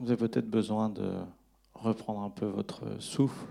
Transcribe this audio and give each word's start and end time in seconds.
vous 0.00 0.10
avez 0.10 0.28
peut-être 0.28 0.48
besoin 0.48 0.88
de 0.88 1.12
reprendre 1.74 2.22
un 2.22 2.30
peu 2.30 2.46
votre 2.46 3.00
souffle, 3.00 3.46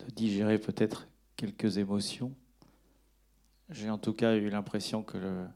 de 0.00 0.10
digérer 0.14 0.58
peut-être 0.58 1.08
quelques 1.36 1.78
émotions. 1.78 2.34
J'ai 3.70 3.88
en 3.88 3.96
tout 3.96 4.12
cas 4.12 4.36
eu 4.36 4.50
l'impression 4.50 5.02
que 5.02 5.46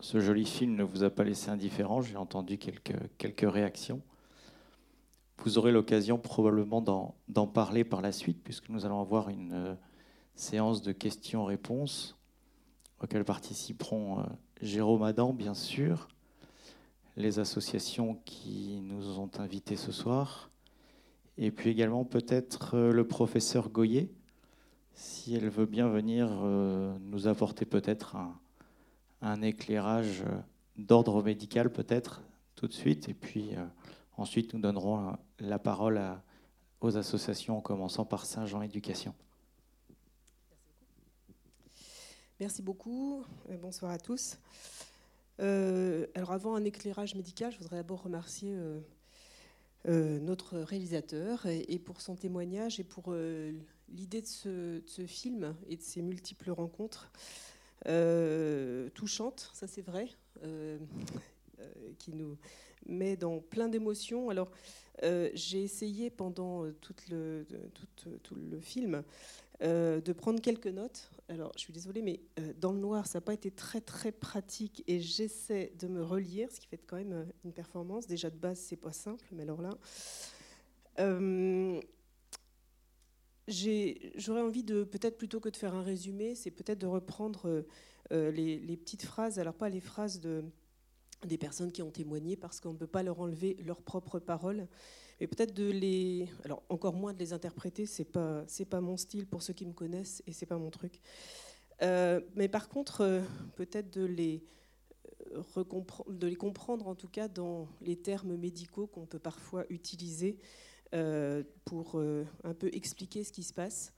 ce 0.00 0.18
joli 0.18 0.44
film 0.44 0.74
ne 0.74 0.82
vous 0.82 1.04
a 1.04 1.10
pas 1.10 1.22
laissé 1.22 1.48
indifférent. 1.48 2.02
J'ai 2.02 2.16
entendu 2.16 2.58
quelques, 2.58 3.52
réactions. 3.52 4.02
Vous 5.38 5.56
aurez 5.56 5.70
l'occasion 5.70 6.18
probablement 6.18 6.82
d'en 7.28 7.46
parler 7.46 7.84
par 7.84 8.02
la 8.02 8.10
suite, 8.10 8.42
puisque 8.42 8.68
nous 8.68 8.84
allons 8.84 9.00
avoir 9.00 9.28
une 9.28 9.52
euh, 9.52 9.74
séance 10.34 10.82
de 10.82 10.92
questions-réponses 10.92 12.18
auxquelles 13.00 13.24
participeront 13.24 14.20
euh, 14.20 14.24
Jérôme 14.60 15.02
Adam, 15.02 15.32
bien 15.32 15.54
sûr, 15.54 16.08
les 17.16 17.38
associations 17.38 18.20
qui 18.24 18.80
nous 18.82 19.18
ont 19.18 19.30
invités 19.38 19.76
ce 19.76 19.92
soir, 19.92 20.50
et 21.38 21.50
puis 21.50 21.70
également 21.70 22.04
peut-être 22.04 22.74
euh, 22.74 22.92
le 22.92 23.06
professeur 23.06 23.68
Goyer, 23.70 24.12
si 24.94 25.34
elle 25.34 25.48
veut 25.48 25.66
bien 25.66 25.88
venir 25.88 26.28
nous 27.00 27.26
apporter 27.26 27.64
peut-être 27.64 28.16
un, 29.22 29.40
éclairage 29.40 30.24
d'ordre 30.76 31.22
médical, 31.22 31.72
peut-être 31.72 32.22
tout 32.54 32.66
de 32.66 32.72
suite, 32.72 33.08
et 33.08 33.14
puis 33.14 33.52
ensuite 34.18 34.52
nous 34.52 34.60
donnerons 34.60 35.16
la 35.38 35.58
parole 35.58 36.02
aux 36.80 36.96
associations, 36.96 37.58
en 37.58 37.60
commençant 37.60 38.04
par 38.04 38.26
Saint-Jean 38.26 38.62
Éducation. 38.62 39.14
Merci 42.40 42.62
beaucoup. 42.62 43.24
Euh, 43.50 43.56
bonsoir 43.58 43.92
à 43.92 43.98
tous. 43.98 44.38
Euh, 45.40 46.06
alors 46.14 46.32
avant 46.32 46.54
un 46.54 46.64
éclairage 46.64 47.14
médical, 47.14 47.52
je 47.52 47.58
voudrais 47.58 47.76
d'abord 47.76 48.02
remercier 48.02 48.54
euh, 49.88 50.18
notre 50.20 50.58
réalisateur 50.58 51.46
et, 51.46 51.78
pour 51.78 52.00
son 52.00 52.14
témoignage 52.14 52.78
et 52.80 52.84
pour 52.84 53.14
l'idée 53.88 54.20
de 54.20 54.26
ce, 54.26 54.82
film 55.06 55.54
et 55.68 55.76
de 55.76 55.82
ses 55.82 56.02
multiples 56.02 56.50
rencontres 56.50 57.10
touchantes, 58.94 59.50
ça 59.54 59.66
c'est 59.66 59.82
vrai, 59.82 60.08
qui 61.98 62.12
nous 62.12 62.36
met 62.86 63.16
dans 63.16 63.40
plein 63.40 63.68
d'émotions. 63.68 64.30
Alors 64.30 64.50
euh, 65.02 65.30
j'ai 65.34 65.62
essayé 65.62 66.10
pendant 66.10 66.64
euh, 66.64 66.76
tout 66.80 66.94
le, 67.10 67.46
film 68.60 69.02
euh, 69.62 70.00
de 70.00 70.12
prendre 70.12 70.40
quelques 70.40 70.66
notes. 70.66 71.10
Alors, 71.30 71.52
je 71.54 71.60
suis 71.60 71.72
désolée, 71.72 72.02
mais 72.02 72.20
dans 72.58 72.72
le 72.72 72.80
noir, 72.80 73.06
ça 73.06 73.18
n'a 73.18 73.20
pas 73.20 73.34
été 73.34 73.52
très 73.52 73.80
très 73.80 74.10
pratique 74.10 74.82
et 74.88 74.98
j'essaie 74.98 75.72
de 75.78 75.86
me 75.86 76.02
relire, 76.02 76.50
ce 76.50 76.58
qui 76.58 76.66
fait 76.66 76.76
quand 76.76 76.96
même 76.96 77.30
une 77.44 77.52
performance. 77.52 78.08
Déjà 78.08 78.30
de 78.30 78.36
base, 78.36 78.58
c'est 78.58 78.76
pas 78.76 78.92
simple, 78.92 79.24
mais 79.30 79.44
alors 79.44 79.62
là. 79.62 79.70
J'aurais 83.46 84.40
envie 84.40 84.64
de, 84.64 84.82
peut-être 84.82 85.18
plutôt 85.18 85.38
que 85.38 85.48
de 85.48 85.56
faire 85.56 85.74
un 85.74 85.82
résumé, 85.82 86.34
c'est 86.34 86.50
peut-être 86.50 86.80
de 86.80 86.88
reprendre 86.88 87.64
les, 88.10 88.76
petites 88.76 89.04
phrases, 89.04 89.38
alors 89.38 89.54
pas 89.54 89.68
les 89.68 89.80
phrases 89.80 90.18
de, 90.18 90.44
des 91.24 91.38
personnes 91.38 91.70
qui 91.70 91.82
ont 91.82 91.92
témoigné 91.92 92.36
parce 92.36 92.60
qu'on 92.60 92.72
ne 92.72 92.78
peut 92.78 92.88
pas 92.88 93.04
leur 93.04 93.20
enlever 93.20 93.56
leurs 93.64 93.82
propres 93.82 94.18
paroles. 94.18 94.66
Et 95.20 95.26
peut-être 95.26 95.52
de 95.52 95.70
les. 95.70 96.28
Alors, 96.44 96.62
encore 96.68 96.94
moins 96.94 97.12
de 97.12 97.18
les 97.18 97.32
interpréter, 97.32 97.86
c'est 97.86 98.04
pas, 98.04 98.42
c'est 98.46 98.64
pas 98.64 98.80
mon 98.80 98.96
style 98.96 99.26
pour 99.26 99.42
ceux 99.42 99.52
qui 99.52 99.66
me 99.66 99.72
connaissent 99.72 100.22
et 100.26 100.32
c'est 100.32 100.46
pas 100.46 100.56
mon 100.56 100.70
truc. 100.70 101.00
Euh, 101.82 102.20
mais 102.34 102.48
par 102.48 102.68
contre, 102.68 103.02
euh, 103.02 103.22
peut-être 103.56 103.90
de 103.90 104.04
les, 104.04 104.42
euh, 105.34 105.42
de 106.08 106.26
les 106.26 106.36
comprendre 106.36 106.88
en 106.88 106.94
tout 106.94 107.08
cas 107.08 107.28
dans 107.28 107.68
les 107.80 107.96
termes 107.96 108.36
médicaux 108.36 108.86
qu'on 108.86 109.06
peut 109.06 109.18
parfois 109.18 109.64
utiliser 109.70 110.38
pour 111.66 112.02
un 112.42 112.52
peu 112.52 112.68
expliquer 112.72 113.22
ce 113.22 113.30
qui 113.30 113.44
se 113.44 113.52
passe. 113.52 113.92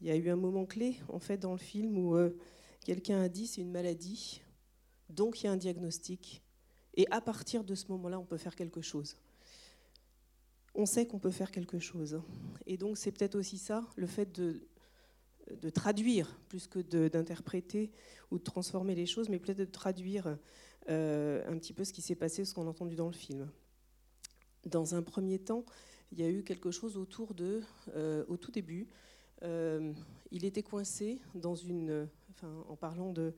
Il 0.00 0.06
y 0.06 0.12
a 0.12 0.16
eu 0.16 0.30
un 0.30 0.36
moment 0.36 0.64
clé 0.64 0.94
en 1.08 1.18
fait 1.18 1.38
dans 1.38 1.50
le 1.50 1.58
film 1.58 1.98
où 1.98 2.16
quelqu'un 2.84 3.20
a 3.20 3.28
dit 3.28 3.48
c'est 3.48 3.62
une 3.62 3.72
maladie, 3.72 4.42
donc 5.08 5.42
il 5.42 5.46
y 5.46 5.48
a 5.48 5.50
un 5.50 5.56
diagnostic 5.56 6.44
et 6.94 7.06
à 7.10 7.20
partir 7.20 7.64
de 7.64 7.74
ce 7.74 7.88
moment-là, 7.88 8.20
on 8.20 8.24
peut 8.24 8.36
faire 8.36 8.54
quelque 8.54 8.80
chose. 8.80 9.16
On 10.78 10.84
sait 10.84 11.06
qu'on 11.06 11.18
peut 11.18 11.30
faire 11.30 11.50
quelque 11.50 11.78
chose. 11.78 12.20
Et 12.66 12.76
donc 12.76 12.98
c'est 12.98 13.10
peut-être 13.10 13.34
aussi 13.34 13.56
ça, 13.56 13.82
le 13.96 14.06
fait 14.06 14.30
de, 14.30 14.60
traduire, 15.70 16.38
plus 16.48 16.66
que 16.66 16.80
d'interpréter 17.08 17.90
ou 18.30 18.38
de 18.38 18.44
transformer 18.44 18.94
les 18.94 19.06
choses, 19.06 19.30
mais 19.30 19.38
peut-être 19.38 19.58
de 19.58 19.64
traduire 19.64 20.36
euh, 20.90 21.50
un 21.50 21.56
petit 21.56 21.72
peu 21.72 21.82
ce 21.84 21.94
qui 21.94 22.02
s'est 22.02 22.14
passé, 22.14 22.44
ce 22.44 22.52
qu'on 22.52 22.66
a 22.66 22.70
entendu 22.70 22.94
dans 22.94 23.06
le 23.06 23.14
film. 23.14 23.50
Dans 24.66 24.94
un 24.94 25.02
premier 25.02 25.38
temps, 25.38 25.64
il 26.12 26.20
y 26.20 26.24
a 26.24 26.28
eu 26.28 26.44
quelque 26.44 26.70
chose 26.70 26.98
autour 26.98 27.32
de, 27.32 27.62
euh, 27.94 28.24
au 28.28 28.36
tout 28.36 28.50
début, 28.50 28.86
euh, 29.42 29.94
il 30.30 30.44
était 30.44 30.62
coincé 30.62 31.20
dans 31.34 31.54
une, 31.54 32.06
en 32.68 32.76
parlant 32.76 33.12
de, 33.12 33.34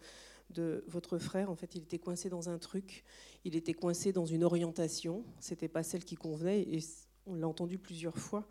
de 0.51 0.85
votre 0.89 1.19
frère. 1.19 1.51
En 1.51 1.55
fait, 1.55 1.77
il 1.77 1.83
était 1.83 1.99
coincé 1.99 2.29
dans 2.29 2.49
un 2.49 2.59
truc, 2.59 3.05
il 3.45 3.55
était 3.55 3.75
coincé 3.75 4.13
dans 4.13 4.27
une 4.27 4.43
orientation. 4.43 5.25
C'était 5.39 5.69
pas 5.69 5.85
celle 5.85 6.05
qui 6.05 6.17
convenait, 6.17 6.63
et 6.63 6.81
on 7.29 7.35
l'a 7.35 7.49
entendu 7.49 7.79
plusieurs 7.79 8.17
fois. 8.19 8.47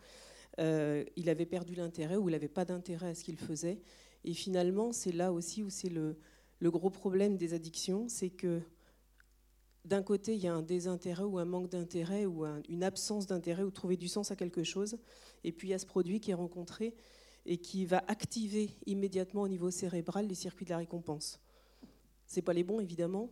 Euh, 0.59 1.03
il 1.15 1.29
avait 1.29 1.45
perdu 1.45 1.75
l'intérêt 1.75 2.15
ou 2.15 2.29
il 2.29 2.31
n'avait 2.31 2.47
pas 2.47 2.65
d'intérêt 2.65 3.09
à 3.09 3.15
ce 3.15 3.23
qu'il 3.23 3.37
faisait. 3.37 3.79
Et 4.23 4.33
finalement, 4.33 4.91
c'est 4.91 5.11
là 5.11 5.31
aussi 5.31 5.63
où 5.63 5.69
c'est 5.69 5.89
le, 5.89 6.17
gros 6.61 6.89
problème 6.89 7.37
des 7.37 7.53
addictions, 7.53 8.07
c'est 8.09 8.29
que 8.29 8.61
d'un 9.85 10.03
côté, 10.03 10.33
il 10.33 10.41
y 10.41 10.47
a 10.47 10.53
un 10.53 10.63
désintérêt 10.63 11.23
ou 11.23 11.37
un 11.37 11.45
manque 11.45 11.69
d'intérêt 11.69 12.25
ou 12.25 12.45
une 12.67 12.83
absence 12.83 13.25
d'intérêt 13.25 13.63
ou 13.63 13.71
trouver 13.71 13.95
du 13.95 14.07
sens 14.07 14.31
à 14.31 14.35
quelque 14.35 14.63
chose. 14.63 14.97
Et 15.43 15.51
puis 15.51 15.69
il 15.69 15.71
y 15.71 15.73
a 15.73 15.79
ce 15.79 15.85
produit 15.85 16.19
qui 16.19 16.31
est 16.31 16.35
rencontré 16.35 16.93
et 17.45 17.57
qui 17.57 17.85
va 17.85 18.03
activer 18.07 18.71
immédiatement 18.85 19.43
au 19.43 19.47
niveau 19.47 19.71
cérébral 19.71 20.27
les 20.27 20.35
circuits 20.35 20.65
de 20.65 20.71
la 20.71 20.77
récompense. 20.77 21.39
C'est 22.25 22.41
pas 22.41 22.53
les 22.53 22.63
bons, 22.63 22.81
évidemment. 22.81 23.31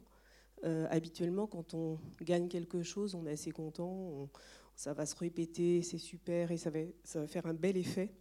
Euh, 0.63 0.87
habituellement, 0.89 1.47
quand 1.47 1.73
on 1.73 1.99
gagne 2.21 2.47
quelque 2.47 2.81
chose, 2.81 3.13
on 3.13 3.25
est 3.27 3.33
assez 3.33 3.51
content, 3.51 4.29
ça 4.75 4.93
va 4.93 5.05
se 5.05 5.15
répéter, 5.15 5.81
c'est 5.81 5.97
super 5.97 6.51
et 6.51 6.57
ça 6.57 6.69
va, 6.69 7.27
faire 7.27 7.45
un 7.45 7.53
bel 7.53 7.77
effet. 7.77 8.13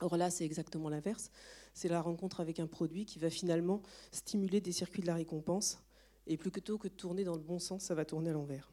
Or 0.00 0.16
là, 0.16 0.30
c'est 0.30 0.44
exactement 0.44 0.88
l'inverse. 0.88 1.30
C'est 1.74 1.88
la 1.88 2.00
rencontre 2.00 2.40
avec 2.40 2.60
un 2.60 2.66
produit 2.66 3.04
qui 3.04 3.18
va 3.18 3.30
finalement 3.30 3.82
stimuler 4.12 4.60
des 4.60 4.72
circuits 4.72 5.02
de 5.02 5.06
la 5.06 5.14
récompense. 5.14 5.82
Et 6.26 6.36
plutôt 6.36 6.78
que 6.78 6.88
de 6.88 6.92
tourner 6.92 7.24
dans 7.24 7.34
le 7.34 7.42
bon 7.42 7.58
sens, 7.58 7.84
ça 7.84 7.94
va 7.94 8.04
tourner 8.04 8.30
à 8.30 8.32
l'envers. 8.32 8.70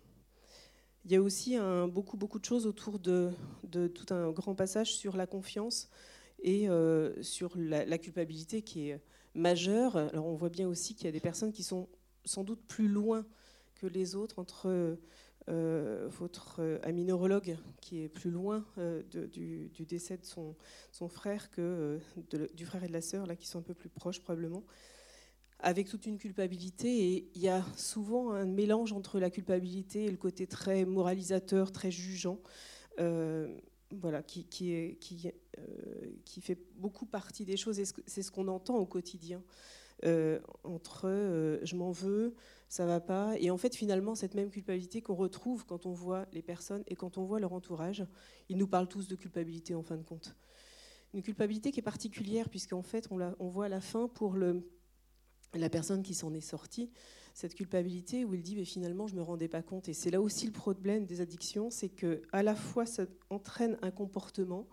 Il 1.06 1.12
y 1.12 1.16
a 1.16 1.22
aussi 1.22 1.56
beaucoup, 1.90 2.18
beaucoup 2.18 2.40
de 2.40 2.46
choses 2.46 2.68
autour 2.68 3.00
de, 3.00 3.32
tout 3.72 4.14
un 4.14 4.32
grand 4.32 4.56
passage 4.56 4.94
sur 4.94 5.16
la 5.16 5.26
confiance 5.26 5.90
et 6.40 6.70
euh, 6.70 7.22
sur 7.24 7.54
la, 7.56 7.98
culpabilité 7.98 8.62
qui 8.62 8.90
est 8.90 9.02
majeur. 9.34 9.96
Alors 9.96 10.26
on 10.26 10.36
voit 10.36 10.50
bien 10.50 10.68
aussi 10.68 10.96
qu'il 10.96 11.06
y 11.06 11.08
a 11.08 11.14
des 11.14 11.22
personnes 11.22 11.54
qui 11.54 11.64
sont 11.64 11.88
sans 12.26 12.44
doute 12.44 12.62
plus 12.68 12.90
loin 12.90 13.26
que 13.76 13.88
les 13.88 14.16
autres 14.16 14.40
entre 14.40 14.98
euh, 15.50 16.08
votre 16.10 16.80
ami 16.84 17.04
neurologue 17.04 17.58
qui 17.82 18.04
est 18.04 18.10
plus 18.10 18.32
loin 18.32 18.66
euh, 18.78 19.02
du, 19.04 19.86
décès 19.86 20.18
de 20.18 20.26
son, 20.26 20.56
frère 21.10 21.50
que 21.52 22.00
euh, 22.32 22.48
du 22.54 22.66
frère 22.66 22.84
et 22.84 22.88
de 22.88 22.94
la 22.94 23.02
sœur, 23.02 23.26
là, 23.26 23.36
qui 23.36 23.48
sont 23.48 23.60
un 23.60 23.64
peu 23.64 23.74
plus 23.74 23.90
proches 23.90 24.22
probablement, 24.22 24.64
avec 25.60 25.88
toute 25.88 26.06
une 26.06 26.18
culpabilité. 26.18 27.14
Et 27.14 27.32
il 27.36 27.42
y 27.42 27.50
a 27.50 27.64
souvent 27.76 28.32
un 28.32 28.46
mélange 28.46 28.94
entre 28.94 29.20
la 29.20 29.30
culpabilité 29.30 30.06
et 30.06 30.12
le 30.12 30.18
côté 30.18 30.48
très 30.48 30.86
moralisateur, 30.86 31.72
très 31.72 31.92
jugeant 31.92 32.40
voilà, 33.92 34.22
qui, 34.24 34.46
qui, 34.46 35.32
euh, 35.58 36.42
fait 36.42 36.58
beaucoup 36.76 37.06
partie 37.06 37.46
des 37.46 37.58
choses, 37.58 37.80
et 37.80 37.86
c'est 38.06 38.22
ce 38.22 38.32
qu'on 38.32 38.48
entend 38.48 38.76
au 38.76 38.86
quotidien. 38.86 39.42
Euh, 40.06 40.40
entre 40.64 41.08
euh, 41.08 41.60
je 41.64 41.76
m'en 41.76 41.92
veux, 41.92 42.36
ça 42.70 42.86
va 42.86 43.00
pas, 43.00 43.36
et 43.40 43.50
en 43.50 43.58
fait 43.58 43.76
finalement 43.76 44.14
cette 44.14 44.36
même 44.36 44.50
culpabilité 44.50 45.02
qu'on 45.02 45.16
retrouve 45.16 45.66
quand 45.66 45.86
on 45.86 45.94
voit 45.94 46.26
les 46.34 46.42
personnes 46.42 46.84
et 46.88 46.96
quand 46.96 47.18
on 47.18 47.24
voit 47.24 47.40
leur 47.40 47.54
entourage, 47.54 48.06
ils 48.50 48.58
nous 48.58 48.68
parlent 48.68 48.90
tous 48.90 49.08
de 49.08 49.16
culpabilité 49.16 49.74
en 49.74 49.84
fin 49.84 49.96
de 49.96 50.04
compte. 50.04 50.36
Une 51.14 51.22
culpabilité 51.22 51.72
qui 51.72 51.80
est 51.80 51.84
particulière 51.84 52.50
puisqu'en 52.50 52.82
fait 52.84 53.08
on, 53.10 53.20
on 53.40 53.48
voit 53.48 53.66
à 53.66 53.70
la 53.70 53.80
fin 53.80 54.10
pour 54.10 54.36
la 54.36 55.70
personne 55.70 56.04
qui 56.04 56.14
s'en 56.14 56.34
est 56.34 56.42
sortie, 56.42 56.92
cette 57.34 57.56
culpabilité 57.56 58.26
où 58.26 58.34
il 58.34 58.42
dit 58.42 58.58
mais 58.58 58.66
finalement 58.66 59.08
je 59.08 59.16
me 59.16 59.22
rendais 59.22 59.48
pas 59.48 59.62
compte 59.62 59.88
et 59.88 59.94
c'est 59.94 60.12
là 60.12 60.20
aussi 60.20 60.46
le 60.46 60.52
problème 60.52 61.06
des 61.06 61.22
addictions, 61.22 61.70
c'est 61.70 61.90
que 61.90 62.22
à 62.34 62.44
la 62.44 62.56
fois 62.56 62.86
ça 62.86 63.06
entraîne 63.30 63.78
un 63.82 63.92
comportement. 63.92 64.68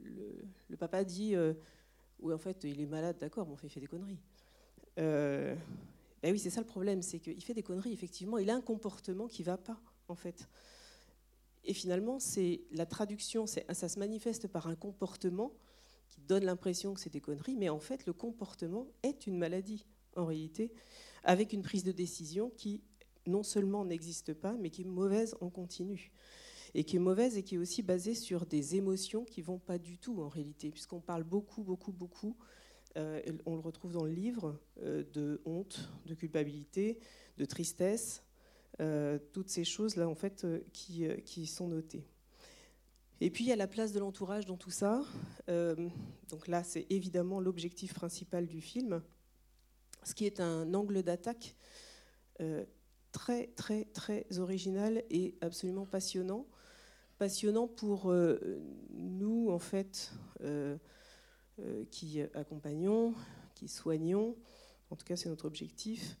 Le, 0.00 0.76
papa 0.76 1.04
dit 1.04 1.34
euh, 1.34 1.54
oui 2.20 2.34
en 2.34 2.38
fait 2.38 2.64
il 2.64 2.80
est 2.80 2.86
malade 2.86 3.16
d'accord 3.18 3.46
mais 3.48 3.54
il 3.62 3.70
fait 3.70 3.80
des 3.80 3.86
conneries. 3.86 4.20
Euh, 4.98 5.56
ben 6.22 6.32
oui 6.32 6.38
c'est 6.38 6.50
ça 6.50 6.60
le 6.60 6.66
problème 6.66 7.02
c'est 7.02 7.18
qu'il 7.18 7.42
fait 7.42 7.54
des 7.54 7.62
conneries 7.62 7.92
effectivement 7.92 8.38
il 8.38 8.50
a 8.50 8.54
un 8.54 8.60
comportement 8.60 9.26
qui 9.26 9.42
va 9.42 9.56
pas 9.56 9.80
en 10.08 10.14
fait. 10.14 10.48
Et 11.64 11.74
finalement 11.74 12.18
c'est 12.18 12.62
la 12.72 12.86
traduction 12.86 13.46
ça 13.46 13.88
se 13.88 13.98
manifeste 13.98 14.48
par 14.48 14.66
un 14.66 14.74
comportement 14.74 15.52
qui 16.08 16.20
donne 16.22 16.44
l'impression 16.44 16.94
que 16.94 17.00
c'est 17.00 17.12
des 17.12 17.20
conneries, 17.20 17.56
mais 17.56 17.68
en 17.68 17.78
fait, 17.78 18.06
le 18.06 18.12
comportement 18.12 18.86
est 19.02 19.26
une 19.26 19.36
maladie, 19.36 19.86
en 20.16 20.26
réalité, 20.26 20.72
avec 21.22 21.52
une 21.52 21.62
prise 21.62 21.84
de 21.84 21.92
décision 21.92 22.50
qui 22.56 22.82
non 23.26 23.42
seulement 23.42 23.84
n'existe 23.84 24.32
pas, 24.32 24.54
mais 24.58 24.70
qui 24.70 24.82
est 24.82 24.86
mauvaise 24.86 25.36
en 25.40 25.50
continu. 25.50 26.12
Et 26.74 26.84
qui 26.84 26.96
est 26.96 27.00
mauvaise 27.00 27.36
et 27.36 27.42
qui 27.42 27.54
est 27.54 27.58
aussi 27.58 27.82
basée 27.82 28.14
sur 28.14 28.46
des 28.46 28.76
émotions 28.76 29.24
qui 29.24 29.42
vont 29.42 29.58
pas 29.58 29.78
du 29.78 29.98
tout 29.98 30.20
en 30.20 30.28
réalité, 30.28 30.70
puisqu'on 30.70 31.00
parle 31.00 31.24
beaucoup, 31.24 31.62
beaucoup, 31.62 31.92
beaucoup, 31.92 32.36
euh, 32.98 33.20
on 33.46 33.54
le 33.54 33.60
retrouve 33.60 33.92
dans 33.92 34.04
le 34.04 34.10
livre, 34.10 34.58
euh, 34.82 35.04
de 35.12 35.40
honte, 35.44 35.88
de 36.06 36.14
culpabilité, 36.14 36.98
de 37.36 37.44
tristesse, 37.44 38.24
euh, 38.80 39.18
toutes 39.32 39.50
ces 39.50 39.64
choses-là 39.64 40.08
en 40.08 40.14
fait 40.14 40.46
qui, 40.72 41.06
qui, 41.24 41.46
sont 41.46 41.68
notées. 41.68 42.04
Et 43.20 43.30
puis 43.30 43.44
il 43.44 43.48
y 43.48 43.52
a 43.52 43.56
la 43.56 43.68
place 43.68 43.92
de 43.92 44.00
l'entourage 44.00 44.46
dans 44.46 44.56
tout 44.56 44.70
ça. 44.70 45.02
donc 45.48 46.46
là, 46.46 46.62
c'est 46.62 46.86
évidemment 46.90 47.40
l'objectif 47.40 47.94
principal 47.94 48.46
du 48.46 48.60
film, 48.60 49.02
ce 50.04 50.14
qui 50.14 50.24
est 50.24 50.40
un 50.40 50.72
angle 50.74 51.02
d'attaque 51.02 51.56
très, 53.10 53.48
très, 53.48 53.86
très 53.86 54.26
original 54.38 55.02
et 55.10 55.34
absolument 55.40 55.84
passionnant. 55.84 56.46
Passionnant 57.18 57.66
pour 57.66 58.12
nous, 58.90 59.50
en 59.50 59.58
fait, 59.58 60.12
qui 61.90 62.20
accompagnons, 62.34 63.14
qui 63.54 63.68
soignons. 63.68 64.36
En 64.90 64.96
tout 64.96 65.04
cas, 65.04 65.16
c'est 65.16 65.28
notre 65.28 65.46
objectif. 65.46 66.16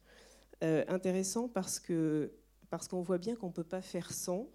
intéressant 0.60 1.48
parce 1.48 1.78
que 1.78 2.32
parce 2.70 2.86
qu'on 2.86 3.00
voit 3.00 3.18
bien 3.18 3.34
qu'on 3.34 3.48
ne 3.48 3.52
peut 3.52 3.64
pas 3.64 3.80
faire 3.82 4.12
sans. 4.12 4.48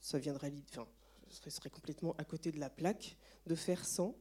Ça 0.00 0.18
viendrait, 0.18 0.52
enfin, 0.70 0.86
ce 1.28 1.50
serait 1.50 1.70
complètement 1.70 2.14
à 2.18 2.24
côté 2.24 2.52
de 2.52 2.58
la 2.60 2.68
plaque 2.68 3.16
de 3.46 3.54
faire 3.54 3.84
sans 3.84 4.16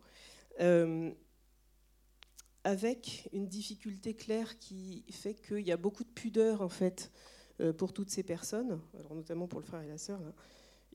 avec 2.63 3.29
une 3.33 3.47
difficulté 3.47 4.13
claire 4.13 4.59
qui 4.59 5.03
fait 5.11 5.33
qu'il 5.33 5.65
y 5.65 5.71
a 5.71 5.77
beaucoup 5.77 6.03
de 6.03 6.09
pudeur 6.09 6.61
en 6.61 6.69
fait 6.69 7.11
euh, 7.59 7.73
pour 7.73 7.93
toutes 7.93 8.09
ces 8.09 8.23
personnes, 8.23 8.79
alors 8.99 9.15
notamment 9.15 9.47
pour 9.47 9.59
le 9.59 9.65
frère 9.65 9.81
et 9.81 9.87
la 9.87 9.97
sœur. 9.97 10.21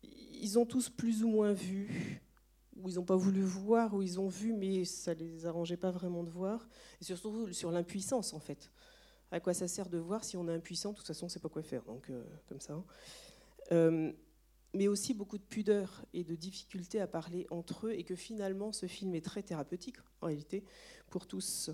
Ils 0.03 0.59
ont 0.59 0.67
tous 0.67 0.89
plus 0.91 1.25
ou 1.25 1.29
moins 1.29 1.53
vu, 1.53 2.21
ou 2.77 2.89
ils 2.89 2.97
n'ont 2.97 3.05
pas 3.05 3.17
voulu 3.17 3.43
voir, 3.43 3.95
ou 3.95 4.03
ils 4.03 4.21
ont 4.21 4.29
vu 4.29 4.53
mais 4.53 4.85
ça 4.85 5.15
ne 5.15 5.21
les 5.21 5.47
arrangeait 5.47 5.77
pas 5.77 5.91
vraiment 5.91 6.23
de 6.23 6.31
voir, 6.31 6.69
et 7.01 7.05
surtout 7.05 7.53
sur 7.53 7.71
l'impuissance 7.71 8.35
en 8.35 8.41
fait. 8.41 8.71
À 9.31 9.41
quoi 9.41 9.55
ça 9.55 9.67
sert 9.67 9.89
de 9.89 9.99
voir 9.99 10.25
si 10.25 10.37
on 10.37 10.47
est 10.49 10.55
impuissant? 10.55 10.93
De 10.93 10.99
toute 10.99 11.07
façon, 11.07 11.25
on 11.25 11.27
ne 11.27 11.33
sait 11.33 11.41
pas 11.41 11.49
quoi 11.49 11.63
faire, 11.63 11.83
donc 11.85 12.11
euh, 12.11 12.23
comme 12.49 12.61
ça. 12.61 12.75
Hein. 12.75 12.85
Euh, 13.73 14.13
mais 14.73 14.89
aussi 14.89 15.15
beaucoup 15.15 15.39
de 15.39 15.43
pudeur 15.43 16.05
et 16.13 16.23
de 16.23 16.35
difficulté 16.35 17.01
à 17.01 17.07
parler 17.07 17.47
entre 17.51 17.89
eux, 17.89 17.93
et 17.93 18.05
que 18.05 18.15
finalement 18.15 18.73
ce 18.73 18.87
film 18.87 19.15
est 19.15 19.25
très 19.25 19.43
thérapeutique 19.43 19.97
en 20.21 20.27
réalité 20.27 20.65
pour 21.09 21.27
tous. 21.27 21.71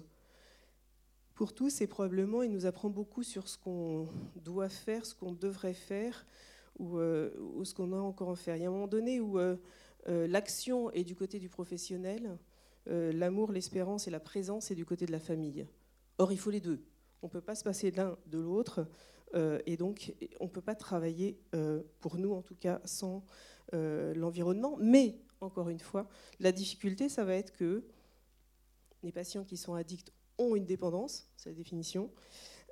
Pour 1.34 1.52
tous, 1.52 1.80
et 1.80 1.86
probablement 1.86 2.42
il 2.42 2.52
nous 2.52 2.66
apprend 2.66 2.90
beaucoup 2.90 3.22
sur 3.22 3.48
ce 3.48 3.58
qu'on 3.58 4.08
doit 4.36 4.68
faire, 4.68 5.04
ce 5.04 5.14
qu'on 5.14 5.32
devrait 5.32 5.74
faire, 5.74 6.26
ou, 6.78 6.98
euh, 6.98 7.30
ce 7.64 7.74
qu'on 7.74 7.92
a 7.92 7.98
encore 7.98 8.30
à 8.30 8.36
faire. 8.36 8.56
Il 8.56 8.62
y 8.62 8.64
a 8.64 8.68
un 8.68 8.72
moment 8.72 8.86
donné 8.86 9.20
où 9.20 9.38
l'action 10.06 10.90
est 10.90 11.04
du 11.04 11.14
côté 11.14 11.38
du 11.38 11.48
professionnel, 11.48 12.38
l'amour, 12.86 13.52
l'espérance 13.52 14.08
et 14.08 14.10
la 14.10 14.20
présence 14.20 14.70
est 14.70 14.74
du 14.74 14.84
côté 14.84 15.06
de 15.06 15.12
la 15.12 15.20
famille. 15.20 15.66
Or, 16.18 16.32
il 16.32 16.38
faut 16.38 16.50
les 16.50 16.60
deux. 16.60 16.84
On 17.22 17.26
ne 17.26 17.32
peut 17.32 17.40
pas 17.40 17.54
se 17.54 17.64
passer 17.64 17.90
l'un 17.90 18.16
de 18.26 18.38
l'autre. 18.38 18.86
Euh, 19.34 19.60
et 19.66 19.76
donc, 19.76 20.14
on 20.40 20.44
ne 20.44 20.50
peut 20.50 20.60
pas 20.60 20.74
travailler, 20.74 21.38
euh, 21.54 21.82
pour 22.00 22.16
nous 22.16 22.32
en 22.32 22.42
tout 22.42 22.54
cas, 22.54 22.80
sans 22.84 23.24
euh, 23.74 24.14
l'environnement. 24.14 24.76
Mais, 24.80 25.18
encore 25.40 25.68
une 25.68 25.80
fois, 25.80 26.08
la 26.40 26.52
difficulté, 26.52 27.08
ça 27.08 27.24
va 27.24 27.34
être 27.34 27.52
que 27.52 27.84
les 29.02 29.12
patients 29.12 29.44
qui 29.44 29.56
sont 29.56 29.74
addicts 29.74 30.12
ont 30.38 30.54
une 30.54 30.66
dépendance, 30.66 31.28
c'est 31.36 31.50
la 31.50 31.54
définition. 31.56 32.10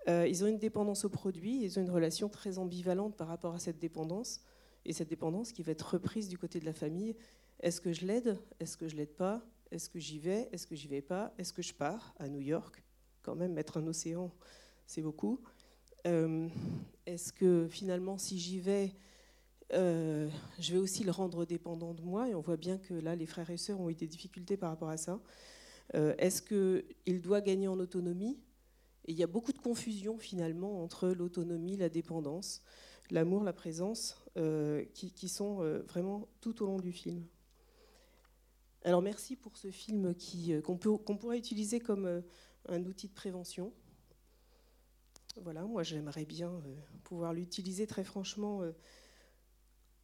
ils 0.06 0.44
ont 0.44 0.46
une 0.46 0.58
dépendance 0.58 1.04
au 1.04 1.08
produit, 1.08 1.62
ils 1.62 1.78
ont 1.78 1.82
une 1.82 1.90
relation 1.90 2.28
très 2.28 2.58
ambivalente 2.58 3.16
par 3.16 3.28
rapport 3.28 3.54
à 3.54 3.58
cette 3.58 3.78
dépendance. 3.78 4.40
Et 4.90 4.92
cette 4.92 5.08
dépendance 5.08 5.52
qui 5.52 5.62
va 5.62 5.70
être 5.70 5.82
reprise 5.82 6.28
du 6.28 6.36
côté 6.36 6.58
de 6.58 6.64
la 6.64 6.72
famille. 6.72 7.14
Est-ce 7.60 7.80
que 7.80 7.92
je 7.92 8.04
l'aide 8.04 8.36
Est-ce 8.58 8.76
que 8.76 8.88
je 8.88 8.96
l'aide 8.96 9.14
pas 9.14 9.40
Est-ce 9.70 9.88
que 9.88 10.00
j'y 10.00 10.18
vais 10.18 10.48
Est-ce 10.50 10.66
que 10.66 10.74
j'y 10.74 10.88
vais 10.88 11.00
pas 11.00 11.32
Est-ce 11.38 11.52
que 11.52 11.62
je 11.62 11.72
pars 11.72 12.12
à 12.18 12.28
New 12.28 12.40
York? 12.40 12.82
Quand 13.22 13.36
même, 13.36 13.52
mettre 13.52 13.76
un 13.76 13.86
océan, 13.86 14.32
c'est 14.86 15.00
beaucoup. 15.00 15.38
Euh, 16.08 16.48
est-ce 17.06 17.32
que 17.32 17.68
finalement, 17.70 18.18
si 18.18 18.40
j'y 18.40 18.58
vais, 18.58 18.92
euh, 19.74 20.28
je 20.58 20.72
vais 20.72 20.78
aussi 20.80 21.04
le 21.04 21.12
rendre 21.12 21.44
dépendant 21.44 21.94
de 21.94 22.02
moi? 22.02 22.28
Et 22.28 22.34
on 22.34 22.40
voit 22.40 22.56
bien 22.56 22.76
que 22.76 22.94
là, 22.94 23.14
les 23.14 23.26
frères 23.26 23.50
et 23.50 23.58
sœurs 23.58 23.80
ont 23.80 23.90
eu 23.90 23.94
des 23.94 24.08
difficultés 24.08 24.56
par 24.56 24.70
rapport 24.70 24.90
à 24.90 24.96
ça. 24.96 25.20
Euh, 25.94 26.16
est-ce 26.18 26.42
qu'il 26.42 27.22
doit 27.22 27.42
gagner 27.42 27.68
en 27.68 27.78
autonomie? 27.78 28.40
Et 29.06 29.12
il 29.12 29.16
y 29.16 29.22
a 29.22 29.28
beaucoup 29.28 29.52
de 29.52 29.60
confusion 29.60 30.18
finalement 30.18 30.82
entre 30.82 31.10
l'autonomie, 31.10 31.76
la 31.76 31.88
dépendance, 31.88 32.64
l'amour, 33.14 33.44
la 33.44 33.52
présence, 33.52 34.16
qui, 34.94 35.28
sont 35.28 35.82
vraiment 35.88 36.28
tout 36.40 36.62
au 36.62 36.66
long 36.66 36.78
du 36.78 36.92
film. 36.92 37.24
Alors 38.84 39.02
merci 39.02 39.36
pour 39.36 39.56
ce 39.56 39.70
film 39.70 40.14
qu'on 40.62 40.76
pourrait 40.78 41.38
utiliser 41.38 41.80
comme 41.80 42.22
un 42.68 42.84
outil 42.84 43.08
de 43.08 43.14
prévention. 43.14 43.72
Voilà, 45.36 45.62
moi 45.62 45.82
j'aimerais 45.82 46.24
bien 46.24 46.50
euh, 46.50 46.74
pouvoir 47.04 47.32
l'utiliser 47.32 47.86
très 47.86 48.02
franchement 48.02 48.62
euh, 48.62 48.72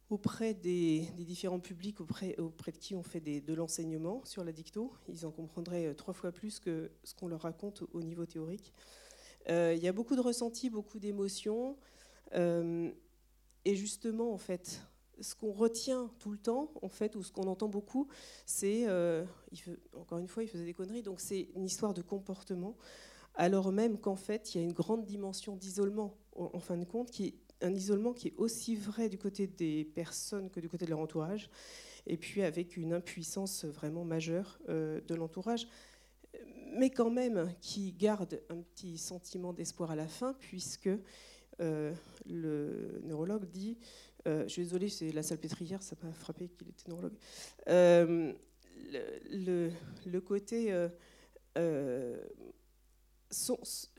auprès 0.09 0.53
des, 0.53 1.01
différents 1.17 1.59
publics 1.59 1.99
auprès, 1.99 2.37
auprès, 2.39 2.71
de 2.71 2.77
qui 2.77 2.95
on 2.95 3.03
fait 3.03 3.19
de 3.19 3.53
l'enseignement 3.53 4.23
sur 4.23 4.43
la 4.45 4.53
dicto. 4.53 4.93
Ils 5.09 5.25
en 5.25 5.31
comprendraient 5.31 5.87
euh, 5.87 5.93
trois 5.93 6.13
fois 6.13 6.31
plus 6.31 6.59
que 6.59 6.91
ce 7.03 7.13
qu'on 7.13 7.27
leur 7.27 7.41
raconte 7.41 7.83
au 7.91 8.01
niveau 8.01 8.25
théorique. 8.25 8.73
il 9.49 9.79
y 9.79 9.87
a 9.87 9.93
beaucoup 9.93 10.15
de 10.15 10.21
ressentis, 10.21 10.69
beaucoup 10.69 10.99
d'émotions. 10.99 11.77
Et 12.33 13.75
justement, 13.75 14.33
en 14.33 14.37
fait, 14.37 14.81
ce 15.19 15.33
qu'on 15.33 15.51
retient 15.51 16.11
tout 16.19 16.31
le 16.31 16.37
temps, 16.37 16.71
en 16.81 16.89
fait, 16.89 17.15
ou 17.15 17.23
ce 17.23 17.31
qu'on 17.31 17.47
entend 17.47 17.69
beaucoup, 17.69 18.07
c'est, 18.45 18.85
encore 19.93 20.19
une 20.19 20.27
fois, 20.27 20.43
il 20.43 20.49
faisait 20.49 20.65
des 20.65 20.73
conneries, 20.73 21.03
donc 21.03 21.19
c'est 21.19 21.49
une 21.55 21.65
histoire 21.65 21.93
de 21.93 22.01
comportement 22.01 22.75
alors 23.37 23.71
même 23.71 23.99
qu'en 23.99 24.15
fait, 24.15 24.53
il 24.53 24.57
y 24.57 24.61
a 24.61 24.63
une 24.63 24.73
grande 24.73 25.05
dimension 25.05 25.55
d'isolement, 25.55 26.17
en 26.35 26.59
fin 26.59 26.75
de 26.75 26.85
compte, 26.85 27.11
qui 27.11 27.27
est 27.27 27.35
un 27.61 27.73
isolement 27.73 28.13
qui 28.13 28.29
est 28.29 28.33
aussi 28.37 28.75
vrai 28.75 29.09
du 29.09 29.17
côté 29.17 29.47
des 29.47 29.85
personnes 29.85 30.49
que 30.49 30.59
du 30.59 30.67
côté 30.67 30.85
de 30.85 30.89
leur 30.89 30.99
entourage, 30.99 31.49
et 32.07 32.17
puis 32.17 32.41
avec 32.41 32.77
une 32.77 32.93
impuissance 32.93 33.65
vraiment 33.65 34.03
majeure 34.03 34.59
euh, 34.69 35.01
de 35.07 35.13
l'entourage, 35.13 35.67
mais 36.73 36.89
quand 36.89 37.11
même 37.11 37.53
qui 37.61 37.93
garde 37.93 38.41
un 38.49 38.57
petit 38.57 38.97
sentiment 38.97 39.53
d'espoir 39.53 39.91
à 39.91 39.95
la 39.95 40.07
fin, 40.07 40.33
puisque 40.39 40.89
euh, 41.61 41.93
le 42.25 43.01
neurologue 43.03 43.45
dit, 43.45 43.77
euh, 44.27 44.43
je 44.43 44.49
suis 44.49 44.63
désolée, 44.63 44.89
c'est 44.89 45.11
la 45.11 45.23
salpêtrière, 45.23 45.81
ça 45.81 45.95
m'a 46.03 46.11
frappé 46.13 46.49
qu'il 46.49 46.69
était 46.69 46.89
neurologue, 46.89 47.17
le, 47.67 48.35
le, 50.05 50.21
côté 50.21 50.71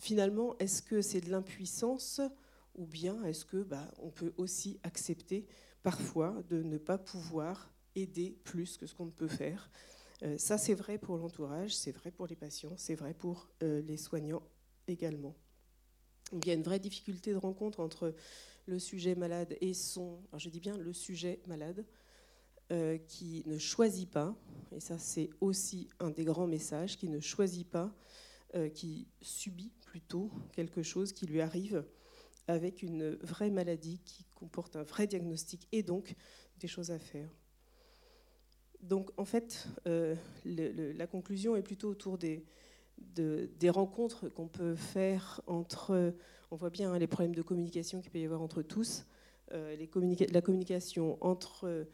finalement, 0.00 0.56
est-ce 0.58 0.82
que 0.82 1.02
c'est 1.02 1.20
de 1.20 1.30
l'impuissance 1.30 2.20
ou 2.74 2.86
bien 2.86 3.22
est-ce 3.24 3.44
que 3.44 3.62
bah, 3.62 3.90
on 3.98 4.10
peut 4.10 4.32
aussi 4.36 4.78
accepter 4.82 5.46
parfois 5.82 6.42
de 6.48 6.62
ne 6.62 6.78
pas 6.78 6.98
pouvoir 6.98 7.72
aider 7.94 8.38
plus 8.44 8.76
que 8.76 8.86
ce 8.86 8.94
qu'on 8.94 9.10
peut 9.10 9.28
faire? 9.28 9.70
Euh, 10.22 10.38
Ça, 10.38 10.58
c'est 10.58 10.74
vrai 10.74 10.98
pour 10.98 11.16
l'entourage, 11.16 11.76
c'est 11.76 11.92
vrai 11.92 12.10
pour 12.10 12.26
les 12.26 12.36
patients, 12.36 12.76
c'est 12.76 12.94
vrai 12.94 13.14
pour 13.14 13.48
euh, 13.62 13.82
les 13.82 13.96
soignants 13.96 14.42
également. 14.86 15.34
Il 16.32 16.46
y 16.46 16.50
a 16.50 16.54
une 16.54 16.62
vraie 16.62 16.78
difficulté 16.78 17.32
de 17.32 17.38
rencontre 17.38 17.80
entre 17.80 18.14
le 18.66 18.78
sujet 18.78 19.14
malade 19.14 19.56
et 19.60 19.72
son, 19.72 20.18
alors 20.28 20.40
je 20.40 20.50
dis 20.50 20.60
bien 20.60 20.76
le 20.76 20.92
sujet 20.92 21.40
malade, 21.46 21.84
euh, 22.70 22.98
qui 22.98 23.42
ne 23.46 23.56
choisit 23.56 24.10
pas, 24.10 24.36
et 24.72 24.80
ça 24.80 24.98
c'est 24.98 25.30
aussi 25.40 25.88
un 26.00 26.10
des 26.10 26.24
grands 26.24 26.46
messages, 26.46 26.98
qui 26.98 27.08
ne 27.08 27.20
choisit 27.20 27.68
pas 27.68 27.94
euh, 28.54 28.68
qui 28.68 29.06
subit 29.20 29.72
plutôt 29.82 30.30
quelque 30.52 30.82
chose 30.82 31.12
qui 31.12 31.26
lui 31.26 31.40
arrive 31.40 31.84
avec 32.46 32.82
une 32.82 33.10
vraie 33.16 33.50
maladie 33.50 34.00
qui 34.06 34.24
comporte 34.34 34.76
un 34.76 34.82
vrai 34.82 35.06
diagnostic 35.06 35.68
et 35.70 35.82
donc 35.82 36.14
des 36.58 36.68
choses 36.68 36.90
à 36.90 36.98
faire. 36.98 37.30
Donc 38.80 39.10
en 39.18 39.24
fait, 39.24 39.66
euh, 39.86 40.14
la 40.44 41.06
conclusion 41.06 41.56
est 41.56 41.62
plutôt 41.62 41.90
autour 41.90 42.16
des, 42.16 42.44
des 43.14 43.70
rencontres 43.70 44.28
qu'on 44.28 44.48
peut 44.48 44.74
faire 44.74 45.40
entre, 45.46 46.14
on 46.50 46.56
voit 46.56 46.70
bien 46.70 46.92
hein, 46.92 46.98
les 46.98 47.06
problèmes 47.06 47.34
de 47.34 47.42
communication 47.42 48.00
qu'il 48.00 48.10
peut 48.10 48.18
y 48.18 48.24
avoir 48.24 48.42
entre 48.42 48.62
tous, 48.62 49.06
euh, 49.52 49.76
la 50.30 50.40
communication 50.40 51.18
entre 51.20 51.86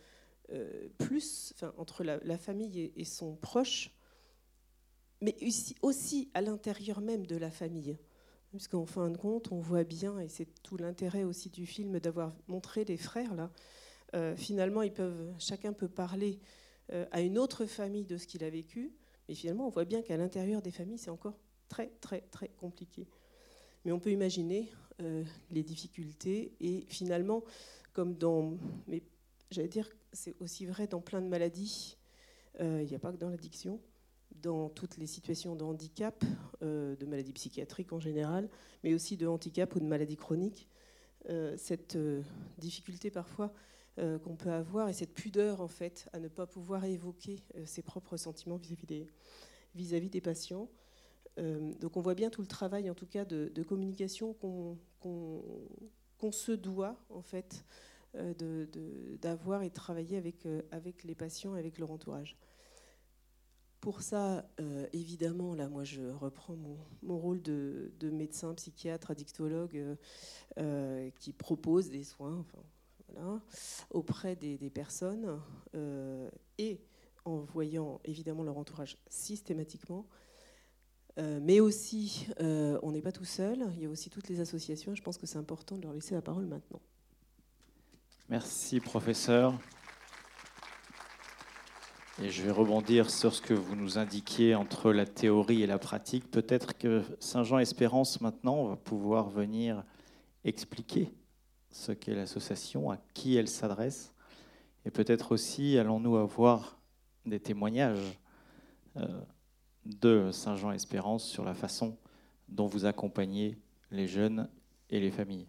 plus, 0.98 1.54
enfin, 1.56 1.72
entre 1.78 2.04
la, 2.04 2.38
famille 2.38 2.92
et, 2.94 3.04
son 3.04 3.34
proche, 3.34 3.90
mais 5.22 5.34
aussi 5.80 6.30
à 6.34 6.42
l'intérieur 6.42 7.00
même 7.00 7.26
de 7.26 7.36
la 7.36 7.50
famille. 7.50 7.96
Puisqu'en 8.50 8.86
fin 8.86 9.10
de 9.10 9.16
compte, 9.16 9.50
on 9.50 9.58
voit 9.58 9.84
bien, 9.84 10.20
et 10.20 10.28
c'est 10.28 10.46
tout 10.62 10.76
l'intérêt 10.76 11.24
aussi 11.24 11.48
du 11.48 11.66
film 11.66 11.98
d'avoir 11.98 12.36
montré 12.46 12.84
les 12.84 12.98
frères 12.98 13.34
là, 13.34 13.50
euh, 14.14 14.36
finalement, 14.36 14.82
ils 14.82 14.92
peuvent, 14.92 15.32
chacun 15.38 15.72
peut 15.72 15.88
parler 15.88 16.38
euh, 16.92 17.06
à 17.10 17.20
une 17.20 17.38
autre 17.38 17.66
famille 17.66 18.04
de 18.04 18.16
ce 18.16 18.26
qu'il 18.26 18.44
a 18.44 18.50
vécu, 18.50 18.92
mais 19.28 19.34
finalement, 19.34 19.66
on 19.66 19.70
voit 19.70 19.84
bien 19.84 20.02
qu'à 20.02 20.16
l'intérieur 20.16 20.62
des 20.62 20.70
familles, 20.70 20.98
c'est 20.98 21.10
encore 21.10 21.38
très, 21.68 21.88
très, 22.00 22.20
très 22.20 22.48
compliqué. 22.48 23.06
Mais 23.84 23.92
on 23.92 24.00
peut 24.00 24.10
imaginer 24.10 24.70
les 25.50 25.62
difficultés 25.62 26.52
et 26.60 26.84
finalement, 26.88 27.42
comme 27.92 28.14
dans, 28.14 28.56
mais 28.86 29.02
j'allais 29.50 29.68
dire, 29.68 29.88
c'est 30.12 30.34
aussi 30.40 30.66
vrai 30.66 30.86
dans 30.86 31.00
plein 31.00 31.20
de 31.20 31.28
maladies, 31.28 31.96
il 32.60 32.84
n'y 32.84 32.94
a 32.94 32.98
pas 32.98 33.12
que 33.12 33.16
dans 33.16 33.30
l'addiction, 33.30 33.80
dans 34.42 34.68
toutes 34.68 34.96
les 34.96 35.06
situations 35.06 35.56
de 35.56 35.64
handicap, 35.64 36.24
de 36.60 37.06
maladies 37.06 37.32
psychiatriques 37.32 37.92
en 37.92 38.00
général, 38.00 38.48
mais 38.84 38.94
aussi 38.94 39.16
de 39.16 39.26
handicap 39.26 39.74
ou 39.74 39.80
de 39.80 39.86
maladies 39.86 40.16
chroniques, 40.16 40.68
cette 41.56 41.98
difficulté 42.58 43.10
parfois 43.10 43.52
qu'on 43.96 44.34
peut 44.36 44.50
avoir 44.50 44.88
et 44.88 44.92
cette 44.92 45.14
pudeur 45.14 45.60
en 45.60 45.68
fait 45.68 46.08
à 46.12 46.18
ne 46.18 46.28
pas 46.28 46.46
pouvoir 46.46 46.84
évoquer 46.84 47.44
ses 47.64 47.82
propres 47.82 48.16
sentiments 48.16 48.56
vis-à-vis 49.74 50.10
des, 50.10 50.20
patients. 50.20 50.68
donc 51.36 51.96
on 51.96 52.00
voit 52.00 52.14
bien 52.14 52.30
tout 52.30 52.40
le 52.40 52.48
travail 52.48 52.90
en 52.90 52.94
tout 52.94 53.06
cas 53.06 53.24
de, 53.24 53.62
communication 53.62 54.34
qu'on 54.34 56.32
se 56.32 56.52
doit 56.52 56.96
en 57.08 57.22
fait 57.22 57.64
d'avoir 59.20 59.62
et 59.62 59.68
de 59.68 59.74
travailler 59.74 60.16
avec, 60.16 61.04
les 61.04 61.14
patients, 61.14 61.54
avec 61.54 61.78
leur 61.78 61.90
entourage. 61.90 62.36
Pour 63.80 64.00
ça, 64.00 64.48
évidemment, 64.92 65.54
là, 65.54 65.68
moi, 65.68 65.84
je 65.84 66.00
reprends 66.00 66.56
mon, 67.02 67.18
rôle 67.18 67.42
de, 67.42 67.92
médecin, 68.02 68.54
psychiatre, 68.54 69.10
addictologue 69.10 69.96
qui 71.18 71.32
propose 71.32 71.90
des 71.90 72.04
soins. 72.04 72.44
Auprès 73.90 74.36
des, 74.36 74.70
personnes 74.70 75.40
euh, 75.74 76.28
et 76.58 76.80
en 77.24 77.38
voyant 77.38 78.00
évidemment 78.04 78.42
leur 78.42 78.58
entourage 78.58 78.98
systématiquement. 79.08 80.06
Euh, 81.18 81.38
mais 81.40 81.60
aussi, 81.60 82.26
euh, 82.40 82.78
on 82.82 82.90
n'est 82.90 83.02
pas 83.02 83.12
tout 83.12 83.24
seul, 83.24 83.70
il 83.76 83.82
y 83.82 83.86
a 83.86 83.88
aussi 83.88 84.10
toutes 84.10 84.28
les 84.28 84.40
associations, 84.40 84.96
je 84.96 85.02
pense 85.02 85.16
que 85.16 85.26
c'est 85.26 85.38
important 85.38 85.76
de 85.76 85.82
leur 85.82 85.92
laisser 85.92 86.14
la 86.14 86.22
parole 86.22 86.46
maintenant. 86.46 86.80
Merci 88.28 88.80
professeur. 88.80 89.56
Et 92.22 92.30
je 92.30 92.42
vais 92.42 92.50
rebondir 92.50 93.10
sur 93.10 93.34
ce 93.34 93.42
que 93.42 93.54
vous 93.54 93.74
nous 93.74 93.98
indiquiez 93.98 94.54
entre 94.54 94.92
la 94.92 95.04
théorie 95.04 95.62
et 95.62 95.66
la 95.66 95.78
pratique. 95.78 96.30
Peut-être 96.30 96.78
que 96.78 97.02
Saint-Jean-Espérance, 97.18 98.20
maintenant, 98.20 98.68
va 98.68 98.76
pouvoir 98.76 99.28
venir 99.30 99.82
expliquer 100.44 101.12
ce 101.74 101.90
qu'est 101.90 102.14
l'association, 102.14 102.92
à 102.92 102.98
qui 103.14 103.34
elle 103.34 103.48
s'adresse, 103.48 104.12
et 104.84 104.90
peut-être 104.90 105.32
aussi 105.32 105.76
allons-nous 105.76 106.16
avoir 106.16 106.78
des 107.26 107.40
témoignages 107.40 108.16
euh, 108.96 109.20
de 109.84 110.30
Saint-Jean-Espérance 110.30 111.24
sur 111.24 111.44
la 111.44 111.54
façon 111.54 111.96
dont 112.48 112.68
vous 112.68 112.84
accompagnez 112.84 113.58
les 113.90 114.06
jeunes 114.06 114.48
et 114.88 115.00
les 115.00 115.10
familles. 115.10 115.48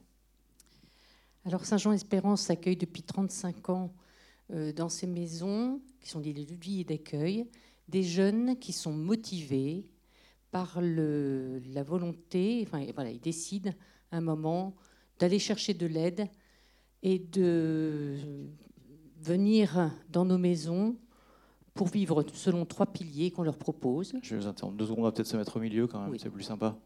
Alors 1.45 1.63
Saint-Jean-Espérance 1.63 2.49
accueille 2.49 2.75
depuis 2.75 3.03
35 3.03 3.69
ans 3.69 3.93
euh, 4.51 4.73
dans 4.73 4.89
ses 4.89 5.05
maisons, 5.05 5.79
qui 6.01 6.09
sont 6.09 6.21
des 6.21 6.33
lieux 6.33 6.83
d'accueil, 6.83 7.45
des 7.87 8.01
jeunes 8.01 8.57
qui 8.57 8.73
sont 8.73 8.93
motivés 8.93 9.85
par 10.49 10.81
la 10.81 11.83
volonté, 11.83 12.63
enfin 12.65 12.83
voilà, 12.95 13.11
ils 13.11 13.19
décident 13.19 13.71
un 14.11 14.21
moment 14.21 14.75
d'aller 15.19 15.39
chercher 15.39 15.73
de 15.73 15.85
l'aide 15.85 16.27
et 17.03 17.19
de 17.19 18.17
venir 19.21 19.91
dans 20.09 20.25
nos 20.25 20.37
maisons 20.37 20.95
pour 21.73 21.87
vivre 21.87 22.25
selon 22.33 22.65
trois 22.65 22.85
piliers 22.85 23.31
qu'on 23.31 23.43
leur 23.43 23.57
propose. 23.57 24.13
Je 24.21 24.35
vais 24.35 24.41
vous 24.41 24.47
interrompre 24.47 24.77
deux 24.77 24.85
secondes, 24.85 24.99
on 24.99 25.03
va 25.03 25.11
peut-être 25.11 25.27
se 25.27 25.37
mettre 25.37 25.57
au 25.57 25.59
milieu 25.59 25.87
quand 25.87 26.01
même, 26.01 26.17
c'est 26.17 26.29
plus 26.29 26.43
sympa. 26.43 26.77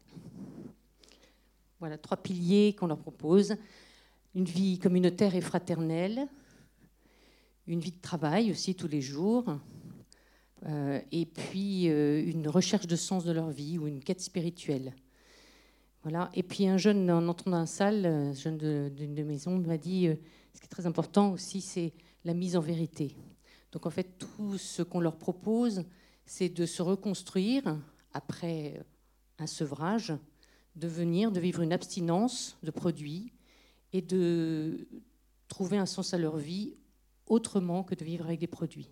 Voilà, 1.78 1.96
trois 1.96 2.16
piliers 2.16 2.74
qu'on 2.78 2.88
leur 2.88 2.98
propose. 2.98 3.56
Une 4.34 4.44
vie 4.44 4.78
communautaire 4.78 5.34
et 5.34 5.40
fraternelle, 5.40 6.28
une 7.66 7.80
vie 7.80 7.92
de 7.92 8.00
travail 8.00 8.50
aussi 8.50 8.74
tous 8.74 8.88
les 8.88 9.00
jours, 9.00 9.58
euh, 10.66 11.00
et 11.10 11.24
puis 11.24 11.88
euh, 11.88 12.22
une 12.24 12.48
recherche 12.48 12.86
de 12.86 12.96
sens 12.96 13.24
de 13.24 13.32
leur 13.32 13.50
vie 13.50 13.78
ou 13.78 13.86
une 13.86 14.00
quête 14.00 14.20
spirituelle. 14.20 14.94
Et 16.32 16.42
puis 16.42 16.66
un 16.66 16.78
jeune, 16.78 17.10
en 17.10 17.28
entrant 17.28 17.50
dans 17.50 17.58
la 17.58 17.66
salle, 17.66 18.06
un 18.06 18.32
jeune 18.32 18.56
d'une 18.90 19.14
de, 19.14 19.22
maison, 19.22 19.58
m'a 19.58 19.76
dit 19.76 20.08
euh, 20.08 20.14
ce 20.54 20.60
qui 20.60 20.64
est 20.64 20.70
très 20.70 20.86
important 20.86 21.32
aussi, 21.32 21.60
c'est 21.60 21.92
la 22.24 22.32
mise 22.32 22.56
en 22.56 22.60
vérité. 22.60 23.14
Donc 23.72 23.86
en 23.86 23.90
fait, 23.90 24.18
tout 24.18 24.56
ce 24.56 24.82
qu'on 24.82 25.00
leur 25.00 25.16
propose, 25.16 25.84
c'est 26.24 26.48
de 26.48 26.64
se 26.64 26.80
reconstruire 26.80 27.78
après 28.12 28.82
un 29.38 29.46
sevrage, 29.46 30.14
de 30.74 30.88
venir, 30.88 31.32
de 31.32 31.40
vivre 31.40 31.60
une 31.60 31.72
abstinence 31.72 32.56
de 32.62 32.70
produits 32.70 33.32
et 33.92 34.00
de 34.00 34.88
trouver 35.48 35.76
un 35.76 35.86
sens 35.86 36.14
à 36.14 36.18
leur 36.18 36.36
vie 36.36 36.76
autrement 37.26 37.84
que 37.84 37.94
de 37.94 38.04
vivre 38.04 38.24
avec 38.24 38.40
des 38.40 38.46
produits. 38.46 38.88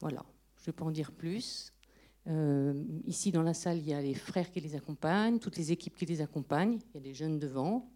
Voilà, 0.00 0.24
je 0.56 0.62
ne 0.62 0.66
vais 0.66 0.72
pas 0.72 0.84
en 0.84 0.90
dire 0.90 1.12
plus. 1.12 1.72
Euh, 2.28 2.74
ici, 3.06 3.32
dans 3.32 3.42
la 3.42 3.54
salle, 3.54 3.78
il 3.78 3.88
y 3.88 3.92
a 3.92 4.00
les 4.00 4.14
frères 4.14 4.50
qui 4.50 4.60
les 4.60 4.74
accompagnent, 4.76 5.38
toutes 5.38 5.56
les 5.56 5.72
équipes 5.72 5.96
qui 5.96 6.06
les 6.06 6.20
accompagnent. 6.20 6.78
Il 6.90 6.94
y 6.94 6.98
a 6.98 7.00
des 7.00 7.14
jeunes 7.14 7.38
devant. 7.38 7.88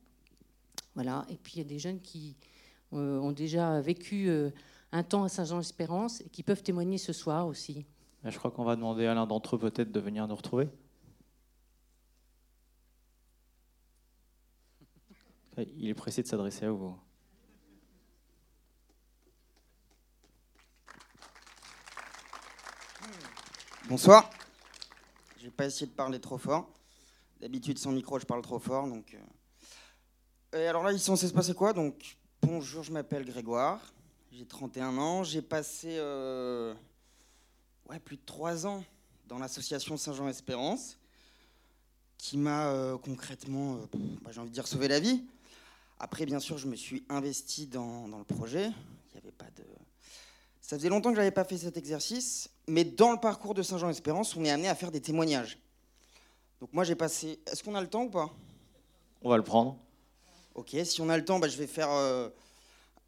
Voilà. 0.94 1.24
Et 1.30 1.36
puis, 1.36 1.54
il 1.56 1.58
y 1.58 1.60
a 1.60 1.68
des 1.68 1.78
jeunes 1.78 2.00
qui 2.00 2.36
euh, 2.92 3.18
ont 3.18 3.32
déjà 3.32 3.80
vécu 3.80 4.28
euh, 4.28 4.50
un 4.92 5.02
temps 5.02 5.24
à 5.24 5.28
Saint-Jean-Espérance 5.28 6.20
et 6.22 6.28
qui 6.28 6.42
peuvent 6.42 6.62
témoigner 6.62 6.98
ce 6.98 7.12
soir 7.12 7.46
aussi. 7.46 7.84
Je 8.24 8.36
crois 8.38 8.50
qu'on 8.50 8.64
va 8.64 8.74
demander 8.74 9.06
à 9.06 9.14
l'un 9.14 9.26
d'entre 9.26 9.56
eux 9.56 9.58
peut-être 9.58 9.92
de 9.92 10.00
venir 10.00 10.26
nous 10.26 10.34
retrouver. 10.34 10.68
Il 15.56 15.88
est 15.88 15.94
pressé 15.94 16.22
de 16.22 16.26
s'adresser 16.26 16.66
à 16.66 16.70
vous. 16.70 16.94
Bonsoir. 23.88 24.28
Je 25.38 25.44
vais 25.44 25.50
pas 25.52 25.64
essayer 25.64 25.86
de 25.86 25.92
parler 25.92 26.18
trop 26.18 26.38
fort. 26.38 26.68
D'habitude, 27.40 27.78
sans 27.78 27.92
micro, 27.92 28.18
je 28.18 28.26
parle 28.26 28.42
trop 28.42 28.58
fort. 28.58 28.88
Donc, 28.88 29.14
euh. 29.14 30.58
Et 30.58 30.66
alors 30.66 30.82
là, 30.82 30.90
il 30.90 30.96
est 30.96 30.98
censé 30.98 31.28
se 31.28 31.32
passer 31.32 31.54
quoi? 31.54 31.72
Donc, 31.72 32.16
bonjour, 32.42 32.82
je 32.82 32.90
m'appelle 32.90 33.24
Grégoire. 33.24 33.94
J'ai 34.32 34.44
31 34.44 34.98
ans. 34.98 35.22
J'ai 35.22 35.40
passé 35.40 35.98
euh, 35.98 36.74
plus 38.04 38.16
de 38.16 38.22
3 38.26 38.66
ans 38.66 38.82
dans 39.28 39.38
l'association 39.38 39.96
Saint-Jean-Espérance, 39.96 40.98
qui 42.18 42.38
m'a 42.38 42.66
euh, 42.70 42.98
concrètement, 42.98 43.78
bah, 44.22 44.32
j'ai 44.32 44.40
envie 44.40 44.50
de 44.50 44.54
dire, 44.54 44.66
sauvé 44.66 44.88
la 44.88 44.98
vie. 44.98 45.22
Après, 46.00 46.26
bien 46.26 46.40
sûr, 46.40 46.58
je 46.58 46.66
me 46.66 46.74
suis 46.74 47.04
investi 47.08 47.68
dans, 47.68 48.08
dans 48.08 48.18
le 48.18 48.24
projet. 48.24 48.64
Il 48.64 49.12
n'y 49.12 49.18
avait 49.18 49.30
pas 49.30 49.50
de 49.56 49.62
ça 50.66 50.76
faisait 50.76 50.88
longtemps 50.88 51.10
que 51.10 51.14
je 51.14 51.20
n'avais 51.20 51.30
pas 51.30 51.44
fait 51.44 51.58
cet 51.58 51.76
exercice, 51.76 52.50
mais 52.68 52.84
dans 52.84 53.12
le 53.12 53.18
parcours 53.18 53.54
de 53.54 53.62
Saint-Jean-Espérance, 53.62 54.36
on 54.36 54.44
est 54.44 54.50
amené 54.50 54.68
à 54.68 54.74
faire 54.74 54.90
des 54.90 55.00
témoignages. 55.00 55.58
Donc 56.60 56.72
moi, 56.72 56.84
j'ai 56.84 56.94
passé... 56.94 57.38
Est-ce 57.46 57.62
qu'on 57.62 57.74
a 57.74 57.80
le 57.80 57.88
temps 57.88 58.04
ou 58.04 58.10
pas? 58.10 58.30
On 59.22 59.28
va 59.28 59.36
le 59.36 59.42
prendre. 59.42 59.78
Ok, 60.54 60.74
si 60.84 61.00
on 61.00 61.08
a 61.08 61.16
le 61.16 61.24
temps, 61.24 61.38
bah, 61.38 61.48
je 61.48 61.56
vais 61.56 61.66
faire 61.66 61.90
euh, 61.90 62.28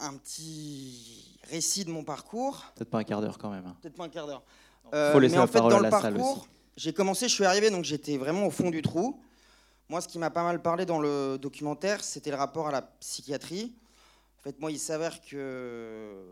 un 0.00 0.15
petit 0.17 1.38
récit 1.45 1.85
de 1.85 1.91
mon 1.91 2.05
parcours. 2.05 2.65
Peut-être 2.75 2.91
pas 2.91 2.99
un 2.99 3.05
quart 3.05 3.21
d'heure 3.21 3.38
quand 3.38 3.50
même. 3.50 3.67
Hein. 3.67 3.77
Peut-être 3.81 3.97
pas 3.97 4.05
un 4.05 4.09
quart 4.09 4.27
d'heure. 4.27 4.43
Euh, 4.95 5.19
mais 5.19 5.38
en 5.38 5.47
fait, 5.47 5.59
dans 5.59 5.81
le 5.81 5.91
parcours, 5.91 6.47
j'ai 6.77 6.93
commencé, 6.93 7.29
je 7.29 7.35
suis 7.35 7.45
arrivé, 7.45 7.71
donc 7.71 7.85
j'étais 7.85 8.17
vraiment 8.17 8.47
au 8.47 8.50
fond 8.50 8.71
du 8.71 8.83
trou. 8.83 9.21
Moi, 9.88 10.00
ce 10.00 10.09
qui 10.09 10.19
m'a 10.19 10.31
pas 10.31 10.43
mal 10.43 10.61
parlé 10.61 10.85
dans 10.85 11.00
le 11.00 11.38
documentaire, 11.38 12.05
c'était 12.05 12.31
le 12.31 12.37
rapport 12.37 12.69
à 12.69 12.73
la 12.73 12.83
psychiatrie. 12.83 13.75
En 14.38 14.43
fait, 14.43 14.61
moi, 14.61 14.71
il 14.71 14.79
s'avère 14.79 15.21
que 15.21 16.31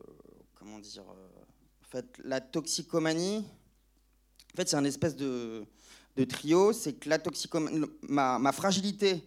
comment 0.54 0.78
dire, 0.78 1.02
euh, 1.02 1.28
en 1.86 1.90
fait, 1.90 2.06
la 2.24 2.40
toxicomanie, 2.40 3.44
en 4.52 4.56
fait, 4.56 4.68
c'est 4.68 4.76
un 4.76 4.84
espèce 4.84 5.14
de, 5.14 5.64
trio. 6.28 6.72
C'est 6.72 6.94
que 6.94 7.08
la 7.08 7.18
toxicomanie, 7.18 7.86
ma, 8.02 8.38
ma, 8.38 8.52
fragilité, 8.52 9.22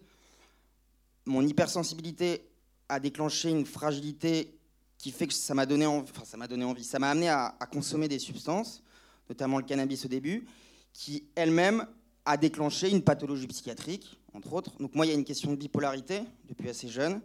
mon 1.24 1.46
hypersensibilité 1.46 2.46
a 2.88 3.00
déclenché 3.00 3.50
une 3.50 3.64
fragilité 3.64 4.58
qui 4.98 5.10
fait 5.10 5.26
que 5.26 5.32
ça 5.32 5.54
m'a 5.54 5.64
donné, 5.64 5.86
enfin, 5.86 6.24
ça 6.24 6.36
m'a 6.36 6.46
donné 6.46 6.64
envie. 6.64 6.84
Ça 6.84 6.98
m'a 6.98 7.10
amené 7.10 7.30
à, 7.30 7.56
à, 7.58 7.66
consommer 7.66 8.08
des 8.08 8.18
substances, 8.18 8.82
notamment 9.30 9.56
le 9.56 9.64
cannabis 9.64 10.04
au 10.04 10.08
début, 10.08 10.46
qui 10.92 11.24
elle-même 11.34 11.86
a 12.26 12.36
déclenché 12.36 12.90
une 12.90 13.02
pathologie 13.02 13.46
psychiatrique, 13.46 14.20
entre 14.34 14.52
autres. 14.52 14.76
Donc 14.78 14.94
moi, 14.94 15.06
il 15.06 15.08
y 15.08 15.12
a 15.12 15.14
une 15.14 15.24
question 15.24 15.52
de 15.52 15.56
bipolarité 15.56 16.24
depuis 16.46 16.68
assez 16.68 16.88
jeune, 16.88 17.22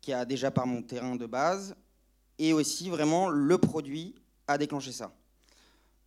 qui 0.00 0.12
a 0.12 0.24
déjà 0.24 0.50
par 0.50 0.66
mon 0.66 0.82
terrain 0.82 1.14
de 1.14 1.26
base 1.26 1.76
et 2.38 2.52
aussi 2.52 2.90
vraiment 2.90 3.28
le 3.28 3.58
produit 3.58 4.16
a 4.46 4.58
déclenché 4.58 4.92
ça. 4.92 5.12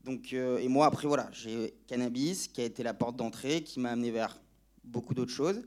Donc, 0.04 0.34
euh, 0.34 0.60
et 0.60 0.68
moi, 0.68 0.86
après, 0.86 1.08
voilà, 1.08 1.30
j'ai 1.32 1.74
cannabis 1.88 2.48
qui 2.48 2.62
a 2.62 2.64
été 2.64 2.84
la 2.84 2.94
porte 2.94 3.16
d'entrée, 3.16 3.64
qui 3.64 3.80
m'a 3.80 3.92
amené 3.92 4.12
vers 4.12 4.40
beaucoup 4.84 5.14
d'autres 5.14 5.32
choses, 5.32 5.62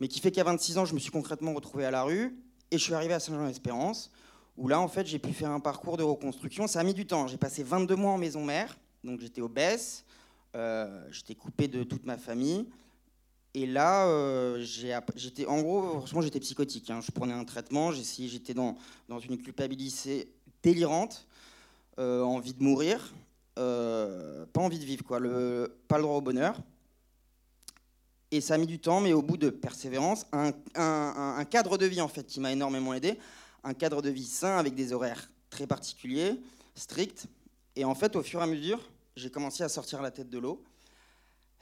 mais 0.00 0.08
qui 0.08 0.20
fait 0.20 0.30
qu'à 0.30 0.44
26 0.44 0.78
ans, 0.78 0.84
je 0.84 0.94
me 0.94 0.98
suis 0.98 1.10
concrètement 1.10 1.52
retrouvé 1.52 1.84
à 1.84 1.90
la 1.90 2.02
rue 2.02 2.36
et 2.70 2.78
je 2.78 2.82
suis 2.82 2.94
arrivé 2.94 3.14
à 3.14 3.20
Saint-Jean-d'Espérance, 3.20 4.10
où 4.56 4.68
là, 4.68 4.80
en 4.80 4.88
fait, 4.88 5.06
j'ai 5.06 5.18
pu 5.18 5.32
faire 5.32 5.50
un 5.50 5.60
parcours 5.60 5.96
de 5.96 6.02
reconstruction. 6.02 6.66
Ça 6.66 6.80
a 6.80 6.82
mis 6.82 6.94
du 6.94 7.06
temps. 7.06 7.26
J'ai 7.26 7.36
passé 7.36 7.62
22 7.62 7.94
mois 7.96 8.12
en 8.12 8.18
maison 8.18 8.42
mère, 8.42 8.76
donc 9.04 9.20
j'étais 9.20 9.42
obèse, 9.42 10.04
euh, 10.54 11.06
j'étais 11.10 11.34
coupé 11.34 11.68
de 11.68 11.84
toute 11.84 12.06
ma 12.06 12.16
famille, 12.16 12.66
Et 13.54 13.66
là, 13.66 14.06
euh, 14.06 14.58
j'étais, 14.62 15.46
en 15.46 15.60
gros, 15.60 15.98
franchement, 15.98 16.22
j'étais 16.22 16.40
psychotique. 16.40 16.90
Hein. 16.90 17.00
Je 17.02 17.10
prenais 17.12 17.34
un 17.34 17.44
traitement, 17.44 17.92
j'étais 17.92 18.54
dans, 18.54 18.76
dans 19.08 19.18
une 19.18 19.38
culpabilité 19.38 20.32
délirante, 20.62 21.26
euh, 21.98 22.22
envie 22.22 22.52
de 22.52 22.62
mourir, 22.62 23.14
euh, 23.58 24.44
pas 24.52 24.60
envie 24.60 24.78
de 24.78 24.84
vivre, 24.84 25.04
quoi, 25.04 25.18
le, 25.18 25.78
pas 25.88 25.96
le 25.96 26.02
droit 26.02 26.16
au 26.16 26.20
bonheur. 26.20 26.60
Et 28.30 28.40
ça 28.40 28.54
a 28.54 28.58
mis 28.58 28.66
du 28.66 28.78
temps, 28.78 29.00
mais 29.00 29.12
au 29.12 29.22
bout 29.22 29.36
de 29.36 29.50
persévérance, 29.50 30.26
un, 30.32 31.44
cadre 31.44 31.78
de 31.78 31.86
vie 31.86 32.00
en 32.00 32.08
fait 32.08 32.26
qui 32.26 32.40
m'a 32.40 32.52
énormément 32.52 32.92
aidé, 32.92 33.18
un 33.64 33.72
cadre 33.72 34.02
de 34.02 34.10
vie 34.10 34.26
sain 34.26 34.58
avec 34.58 34.74
des 34.74 34.92
horaires 34.92 35.30
très 35.48 35.66
particuliers, 35.66 36.34
stricts. 36.74 37.26
Et 37.76 37.84
en 37.84 37.94
fait, 37.94 38.16
au 38.16 38.22
fur 38.22 38.40
et 38.40 38.42
à 38.42 38.46
mesure, 38.46 38.80
j'ai 39.14 39.30
commencé 39.30 39.62
à 39.62 39.68
sortir 39.68 40.02
la 40.02 40.10
tête 40.10 40.28
de 40.28 40.38
l'eau, 40.38 40.62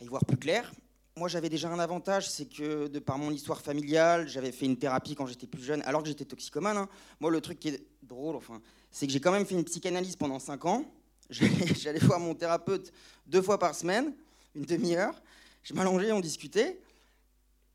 à 0.01 0.05
y 0.05 0.09
voir 0.09 0.25
plus 0.25 0.39
clair. 0.39 0.73
Moi, 1.17 1.29
j'avais 1.29 1.49
déjà 1.49 1.69
un 1.69 1.79
avantage, 1.79 2.29
c'est 2.29 2.47
que 2.47 2.89
de 2.89 2.99
par 2.99 3.19
mon 3.19 3.31
histoire 3.31 3.61
familiale, 3.61 4.27
j'avais 4.27 4.51
fait 4.51 4.67
une 4.67 4.77
thérapie 4.77 5.15
quand 5.15 5.27
j'étais 5.27 5.47
plus 5.47 5.63
jeune, 5.63 5.81
alors 5.83 6.03
que 6.03 6.09
j'étais 6.09 6.25
toxicomane. 6.25 6.77
Hein. 6.77 6.89
Moi, 7.21 7.31
le 7.31 7.41
truc 7.41 7.61
qui 7.61 7.69
est 7.69 7.87
drôle, 8.03 8.35
enfin, 8.35 8.61
c'est 8.91 9.07
que 9.07 9.13
j'ai 9.13 9.21
quand 9.21 9.31
même 9.31 9.47
fait 9.47 9.55
une 9.55 9.63
psychanalyse 9.63 10.17
pendant 10.17 10.41
5 10.41 10.65
ans. 10.65 10.85
J'allais 11.31 12.01
voir 12.01 12.19
mon 12.19 12.35
thérapeute 12.35 12.93
deux 13.27 13.43
fois 13.43 13.61
par 13.61 13.77
semaine, 13.77 14.13
une 14.57 14.65
demi-heure. 14.65 15.15
Je 15.63 15.73
m'allongeais, 15.73 16.11
on 16.11 16.19
discutait. 16.19 16.81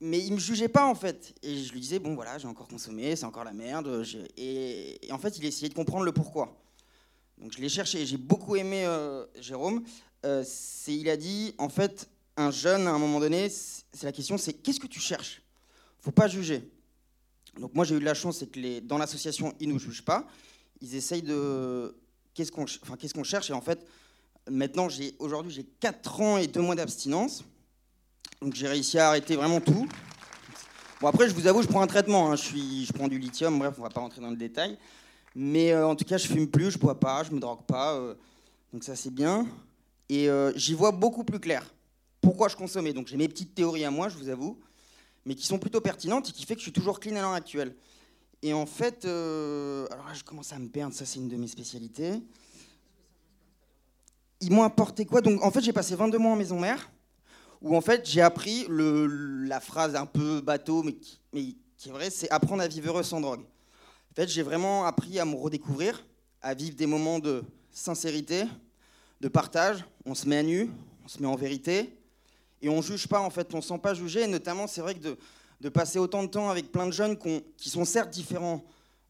Mais 0.01 0.19
il 0.19 0.33
me 0.33 0.39
jugeait 0.39 0.67
pas 0.67 0.85
en 0.85 0.95
fait. 0.95 1.33
Et 1.41 1.63
je 1.63 1.71
lui 1.71 1.79
disais, 1.79 1.99
bon 1.99 2.15
voilà, 2.15 2.37
j'ai 2.37 2.47
encore 2.47 2.67
consommé, 2.67 3.15
c'est 3.15 3.25
encore 3.25 3.45
la 3.45 3.53
merde. 3.53 4.03
Et, 4.35 4.99
en 5.11 5.17
fait, 5.17 5.37
il 5.37 5.45
essayait 5.45 5.69
de 5.69 5.73
comprendre 5.73 6.03
le 6.03 6.11
pourquoi. 6.11 6.61
Donc 7.37 7.53
je 7.53 7.59
l'ai 7.59 7.69
cherché. 7.69 8.05
J'ai 8.05 8.17
beaucoup 8.17 8.57
aimé 8.57 8.85
euh, 8.85 9.25
Jérôme. 9.39 9.83
Euh, 10.25 10.43
il 10.87 11.09
a 11.09 11.15
dit, 11.15 11.55
en 11.57 11.69
fait, 11.69 12.09
un 12.41 12.51
jeune, 12.51 12.87
à 12.87 12.91
un 12.91 12.97
moment 12.97 13.19
donné, 13.19 13.49
c'est 13.49 14.03
la 14.03 14.11
question, 14.11 14.37
c'est 14.37 14.53
qu'est-ce 14.53 14.79
que 14.79 14.87
tu 14.87 14.99
cherches? 14.99 15.41
Faut 16.01 16.11
pas 16.11 16.27
juger. 16.27 16.69
Donc 17.59 17.73
moi, 17.73 17.85
j'ai 17.85 17.95
eu 17.95 17.99
de 17.99 18.05
la 18.05 18.13
chance, 18.13 18.39
c'est 18.39 18.47
que 18.47 18.59
les, 18.59 18.81
dans 18.81 18.97
l'association, 18.97 19.53
ils 19.59 19.69
nous 19.69 19.79
jugent 19.79 20.05
pas. 20.05 20.27
Ils 20.81 20.95
essayent 20.95 21.21
de 21.21 21.95
qu'est-ce 22.33 22.51
qu'on 22.51 22.63
enfin, 22.63 22.95
qu'est-ce 22.97 23.13
qu'on 23.13 23.23
cherche? 23.23 23.49
Et 23.49 23.53
en 23.53 23.61
fait, 23.61 23.85
maintenant, 24.49 24.87
j'ai 24.87 25.15
aujourd'hui, 25.19 25.51
j'ai 25.51 25.63
4 25.63 26.21
ans 26.21 26.37
et 26.37 26.47
2 26.47 26.61
mois 26.61 26.75
d'abstinence. 26.75 27.43
Donc 28.41 28.55
j'ai 28.55 28.67
réussi 28.67 28.97
à 28.97 29.09
arrêter 29.09 29.35
vraiment 29.35 29.59
tout. 29.59 29.87
Bon 31.01 31.07
après, 31.07 31.27
je 31.27 31.33
vous 31.33 31.47
avoue, 31.47 31.61
je 31.61 31.67
prends 31.67 31.81
un 31.81 31.87
traitement. 31.87 32.31
Hein. 32.31 32.35
Je, 32.35 32.43
suis, 32.43 32.85
je 32.85 32.93
prends 32.93 33.07
du 33.07 33.19
lithium. 33.19 33.59
Bref, 33.59 33.75
on 33.77 33.81
va 33.81 33.89
pas 33.89 34.01
rentrer 34.01 34.21
dans 34.21 34.29
le 34.29 34.37
détail. 34.37 34.77
Mais 35.35 35.71
euh, 35.71 35.87
en 35.87 35.95
tout 35.95 36.05
cas, 36.05 36.17
je 36.17 36.27
fume 36.27 36.47
plus, 36.47 36.71
je 36.71 36.77
bois 36.77 36.99
pas, 36.99 37.23
je 37.23 37.31
me 37.31 37.39
drogue 37.39 37.65
pas. 37.65 37.95
Euh. 37.95 38.15
donc 38.73 38.83
ça, 38.83 38.95
c'est 38.95 39.13
bien. 39.13 39.45
Et 40.07 40.29
euh, 40.29 40.51
j'y 40.55 40.73
vois 40.73 40.91
beaucoup 40.91 41.23
plus 41.23 41.39
clair. 41.39 41.63
Pourquoi 42.21 42.47
je 42.47 42.55
consommais 42.55 42.93
Donc 42.93 43.07
j'ai 43.07 43.17
mes 43.17 43.27
petites 43.27 43.55
théories 43.55 43.85
à 43.85 43.91
moi, 43.91 44.09
je 44.09 44.17
vous 44.17 44.29
avoue, 44.29 44.59
mais 45.25 45.35
qui 45.35 45.45
sont 45.45 45.59
plutôt 45.59 45.81
pertinentes 45.81 46.29
et 46.29 46.31
qui 46.31 46.45
fait 46.45 46.55
que 46.55 46.59
je 46.59 46.65
suis 46.65 46.73
toujours 46.73 46.99
clean 46.99 47.15
à 47.15 47.21
l'heure 47.21 47.33
actuelle. 47.33 47.75
Et 48.41 48.53
en 48.53 48.65
fait, 48.65 49.05
alors 49.05 50.07
là, 50.07 50.13
je 50.13 50.23
commence 50.23 50.53
à 50.53 50.59
me 50.59 50.69
perdre. 50.69 50.93
Ça, 50.93 51.05
c'est 51.05 51.19
une 51.19 51.27
de 51.27 51.35
mes 51.35 51.47
spécialités. 51.47 52.21
Ils 54.41 54.51
m'ont 54.51 54.63
apporté 54.63 55.05
quoi? 55.05 55.21
Donc 55.21 55.43
en 55.43 55.51
fait, 55.51 55.61
j'ai 55.61 55.73
passé 55.73 55.95
22 55.95 56.17
mois 56.17 56.31
en 56.31 56.37
maison 56.37 56.59
mère 56.59 56.89
où 57.61 57.75
en 57.75 57.81
fait 57.81 58.07
j'ai 58.07 58.21
appris 58.21 58.65
la 58.69 59.59
phrase 59.59 59.95
un 59.95 60.05
peu 60.05 60.39
bateau, 60.39 60.83
mais 60.83 60.95
mais 61.33 61.55
qui 61.77 61.89
est 61.89 61.91
vraie, 61.91 62.09
c'est 62.09 62.29
apprendre 62.31 62.61
à 62.61 62.67
vivre 62.67 62.87
heureux 62.87 63.03
sans 63.03 63.19
drogue. 63.21 63.41
En 63.41 64.15
fait, 64.15 64.27
j'ai 64.27 64.41
vraiment 64.41 64.85
appris 64.85 65.19
à 65.19 65.25
me 65.25 65.35
redécouvrir, 65.35 66.05
à 66.41 66.53
vivre 66.53 66.75
des 66.75 66.85
moments 66.85 67.19
de 67.19 67.43
sincérité, 67.71 68.45
de 69.21 69.27
partage. 69.27 69.83
On 70.05 70.15
se 70.15 70.27
met 70.27 70.37
à 70.37 70.43
nu, 70.43 70.71
on 71.03 71.07
se 71.07 71.21
met 71.21 71.27
en 71.27 71.35
vérité, 71.35 71.93
et 72.61 72.69
on 72.69 72.81
juge 72.81 73.07
pas 73.07 73.19
en 73.19 73.29
fait, 73.29 73.53
on 73.53 73.57
ne 73.57 73.61
sent 73.61 73.79
pas 73.79 73.93
jugé. 73.93 74.23
Et 74.23 74.27
notamment, 74.27 74.67
c'est 74.67 74.81
vrai 74.81 74.95
que 74.95 75.17
de, 75.61 75.69
passer 75.69 75.99
autant 75.99 76.23
de 76.23 76.27
temps 76.27 76.49
avec 76.49 76.71
plein 76.71 76.87
de 76.87 76.91
jeunes 76.91 77.17
qui 77.17 77.69
sont 77.69 77.85
certes 77.85 78.09
différents 78.09 78.63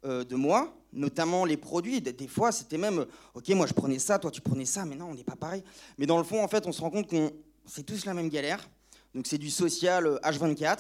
euh, 0.06 0.24
de 0.24 0.36
moi, 0.36 0.76
notamment 0.94 1.46
les 1.46 1.58
produits. 1.58 2.02
Des, 2.02 2.28
fois, 2.28 2.52
c'était 2.52 2.78
même, 2.78 3.06
ok, 3.34 3.50
moi 3.50 3.66
je 3.68 3.74
prenais 3.74 4.00
ça, 4.00 4.20
toi 4.20 4.32
tu 4.32 4.42
prenais 4.42 4.66
ça, 4.66 4.86
mais 4.86 4.96
non, 4.96 5.08
on 5.12 5.16
n'est 5.16 5.24
pas 5.24 5.36
pareil. 5.36 5.64
Mais 5.98 6.06
dans 6.06 6.18
le 6.18 6.24
fond, 6.24 6.44
en 6.44 6.48
fait, 6.48 6.66
on 6.68 6.72
se 6.72 6.82
rend 6.82 6.90
compte 6.90 7.08
qu'on 7.08 7.32
c'est 7.66 7.84
tous 7.84 8.06
la 8.06 8.14
même 8.14 8.30
galère. 8.30 8.68
Donc 9.14 9.28
c'est 9.28 9.38
du 9.38 9.50
social 9.50 10.20
H24. 10.24 10.64
Euh, 10.64 10.76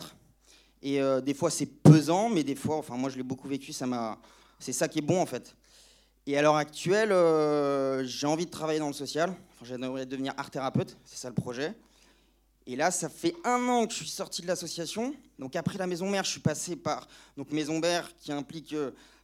Et 0.82 1.02
euh, 1.02 1.22
des 1.22 1.34
fois 1.34 1.50
c'est 1.50 1.66
pesant, 1.66 2.30
mais 2.30 2.44
des 2.44 2.56
fois, 2.56 2.78
enfin 2.78 2.96
moi 2.96 3.10
je 3.10 3.18
l'ai 3.18 3.24
beaucoup 3.24 3.48
vécu, 3.48 3.74
c'est 3.74 4.74
ça 4.74 4.88
qui 4.88 5.00
est 5.00 5.04
bon 5.04 5.22
en 5.22 5.26
fait. 5.26 5.56
Et 6.26 6.38
à 6.38 6.42
l'heure 6.42 6.58
actuelle, 6.58 7.12
euh, 7.12 8.04
j'ai 8.06 8.28
envie 8.28 8.46
de 8.46 8.52
travailler 8.52 8.80
dans 8.80 8.88
le 8.88 8.94
social. 8.94 9.30
Enfin, 9.30 9.66
j'aimerais 9.66 10.06
devenir 10.06 10.34
art 10.38 10.52
thérapeute, 10.52 10.98
c'est 11.04 11.18
ça 11.18 11.28
le 11.28 11.36
projet. 11.36 11.74
Et 12.72 12.76
là, 12.76 12.92
ça 12.92 13.10
fait 13.10 13.34
un 13.44 13.68
an 13.68 13.88
que 13.88 13.94
je 13.94 13.98
suis 13.98 14.10
sorti 14.10 14.44
de 14.44 14.48
l'association. 14.48 15.16
Donc 15.40 15.56
après 15.56 15.80
la 15.80 15.88
maison 15.88 16.08
mère, 16.08 16.24
je 16.24 16.30
suis 16.30 16.40
passé 16.40 16.76
par 16.76 17.08
donc 17.36 17.52
maison 17.52 17.80
mère 17.80 18.08
qui 18.20 18.32
implique 18.32 18.76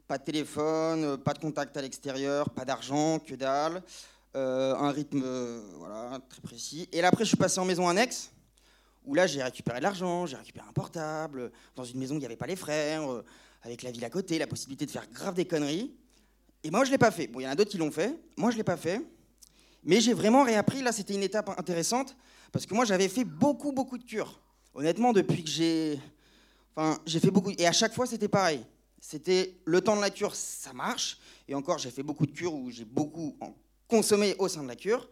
pas 0.08 0.18
de 0.18 0.24
téléphone, 0.24 1.18
pas 1.18 1.34
de 1.34 1.38
contact 1.38 1.78
à 1.78 1.82
l'extérieur, 1.84 2.50
pas 2.50 2.66
d'argent, 2.66 3.20
que 3.20 3.36
dalle. 3.36 3.84
Euh, 4.36 4.74
un 4.76 4.90
rythme 4.90 5.22
euh, 5.24 5.62
voilà, 5.78 6.20
très 6.28 6.42
précis. 6.42 6.90
Et 6.92 7.02
là, 7.02 7.10
après, 7.10 7.24
je 7.24 7.28
suis 7.28 7.38
passé 7.38 7.60
en 7.60 7.66
maison 7.66 7.88
annexe, 7.88 8.32
où 9.06 9.14
là, 9.14 9.28
j'ai 9.28 9.44
récupéré 9.44 9.78
de 9.78 9.84
l'argent, 9.84 10.26
j'ai 10.26 10.38
récupéré 10.38 10.66
un 10.68 10.74
portable, 10.74 11.52
dans 11.76 11.84
une 11.84 12.00
maison 12.00 12.16
où 12.16 12.18
il 12.18 12.22
n'y 12.22 12.26
avait 12.26 12.36
pas 12.36 12.48
les 12.48 12.56
frères, 12.56 13.10
euh, 13.12 13.24
avec 13.62 13.84
la 13.84 13.92
ville 13.92 14.04
à 14.06 14.10
côté, 14.10 14.40
la 14.40 14.48
possibilité 14.48 14.88
de 14.88 14.92
faire 14.92 15.08
grave 15.12 15.36
des 15.36 15.46
conneries. 15.46 15.96
Et 16.64 16.72
moi, 16.72 16.84
je 16.84 16.90
l'ai 16.90 16.98
pas 16.98 17.12
fait. 17.12 17.28
Bon, 17.28 17.42
il 17.42 17.44
y 17.44 17.48
en 17.48 17.52
a 17.52 17.56
d'autres 17.56 17.70
qui 17.70 17.78
l'ont 17.78 17.92
fait. 17.92 18.20
Moi, 18.38 18.50
je 18.50 18.58
l'ai 18.58 18.64
pas 18.64 18.76
fait. 18.76 19.02
Mais 19.84 20.02
j'ai 20.02 20.16
vraiment 20.16 20.44
réappris. 20.44 20.82
Là, 20.82 20.92
c'était 20.92 21.14
une 21.14 21.24
étape 21.24 21.48
intéressante, 21.58 22.18
parce 22.56 22.66
que 22.66 22.74
moi, 22.74 22.86
j'avais 22.86 23.10
fait 23.10 23.26
beaucoup, 23.26 23.74
beaucoup 23.74 23.98
de 23.98 24.06
cures. 24.06 24.40
Honnêtement, 24.74 25.12
depuis 25.12 25.44
que 25.44 25.50
j'ai... 25.50 26.00
Enfin, 26.74 26.98
j'ai 27.06 27.20
fait 27.20 27.30
beaucoup... 27.30 27.52
Et 27.58 27.68
à 27.68 27.74
chaque 27.74 27.94
fois, 27.94 28.06
c'était 28.06 28.30
pareil. 28.30 28.66
C'était 28.98 29.58
le 29.66 29.82
temps 29.82 29.98
de 29.98 30.00
la 30.00 30.10
cure, 30.10 30.34
ça 30.34 30.72
marche. 30.72 31.18
Et 31.50 31.54
encore, 31.54 31.80
j'ai 31.80 31.92
fait 31.92 32.02
beaucoup 32.02 32.26
de 32.26 32.32
cures 32.32 32.54
où 32.54 32.72
j'ai 32.72 32.86
beaucoup 32.86 33.38
consommer 33.90 34.38
au 34.40 34.48
sein 34.48 34.64
de 34.64 34.70
la 34.70 34.78
cure. 34.78 35.10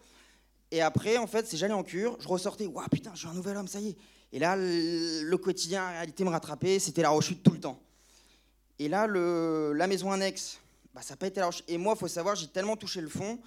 Et 0.71 0.82
après, 0.82 1.17
en 1.17 1.27
fait, 1.27 1.45
c'est 1.45 1.58
j'allais 1.58 1.73
en 1.73 1.84
cure, 1.84 2.15
je 2.21 2.29
ressortais, 2.29 2.65
waouh, 2.65 2.88
putain, 2.88 3.12
je 3.13 3.19
suis 3.19 3.27
un 3.27 3.34
nouvel 3.34 3.58
homme, 3.58 3.67
ça 3.67 3.82
y 3.82 3.89
est. 3.89 3.97
Et 4.32 4.39
là, 4.39 4.56
le, 4.56 5.36
quotidien, 5.36 5.82
la 5.82 5.97
réalité 5.97 6.23
me 6.23 6.29
rattrapait, 6.29 6.79
c'était 6.79 7.01
la 7.01 7.10
rechute 7.10 7.43
tout 7.43 7.51
le 7.51 7.60
temps. 7.60 7.77
Et 8.79 8.88
là, 8.88 9.06
le, 9.06 9.73
la 9.73 9.88
maison 9.88 10.13
annexe, 10.13 10.60
bah, 10.93 11.01
ça 11.01 11.15
n'a 11.15 11.17
pas 11.17 11.27
été 11.27 11.41
la 11.41 11.47
rechute. 11.47 11.65
Et 11.67 11.77
moi, 11.77 11.93
il 11.97 11.99
faut 11.99 12.08
savoir, 12.08 12.38
j'ai 12.38 12.47
tellement 12.47 12.77
touché 12.77 13.01
le 13.01 13.10
fond. 13.10 13.38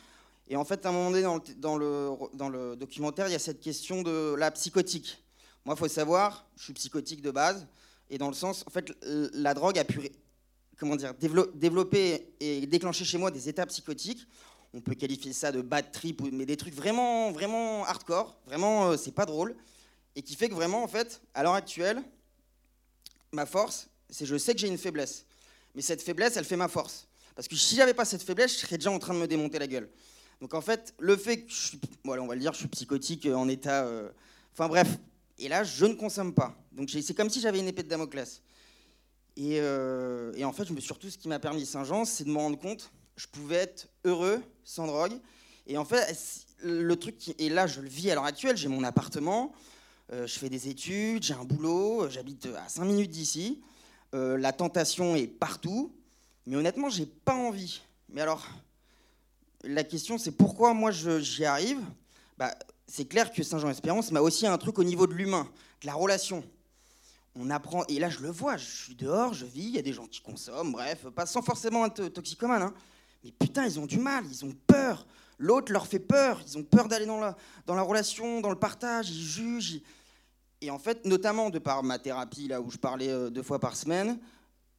Et 0.48 0.56
en 0.56 0.64
fait, 0.64 0.87
à 0.87 0.90
un 0.90 0.92
moment 0.92 1.11
donné, 1.11 1.22
dans 1.56 1.76
le, 1.76 2.74
documentaire, 2.76 3.28
il 3.28 3.32
y 3.32 3.37
a 3.37 3.40
cette 3.40 3.61
question 3.61 4.02
de 4.02 4.35
la 4.38 4.50
psychotique. 4.50 5.22
Moi, 5.64 5.74
il 5.74 5.78
faut 5.78 5.88
savoir, 5.88 6.46
je 6.56 6.64
suis 6.64 6.72
psychotique 6.72 7.22
de 7.22 7.30
base. 7.30 7.66
Et 8.11 8.18
dans 8.18 8.28
le 8.28 8.35
sens, 8.35 8.64
en 8.66 8.70
fait, 8.70 8.92
la 9.02 9.54
drogue 9.54 9.78
a 9.78 9.85
pu 9.85 10.11
comment 10.78 10.94
dire, 10.94 11.14
développer 11.14 12.35
et 12.38 12.66
déclencher 12.66 13.04
chez 13.04 13.18
moi 13.18 13.30
des 13.30 13.48
états 13.48 13.66
psychotiques 13.66 14.28
on 14.76 14.80
peut 14.80 14.94
qualifier 14.94 15.32
ça 15.32 15.52
de 15.52 15.62
bad 15.62 15.90
trip, 15.90 16.20
mais 16.32 16.44
des 16.44 16.56
trucs 16.56 16.74
vraiment, 16.74 17.32
vraiment 17.32 17.85
hardcore, 17.87 18.38
vraiment, 18.44 18.90
euh, 18.90 18.96
c'est 18.96 19.12
pas 19.12 19.24
drôle, 19.24 19.56
et 20.14 20.22
qui 20.22 20.35
fait 20.35 20.50
que 20.50 20.54
vraiment, 20.54 20.82
en 20.82 20.88
fait, 20.88 21.22
à 21.32 21.42
l'heure 21.42 21.54
actuelle, 21.54 22.02
ma 23.32 23.46
force, 23.46 23.88
c'est 24.11 24.26
je 24.26 24.37
sais 24.37 24.52
que 24.52 24.61
j'ai 24.61 24.68
une 24.68 24.76
faiblesse, 24.76 25.24
mais 25.74 25.80
cette 25.80 26.02
faiblesse, 26.02 26.37
elle 26.37 26.44
fait 26.44 26.56
ma 26.56 26.68
force. 26.68 27.09
Parce 27.35 27.48
que 27.48 27.56
si 27.56 27.76
j'avais 27.76 27.94
pas 27.94 28.04
cette 28.04 28.22
faiblesse, 28.22 28.52
je 28.52 28.59
serais 28.59 28.76
déjà 28.76 28.90
en 28.90 28.98
train 28.98 29.14
de 29.14 29.18
me 29.18 29.26
démonter 29.26 29.59
la 29.59 29.66
gueule. 29.66 29.90
Donc 30.40 30.55
en 30.55 30.61
fait, 30.61 30.94
le 30.99 31.16
fait 31.16 31.42
que 31.42 31.51
je 31.51 31.68
suis, 31.68 31.81
voilà, 32.05 32.22
on 32.22 32.27
va 32.27 32.35
le 32.35 32.40
dire, 32.40 32.53
je 32.53 32.59
suis 32.59 32.68
psychotique 32.68 33.27
euh, 33.27 33.35
en 33.35 33.49
état, 33.49 33.85
euh, 33.85 34.11
enfin 34.53 34.68
bref, 34.68 34.99
et 35.38 35.49
là, 35.49 35.64
je 35.64 35.87
ne 35.87 35.94
consomme 35.94 36.35
pas. 36.35 36.57
Donc 36.72 36.90
c'est 36.90 37.14
comme 37.14 37.31
si 37.31 37.40
j'avais 37.40 37.59
une 37.59 37.68
épée 37.68 37.83
de 37.83 37.88
Damoclès. 37.88 38.42
Et, 39.38 39.57
et, 39.57 40.44
en 40.46 40.53
fait, 40.55 40.64
surtout, 40.81 41.11
ce 41.11 41.18
qui 41.18 41.29
m'a 41.29 41.38
permis 41.38 41.66
Saint-Jean, 41.66 42.07
c'est 42.07 42.25
de 42.25 42.31
me 42.31 42.38
rendre 42.38 42.59
compte 42.59 42.90
je 43.16 43.27
pouvais 43.27 43.57
être 43.57 43.88
heureux 44.05 44.42
sans 44.64 44.87
drogue. 44.87 45.18
Et 45.66 45.79
en 45.79 45.85
fait, 45.85 46.16
le 46.62 46.94
truc, 46.96 47.35
et 47.40 47.49
là 47.49 47.66
je 47.66 47.81
le 47.81 47.88
vis 47.88 48.11
à 48.11 48.14
l'heure 48.14 48.25
actuelle, 48.25 48.57
j'ai 48.57 48.68
mon 48.68 48.85
appartement, 48.85 49.53
euh, 50.12 50.27
je 50.27 50.38
fais 50.38 50.49
des 50.49 50.68
études, 50.68 51.22
j'ai 51.22 51.35
un 51.35 51.44
boulot, 51.44 52.09
j'habite 52.09 52.46
à 52.46 52.68
5 52.68 52.85
minutes 52.85 53.11
d'ici, 53.11 53.61
euh, 54.14 54.38
la 54.38 54.53
tentation 54.53 55.16
est 55.16 55.27
partout, 55.27 55.92
mais 56.46 56.57
honnêtement, 56.57 56.88
j'ai 56.88 57.07
pas 57.07 57.35
envie. 57.35 57.81
Mais 58.09 58.20
alors, 58.20 58.46
la 59.66 59.85
question 59.85 60.18
c'est 60.18 60.33
pourquoi 60.33 60.74
moi 60.74 60.90
j'y 60.90 61.44
arrive? 61.44 61.81
Bah, 62.38 62.55
C'est 62.87 63.07
clair 63.07 63.33
que 63.33 63.42
Saint-Jean-Espérance 63.42 64.12
m'a 64.12 64.20
aussi 64.20 64.46
un 64.46 64.59
truc 64.59 64.79
au 64.79 64.85
niveau 64.85 65.07
de 65.07 65.14
l'humain, 65.14 65.48
de 65.83 65.87
la 65.87 65.94
relation. 65.94 66.44
On 67.35 67.50
apprend, 67.50 67.85
et 67.87 67.98
là 67.98 68.09
je 68.09 68.20
le 68.20 68.31
vois, 68.31 68.57
je 68.57 68.64
suis 68.64 68.94
dehors, 68.94 69.35
je 69.35 69.44
vis, 69.44 69.64
il 69.64 69.70
y 69.70 69.79
a 69.79 69.83
des 69.83 69.92
gens 69.92 70.07
qui 70.07 70.20
consomment, 70.20 70.72
bref, 70.72 71.07
pas 71.14 71.26
sans 71.26 71.42
forcément 71.42 71.85
être 71.85 72.09
toxicomane, 72.09 72.62
hein, 72.62 72.74
mais 73.24 73.33
putain, 73.33 73.66
ils 73.66 73.79
ont 73.79 73.87
du 73.87 73.98
mal, 73.98 74.24
ils 74.31 74.44
ont 74.44 74.55
peur. 74.66 75.07
L'autre 75.38 75.70
leur 75.70 75.87
fait 75.87 75.98
peur, 75.98 76.40
ils 76.46 76.57
ont 76.57 76.62
peur 76.62 76.88
d'aller 76.88 77.05
dans 77.05 77.20
la, 77.20 77.37
dans 77.66 77.74
la 77.74 77.83
relation, 77.83 78.40
dans 78.40 78.48
le 78.48 78.59
partage, 78.59 79.11
ils 79.11 79.22
jugent. 79.22 79.81
Et 80.62 80.70
en 80.70 80.79
fait, 80.79 81.05
notamment 81.05 81.50
de 81.50 81.59
par 81.59 81.83
ma 81.83 81.98
thérapie, 81.98 82.48
là 82.48 82.62
où 82.62 82.70
je 82.70 82.79
parlais 82.79 83.11
euh, 83.11 83.29
deux 83.29 83.42
fois 83.42 83.59
par 83.59 83.76
semaine, 83.76 84.18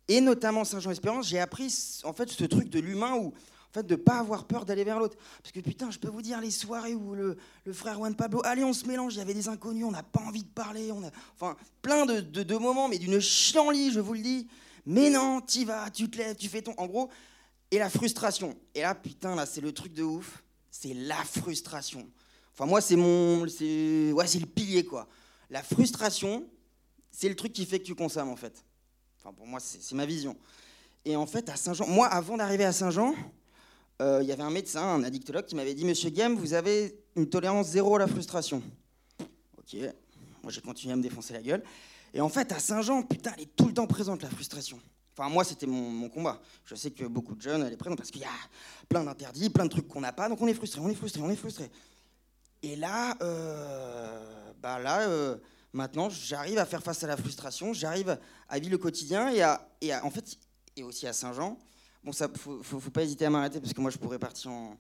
et 0.08 0.22
notamment 0.22 0.64
Saint-Jean-Espérance, 0.64 1.28
j'ai 1.28 1.40
appris 1.40 2.00
en 2.04 2.14
fait 2.14 2.30
ce 2.30 2.46
truc 2.46 2.70
de 2.70 2.80
l'humain 2.80 3.16
où, 3.16 3.34
En 3.70 3.74
fait, 3.74 3.84
de 3.86 3.96
ne 3.96 4.02
pas 4.02 4.20
avoir 4.20 4.46
peur 4.46 4.66
d'aller 4.66 4.84
vers 4.84 5.00
l'autre. 5.00 5.18
Parce 5.42 5.52
que 5.52 5.60
putain, 5.60 5.92
je 5.92 6.00
peux 6.00 6.08
vous 6.08 6.22
dire, 6.22 6.40
les 6.40 6.52
soirées 6.52 6.96
où 6.96 7.14
le, 7.14 7.38
frère 7.74 7.96
Juan 7.96 8.16
Pablo, 8.16 8.42
allez, 8.44 8.64
on 8.64 8.74
se 8.74 8.86
mélange, 8.86 9.16
il 9.16 9.18
y 9.18 9.22
avait 9.22 9.34
des 9.34 9.50
inconnus, 9.50 9.86
on 9.86 9.92
n'a 9.92 10.04
pas 10.04 10.22
envie 10.22 10.44
de 10.44 10.50
parler, 10.50 10.92
on 10.92 11.04
a, 11.04 11.12
enfin, 11.36 11.56
plein 11.82 12.06
de, 12.06 12.22
de, 12.22 12.58
moments, 12.58 12.88
mais 12.88 12.98
d'une 12.98 13.20
chienlit, 13.20 13.92
je 13.92 14.00
vous 14.00 14.14
le 14.14 14.22
dis. 14.22 14.48
Mais 14.86 15.10
non, 15.10 15.42
tu 15.42 15.66
vas, 15.66 15.90
tu 15.90 16.10
te 16.10 16.18
lèves, 16.18 16.38
tu 16.38 16.48
fais 16.48 16.62
ton. 16.62 16.74
En 16.78 16.88
gros, 16.88 17.10
et 17.72 17.80
la 17.80 17.90
frustration. 17.90 18.56
Et 18.74 18.82
là, 18.82 18.96
putain, 18.96 19.36
là, 19.36 19.46
c'est 19.46 19.62
le 19.62 19.74
truc 19.74 19.94
de 19.94 20.04
ouf. 20.04 20.44
C'est 20.72 20.94
la 20.94 21.18
frustration. 21.24 22.08
Enfin, 22.54 22.66
moi, 22.66 22.82
c'est 22.82 22.96
mon. 22.96 23.48
C'est 23.48 24.12
ouais, 24.14 24.26
le 24.40 24.46
pilier, 24.46 24.86
quoi. 24.86 25.08
La 25.50 25.64
frustration, 25.64 26.48
c'est 27.12 27.30
le 27.30 27.36
truc 27.36 27.54
qui 27.54 27.66
fait 27.66 27.80
que 27.80 27.86
tu 27.86 27.96
consommes, 27.96 28.30
en 28.30 28.36
fait. 28.36 28.64
Enfin, 29.20 29.34
pour 29.34 29.46
moi, 29.46 29.60
c'est 29.60 29.96
ma 29.96 30.06
vision. 30.06 30.38
Et 31.04 31.16
en 31.16 31.26
fait, 31.26 31.50
à 31.50 31.56
Saint-Jean, 31.56 31.88
moi, 31.88 32.08
avant 32.08 32.38
d'arriver 32.38 32.66
à 32.66 32.72
Saint-Jean, 32.72 33.14
euh, 34.02 34.20
il 34.22 34.28
y 34.28 34.32
avait 34.32 34.44
un 34.44 34.52
médecin, 34.52 34.84
un 34.84 35.04
addictologue, 35.04 35.46
qui 35.46 35.56
m'avait 35.56 35.74
dit 35.74 35.86
Monsieur 35.86 36.10
Game, 36.10 36.36
vous 36.36 36.54
avez 36.54 37.00
une 37.16 37.28
tolérance 37.28 37.68
zéro 37.68 37.96
à 37.96 38.00
la 38.00 38.08
frustration. 38.08 38.62
Ok, 39.58 39.76
moi 40.44 40.52
j'ai 40.52 40.62
continué 40.62 40.94
à 40.94 40.96
me 40.96 41.02
défoncer 41.02 41.34
la 41.34 41.42
gueule. 41.42 41.64
Et 42.14 42.22
en 42.22 42.30
fait, 42.30 42.52
à 42.52 42.60
Saint-Jean, 42.60 43.04
putain, 43.04 43.32
elle 43.36 43.44
est 43.44 43.56
tout 43.56 43.68
le 43.68 43.74
temps 43.74 43.88
présente, 43.88 44.22
la 44.22 44.30
frustration. 44.30 44.80
Enfin, 45.18 45.30
moi, 45.30 45.44
c'était 45.44 45.66
mon, 45.66 46.10
combat. 46.10 46.40
Je 46.64 46.76
sais 46.76 46.92
que 46.92 47.06
beaucoup 47.06 47.36
de 47.36 47.42
jeunes, 47.42 47.64
elle 47.64 47.74
est 47.74 47.78
présente 47.78 47.98
parce 47.98 48.12
qu'il 48.12 48.22
y 48.22 48.26
a 48.26 48.30
plein 48.88 49.04
d'interdits, 49.04 49.50
plein 49.50 49.66
de 49.66 49.70
trucs 49.70 49.88
qu'on 49.88 50.02
n'a 50.02 50.14
pas, 50.14 50.30
donc 50.30 50.40
on 50.42 50.48
est 50.48 50.54
frustré, 50.54 50.80
on 50.80 50.90
est 50.90 50.96
frustré, 50.96 51.22
on 51.22 51.30
est 51.30 51.36
frustré. 51.36 51.72
Et 52.62 52.76
là, 52.76 53.18
euh, 53.22 54.52
bah 54.62 54.78
là, 54.78 55.02
euh, 55.02 55.38
maintenant, 55.74 56.10
j'arrive 56.10 56.60
à 56.60 56.66
faire 56.66 56.84
face 56.84 57.04
à 57.04 57.08
la 57.08 57.18
frustration, 57.18 57.74
j'arrive 57.74 58.20
à 58.48 58.60
vivre 58.60 58.72
le 58.72 58.78
quotidien 58.78 59.30
et 59.30 59.42
à, 59.42 59.68
et 59.82 59.94
en 59.96 60.12
fait, 60.12 60.38
et 60.76 60.84
aussi 60.84 61.08
à 61.08 61.14
Saint-Jean. 61.14 61.58
Bon, 62.08 62.14
ça, 62.14 62.30
faut, 62.34 62.64
faut, 62.64 62.80
pas 62.90 63.04
hésiter 63.04 63.26
à 63.26 63.30
m'arrêter 63.30 63.60
parce 63.60 63.74
que 63.74 63.82
moi, 63.82 63.92
je 63.92 63.98
pourrais 63.98 64.18
partir 64.18 64.50
en, 64.50 64.78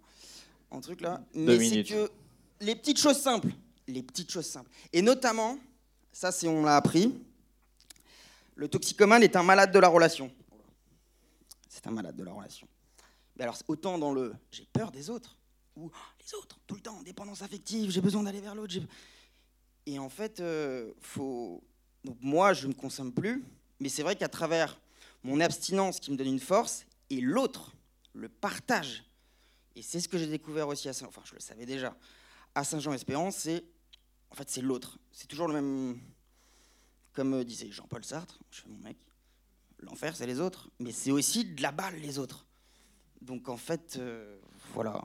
en 0.72 0.80
truc 0.80 1.02
là. 1.02 1.22
Mais 1.34 1.60
c'est 1.60 1.84
que 1.84 2.10
les 2.62 2.74
petites 2.74 3.00
choses 3.00 3.20
simples, 3.20 3.50
les 3.86 4.02
petites 4.02 4.32
choses 4.32 4.46
simples, 4.46 4.72
et 4.94 5.02
notamment, 5.02 5.60
ça, 6.13 6.32
c'est 6.32 6.48
on 6.48 6.63
l'a 6.63 6.78
appris. 6.78 7.13
Le 8.56 8.70
toxicomane 8.70 9.24
est 9.24 9.36
un 9.36 9.44
malade 9.44 9.74
de 9.74 9.80
la 9.80 9.90
relation. 9.90 10.32
C'est 11.68 11.86
un 11.86 11.92
malade 11.92 12.16
de 12.16 12.24
la 12.24 12.32
relation. 12.32 12.66
Mais 13.36 13.44
alors, 13.44 13.58
autant 13.68 13.98
dans 13.98 14.13
le 14.13 14.34
j'ai 14.50 14.66
peur 14.72 14.90
des 14.90 15.10
autres, 15.10 15.36
ou 15.76 15.92
les 16.26 16.34
autres, 16.34 16.58
tout 16.66 16.76
le 16.76 16.82
temps, 16.82 17.02
dépendance 17.02 17.42
affective, 17.42 17.92
j'ai 17.92 18.00
besoin 18.00 18.24
d'aller 18.24 18.40
vers 18.40 18.56
l'autre. 18.56 18.76
Et 19.86 20.00
en 20.00 20.08
fait, 20.08 20.40
euh, 20.40 20.94
faut... 21.02 21.62
Donc, 22.06 22.16
moi, 22.22 22.54
je 22.54 22.68
ne 22.68 22.74
consomme 22.74 23.12
plus, 23.12 23.44
mais 23.82 23.90
c'est 23.90 24.04
vrai 24.04 24.16
qu'à 24.16 24.30
travers 24.30 24.80
mon 25.26 25.42
abstinence 25.42 26.00
qui 26.00 26.10
me 26.10 26.16
donne 26.16 26.28
une 26.28 26.40
force, 26.40 26.87
et 27.10 27.22
l'autre, 27.22 27.74
le 28.13 28.30
partage. 28.30 29.04
Et 29.76 29.82
c'est 29.82 30.00
ce 30.00 30.08
que 30.08 30.17
j'ai 30.17 30.28
découvert 30.28 30.67
aussi 30.67 30.89
à 30.89 30.93
Saint, 30.93 31.08
enfin 31.08 31.22
je 31.26 31.34
le 31.34 31.39
savais 31.39 31.65
déjà, 31.65 31.96
à 32.56 32.63
Saint-Jean-Espérance, 32.63 33.36
c'est 33.36 33.63
en 34.32 34.36
fait 34.36 34.50
c'est 34.50 34.62
l'autre. 34.62 34.98
C'est 35.12 35.28
toujours 35.28 35.48
le 35.48 35.54
même, 35.54 36.00
comme 37.13 37.43
disait 37.43 37.72
Jean-Paul 37.72 38.04
Sartre, 38.04 38.39
je 38.52 38.62
fais 38.62 38.70
mon 38.70 38.80
mec, 38.80 38.98
l'enfer 39.80 40.15
c'est 40.15 40.28
les 40.28 40.39
autres, 40.39 40.70
mais 40.80 40.91
c'est 40.91 41.12
aussi 41.12 41.46
de 41.46 41.62
la 41.62 41.72
balle 41.72 41.96
les 42.00 42.20
autres. 42.20 42.46
Donc 43.22 43.50
en 43.50 43.58
fait, 43.58 43.98
euh, 43.98 44.39
voilà, 44.74 45.04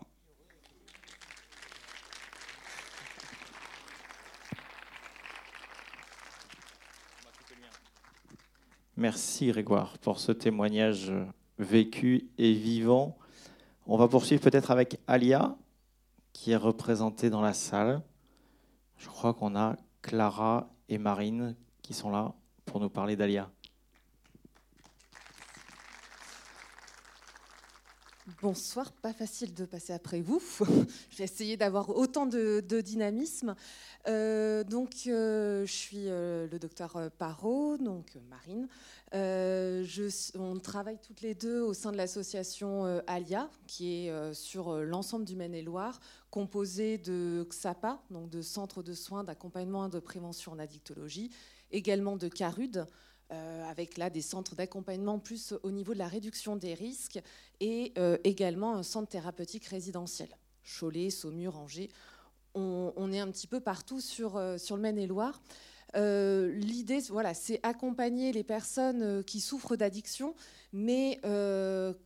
Merci 8.97 9.49
Grégoire 9.49 9.97
pour 9.99 10.21
ce 10.21 10.33
témoignage 10.33 11.11
vécu 11.59 12.29
et 12.38 12.53
vivant. 12.53 13.17
On 13.87 13.97
va 13.97 14.09
poursuivre 14.09 14.43
peut-être 14.43 14.71
avec 14.71 15.01
Alia, 15.07 15.57
qui 16.33 16.53
est 16.53 16.57
représentée 16.57 17.31
dans 17.31 17.43
la 17.43 17.53
salle. 17.53 18.03
Je 18.97 19.09
crois 19.09 19.35
qu'on 19.35 19.57
a 19.57 19.77
Clara 20.03 20.71
et 20.88 20.99
Marine 20.99 21.57
qui 21.83 21.95
sont 21.95 22.11
là 22.11 22.35
pour 22.65 22.81
nous 22.81 22.91
parler 22.91 23.17
d'Alia. 23.17 23.51
Bonsoir, 28.43 28.91
pas 28.91 29.13
facile 29.13 29.55
de 29.55 29.65
passer 29.65 29.93
après 29.93 30.21
vous. 30.21 30.43
je 31.11 31.17
vais 31.17 31.23
essayer 31.23 31.57
d'avoir 31.57 31.91
autant 31.91 32.27
de, 32.27 32.81
dynamisme. 32.81 33.55
Euh, 34.09 34.65
donc, 34.65 35.07
euh, 35.07 35.65
je 35.65 35.71
suis 35.71 36.09
euh, 36.09 36.49
le 36.51 36.59
docteur 36.59 37.09
Parot, 37.19 37.79
donc 37.79 38.19
Marine. 38.29 38.67
On 39.15 40.59
travaille 40.59 40.99
toutes 41.01 41.21
les 41.21 41.37
deux 41.37 41.61
au 41.61 41.73
sein 41.73 41.93
de 41.93 41.97
l'association 41.97 43.01
ALIA, 43.07 43.49
qui 43.69 44.09
est 44.09 44.35
sur 44.35 44.77
l'ensemble 44.79 45.25
du 45.25 45.37
Maine-et-Loire, 45.37 46.01
composée 46.33 46.99
de 46.99 47.47
XAPA, 47.49 48.03
donc 48.11 48.29
de 48.29 48.43
Centre 48.43 48.83
de 48.83 48.93
soins 48.93 49.23
d'accompagnement 49.23 49.87
et 49.87 49.91
de 49.91 50.01
prévention 50.01 50.51
en 50.51 50.59
addictologie, 50.59 51.31
également 51.71 52.17
de 52.17 52.27
CARUD. 52.27 52.87
Euh, 53.33 53.64
avec 53.71 53.97
là 53.97 54.11
des 54.11 54.21
centres 54.21 54.55
d'accompagnement 54.55 55.18
plus 55.18 55.55
au 55.62 55.71
niveau 55.71 55.95
de 55.95 55.99
la 55.99 56.09
réduction 56.09 56.55
des 56.55 56.75
risques 56.75 57.18
et 57.61 57.92
euh, 57.97 58.18
également 58.25 58.75
un 58.75 58.83
centre 58.83 59.09
thérapeutique 59.09 59.64
résidentiel. 59.64 60.29
Cholet, 60.62 61.09
Saumur, 61.09 61.57
Angers, 61.57 61.88
on, 62.55 63.11
est 63.11 63.21
un 63.21 63.31
petit 63.31 63.47
peu 63.47 63.61
partout 63.61 64.03
sur, 64.03 64.37
euh, 64.37 64.59
sur 64.59 64.77
le 64.77 64.83
Maine-et-Loire. 64.83 65.40
L'idée, 65.95 67.01
voilà, 67.09 67.33
c'est 67.33 67.61
accompagner 67.62 68.33
les 68.33 68.45
personnes 68.45 69.25
qui 69.25 69.40
souffrent 69.40 69.77
d'addiction, 69.77 70.35
mais 70.73 71.21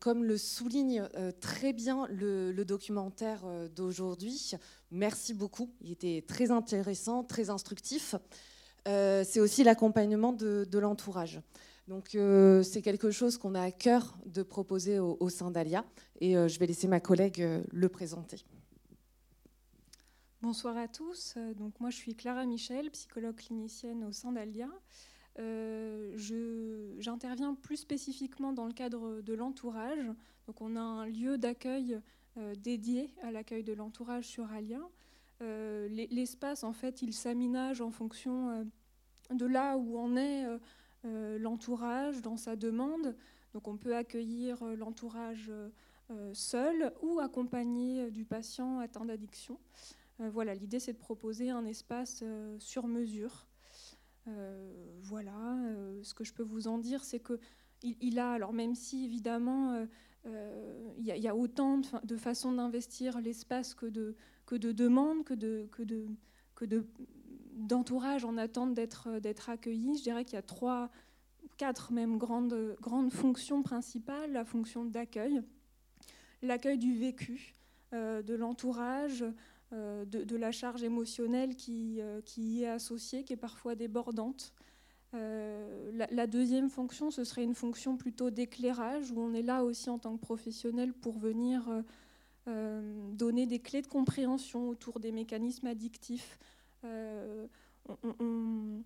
comme 0.01 0.25
le 0.25 0.37
souligne 0.37 1.09
très 1.41 1.73
bien 1.73 2.09
le, 2.09 2.51
le 2.51 2.65
documentaire 2.65 3.45
d'aujourd'hui, 3.77 4.53
merci 4.91 5.35
beaucoup, 5.35 5.71
il 5.81 5.93
était 5.93 6.25
très 6.27 6.51
intéressant, 6.51 7.23
très 7.23 7.49
instructif. 7.49 8.17
Euh, 8.87 9.25
c'est 9.25 9.41
aussi 9.41 9.65
l'accompagnement 9.65 10.33
de, 10.33 10.79
l'entourage. 10.79 11.41
Donc 11.89 12.15
euh, 12.15 12.63
c'est 12.63 12.83
quelque 12.83 13.11
chose 13.11 13.39
qu'on 13.39 13.55
a 13.55 13.63
à 13.63 13.71
cœur 13.71 14.17
de 14.27 14.43
proposer 14.43 14.99
au, 14.99 15.29
sein 15.29 15.51
d'Alia 15.51 15.85
et 16.21 16.37
euh, 16.37 16.49
je 16.49 16.59
vais 16.59 16.67
laisser 16.67 16.89
ma 16.89 17.01
collègue 17.01 17.47
le 17.73 17.89
présenter. 17.89 18.45
Bonsoir 20.43 20.77
à 20.77 20.89
tous. 20.89 21.37
Donc 21.57 21.81
moi 21.81 21.91
je 21.91 21.97
suis 21.97 22.15
Clara 22.15 22.45
Michel, 22.45 22.91
psychologue 22.91 23.37
clinicienne 23.37 24.05
au 24.05 24.13
sein 24.13 24.33
d'Alia. 24.33 24.69
J'interviens 26.99 27.55
plus 27.55 27.77
spécifiquement 27.77 28.53
dans 28.53 28.67
le 28.67 28.73
cadre 28.73 29.21
de 29.21 29.35
l'entourage. 29.35 30.05
Donc 30.47 30.61
on 30.61 30.77
a 30.77 30.81
un 30.81 31.07
lieu 31.07 31.39
d'accueil 31.39 32.01
dédié 32.59 33.11
à 33.23 33.31
l'accueil 33.31 33.65
de 33.65 33.73
l'entourage 33.73 34.25
sur 34.25 34.51
Alia. 34.53 34.81
Euh, 35.43 35.89
l'espace, 35.89 36.65
en 36.65 36.73
fait, 36.73 37.03
il 37.03 37.13
s'aménage 37.13 37.81
en 37.81 37.91
fonction 37.91 38.51
euh, 38.51 38.65
de 39.35 39.47
là 39.47 39.77
où 39.77 39.99
en 39.99 40.17
est 40.17 40.47
euh, 41.05 41.39
l'entourage 41.39 42.23
dans 42.23 42.37
sa 42.37 42.57
demande. 42.57 43.15
Donc 43.53 43.69
on 43.69 43.77
peut 43.77 43.97
accueillir 43.97 44.63
l'entourage 44.77 45.51
seul 46.35 46.93
ou 47.01 47.21
accompagné 47.21 48.11
du 48.11 48.27
patient 48.27 48.81
atteint 48.81 49.07
d'addiction. 49.07 49.59
voilà, 50.19 50.55
l'idée 50.55 50.79
c'est 50.79 50.93
de 50.93 50.99
proposer 50.99 51.49
un 51.49 51.65
espace 51.65 52.23
sur 52.59 52.87
mesure. 52.87 53.47
voilà, 55.01 55.57
ce 56.03 56.13
que 56.13 56.23
je 56.23 56.35
peux 56.35 56.43
vous 56.43 56.69
en 56.69 56.77
dire, 56.77 57.03
c'est 57.03 57.21
que 57.21 57.41
il, 57.83 58.19
a, 58.19 58.33
alors 58.33 58.53
même 58.53 58.75
si 58.75 59.07
évidemment 59.07 59.87
il 60.27 61.07
y, 61.07 61.29
a 61.29 61.35
autant 61.35 61.81
de 62.05 62.17
façons 62.17 62.53
d'investir 62.53 63.23
l'espace 63.23 63.75
que 63.75 63.87
de, 63.87 64.17
que 64.47 64.55
de 64.55 64.73
demandes, 64.73 65.25
que 65.25 65.35
de, 65.35 65.69
que 65.73 65.83
de, 65.83 66.07
que 66.55 66.65
de 66.65 66.87
d'entourage 67.57 68.25
en 68.25 68.37
attente 68.37 68.75
d'être, 68.75 69.19
d'être 69.19 69.49
accueilli. 69.49 69.97
Je 69.97 70.03
dirais 70.03 70.25
qu'il 70.25 70.35
y 70.35 70.39
a 70.39 70.43
trois, 70.43 70.91
quatre 71.57 71.93
même 71.93 72.19
grandes, 72.19 72.77
grandes 72.81 73.11
fonctions 73.11 73.63
principales. 73.63 74.33
La 74.33 74.45
fonction 74.45 74.85
d'accueil, 74.85 75.43
l'accueil 76.43 76.79
du 76.79 76.95
vécu, 76.95 77.55
euh, 77.93 78.23
de 78.23 78.35
l'entourage, 78.35 79.25
euh, 79.73 80.05
de, 80.05 80.37
la 80.37 80.53
charge 80.53 80.83
émotionnelle 80.83 81.57
qui, 81.57 82.01
euh, 82.01 82.21
qui 82.21 82.43
y 82.43 82.63
est 82.63 82.69
associée, 82.69 83.25
qui 83.25 83.33
est 83.33 83.39
parfois 83.39 83.75
débordante. 83.75 84.53
La, 85.13 86.27
deuxième 86.27 86.69
fonction, 86.69 87.11
ce 87.11 87.25
serait 87.25 87.43
une 87.43 87.55
fonction 87.55 87.97
plutôt 87.97 88.29
d'éclairage, 88.29 89.13
où 89.13 89.19
on 89.19 89.33
est 89.33 89.41
là 89.41 89.65
aussi 89.65 89.89
en 89.89 89.99
tant 89.99 90.15
que 90.15 90.21
professionnel 90.21 90.93
pour 90.93 91.17
venir 91.17 91.63
euh, 92.49 93.11
donner 93.13 93.47
des 93.47 93.59
clés 93.59 93.83
de 93.83 93.89
compréhension 93.89 94.69
autour 94.69 95.01
des 95.01 95.11
mécanismes 95.11 95.67
addictifs. 95.67 96.39
Euh, 96.85 97.49
on, 98.21 98.83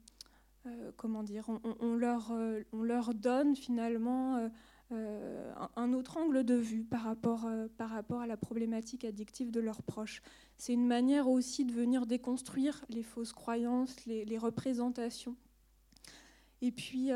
euh, 0.66 1.96
leur, 1.98 2.32
on 2.72 2.82
leur 2.82 3.14
donne 3.14 3.54
finalement 3.54 4.50
un 4.90 5.92
autre 5.92 6.16
angle 6.16 6.44
de 6.44 6.54
vue 6.54 6.84
par 6.84 7.02
rapport, 7.02 7.44
à 7.46 8.26
la 8.26 8.36
problématique 8.38 9.04
addictive 9.04 9.50
de 9.50 9.60
leurs 9.60 9.82
proches. 9.82 10.22
C'est 10.56 10.72
une 10.72 10.86
manière 10.86 11.28
aussi 11.28 11.66
de 11.66 11.72
venir 11.72 12.06
déconstruire 12.06 12.82
les 12.88 13.02
fausses 13.02 13.34
croyances, 13.34 14.06
les 14.06 14.38
représentations. 14.38 15.36
Et 16.62 16.72
puis, 16.72 17.10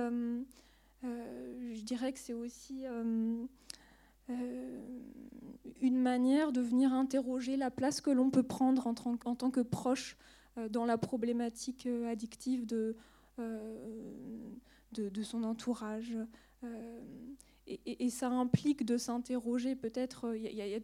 je 1.03 1.81
dirais 1.83 2.13
que 2.13 2.19
c'est 2.19 2.35
aussi 2.35 2.85
une 4.29 5.99
manière 5.99 6.53
de 6.53 6.61
venir 6.61 6.93
interroger 6.93 7.57
la 7.57 7.71
place 7.71 8.01
que 8.01 8.11
l'on 8.11 8.31
peut 8.31 8.43
prendre 8.43 8.87
en, 8.87 8.95
tant 8.95 9.51
que 9.51 9.61
proche 9.61 10.17
dans 10.71 10.87
la 10.87 10.97
problématique 10.99 11.87
addictive 12.09 12.67
de, 12.67 12.97
de, 14.93 15.23
son 15.23 15.45
entourage. 15.45 16.17
Et, 17.67 18.11
ça 18.11 18.29
implique 18.29 18.85
de 18.85 18.97
s'interroger 18.97 19.75
peut-être, 19.77 20.35
il 20.37 20.55
y, 20.55 20.75
a, 20.75 20.81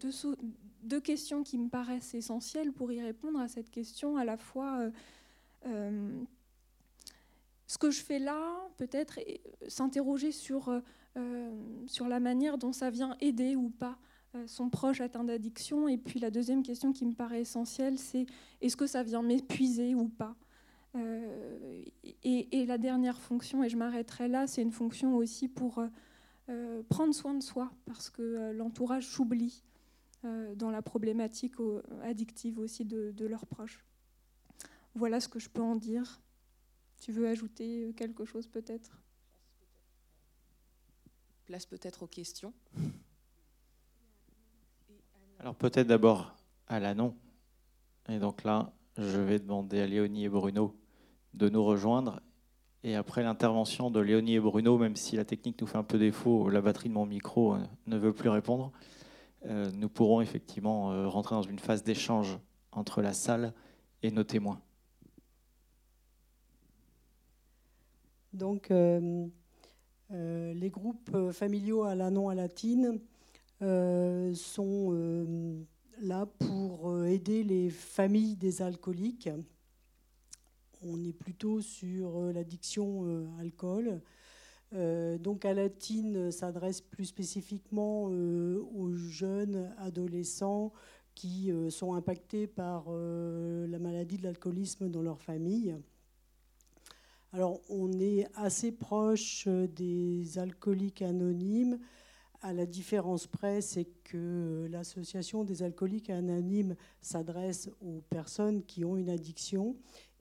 deux, 0.83 1.01
questions 1.01 1.43
qui 1.43 1.57
me 1.57 1.69
paraissent 1.69 2.15
essentielles 2.15 2.73
pour 2.73 2.93
y 2.93 3.01
répondre 3.01 3.41
à 3.41 3.49
cette 3.49 3.71
question, 3.71 4.17
à 4.17 4.25
la 4.25 4.37
fois 4.37 4.91
ce 7.71 7.79
que 7.79 7.93
je 7.93 8.03
fais 8.03 8.19
là, 8.19 8.69
peut-être 8.79 9.21
s'interroger 9.69 10.33
sur, 10.33 10.71
euh, 10.71 10.81
sur 11.87 12.09
la 12.09 12.21
manière 12.21 12.59
dont 12.59 12.73
ça 12.73 12.91
vient 12.91 13.17
aider 13.21 13.57
ou 13.57 13.71
pas 13.71 13.99
euh, 14.37 14.47
son 14.47 14.71
proche 14.71 15.01
atteint 15.01 15.25
d'addiction. 15.25 15.89
Et 15.89 15.99
puis 15.99 16.21
la 16.21 16.31
deuxième 16.31 16.63
question 16.63 16.93
qui 16.93 17.05
me 17.05 17.15
paraît 17.15 17.41
essentielle, 17.41 17.99
c'est 17.99 18.27
est-ce 18.61 18.77
que 18.77 18.87
ça 18.87 19.03
vient 19.03 19.23
m'épuiser 19.23 19.95
ou 19.95 20.09
pas? 20.09 20.37
Euh, 20.97 21.85
et, 22.25 22.67
la 22.67 22.79
dernière 22.79 23.21
fonction, 23.21 23.63
et 23.65 23.69
je 23.69 23.77
m'arrêterai 23.77 24.29
là, 24.29 24.47
c'est 24.47 24.63
une 24.63 24.73
fonction 24.73 25.17
aussi 25.17 25.49
pour 25.49 25.83
prendre 26.89 27.15
soin 27.15 27.35
de 27.35 27.43
soi, 27.43 27.71
parce 27.87 28.11
que 28.11 28.51
l'entourage 28.53 29.07
s'oublie 29.07 29.63
dans 30.25 30.71
la 30.71 30.83
problématique 30.83 31.55
addictive 32.03 32.59
aussi 32.59 32.85
de, 32.85 33.13
de 33.13 33.27
leurs 33.27 33.47
proches. 33.47 33.85
Voilà 34.95 35.21
ce 35.21 35.29
que 35.29 35.39
je 35.39 35.49
peux 35.49 35.63
en 35.63 35.77
dire. 35.77 36.21
Tu 37.01 37.13
veux 37.13 37.29
ajouter 37.29 37.85
euh, 37.85 37.93
quelque 37.93 38.25
chose 38.25 38.47
peut-être? 38.47 39.01
Place 41.51 41.67
peut-être 41.67 42.05
aux 42.05 42.07
questions. 42.07 42.53
Alors 45.41 45.57
peut-être 45.57 45.89
d'abord 45.89 46.37
à 46.69 46.79
l'annon. 46.79 47.17
Et 48.09 48.21
donc 48.21 48.45
là, 48.45 48.73
je 48.97 49.19
vais 49.19 49.41
demander 49.41 49.81
à 49.81 49.89
Léonie 49.89 50.27
et 50.27 50.29
Bruno 50.29 50.77
de 51.35 51.49
nous 51.49 51.65
rejoindre. 51.65 52.21
Et 52.85 52.95
après 52.95 53.25
l'intervention 53.25 53.91
de 53.91 53.99
Léonie 53.99 54.37
et 54.37 54.39
Bruno, 54.39 54.79
même 54.79 54.95
si 54.95 55.17
la 55.17 55.25
technique 55.25 55.61
nous 55.61 55.67
fait 55.67 55.79
un 55.79 55.83
peu 55.83 55.99
défaut, 55.99 56.49
la 56.51 56.61
batterie 56.61 56.89
de 56.89 56.95
mon 56.95 57.05
micro 57.05 57.55
euh, 57.55 57.59
ne 57.89 57.99
veut 57.99 58.13
plus 58.13 58.29
répondre, 58.29 58.71
euh, 59.47 59.73
nous 59.73 59.89
pourrons 59.89 60.21
effectivement 60.21 61.11
rentrer 61.11 61.35
dans 61.35 61.43
une 61.43 61.59
phase 61.59 61.83
d'échange 61.83 62.39
entre 62.71 63.03
la 63.03 63.13
salle 63.13 63.55
et 64.05 64.13
nos 64.13 64.23
témoins. 64.23 64.63
Donc, 68.33 68.71
euh, 68.71 69.01
euh, 69.01 69.27
les 70.11 70.71
groupes 70.71 71.31
familiaux 71.33 71.85
à 71.85 71.95
la 71.95 72.11
non 72.11 72.29
à 72.29 72.35
latine 72.35 72.99
euh, 73.63 74.35
sont 74.35 74.97
là 76.01 76.27
pour 76.27 77.05
aider 77.05 77.45
les 77.45 77.71
familles 77.71 78.37
des 78.37 78.63
alcooliques. 78.63 79.31
On 80.83 81.05
est 81.05 81.13
plutôt 81.13 81.61
sur 81.61 82.33
l'addiction 82.33 83.29
alcool. 83.39 84.01
donc 84.73 85.45
à 85.45 85.53
Latine 85.53 86.31
s'adresse 86.31 86.81
plus 86.81 87.05
spécifiquement 87.05 88.05
aux 88.05 88.91
jeunes 88.93 89.71
adolescents 89.77 90.73
qui 91.15 91.53
sont 91.69 91.93
impactés 91.93 92.47
par 92.47 92.91
la 92.91 93.79
maladie 93.79 94.17
de 94.17 94.23
l'alcoolisme 94.23 94.89
dans 94.89 95.03
leur 95.03 95.21
famille. 95.21 95.77
Alors, 97.33 97.61
on 97.69 97.93
est 98.01 98.27
assez 98.35 98.73
proche 98.73 99.45
euh, 99.47 99.69
des 99.69 100.37
alcooliques 100.39 101.01
anonymes. 101.01 101.79
À 102.43 102.53
la 102.53 102.67
différence 102.67 103.29
près, 103.29 103.61
c'est 103.61 103.85
que 104.03 104.67
l'association 104.69 105.45
des 105.45 105.63
alcooliques 105.63 106.11
anonymes 106.11 106.75
s'adresse 107.01 107.71
aux 107.81 108.01
personnes 108.11 108.65
qui 108.65 108.85
ont 108.85 108.97
une 108.97 109.11
addiction 109.11 109.77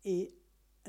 et 0.05 0.35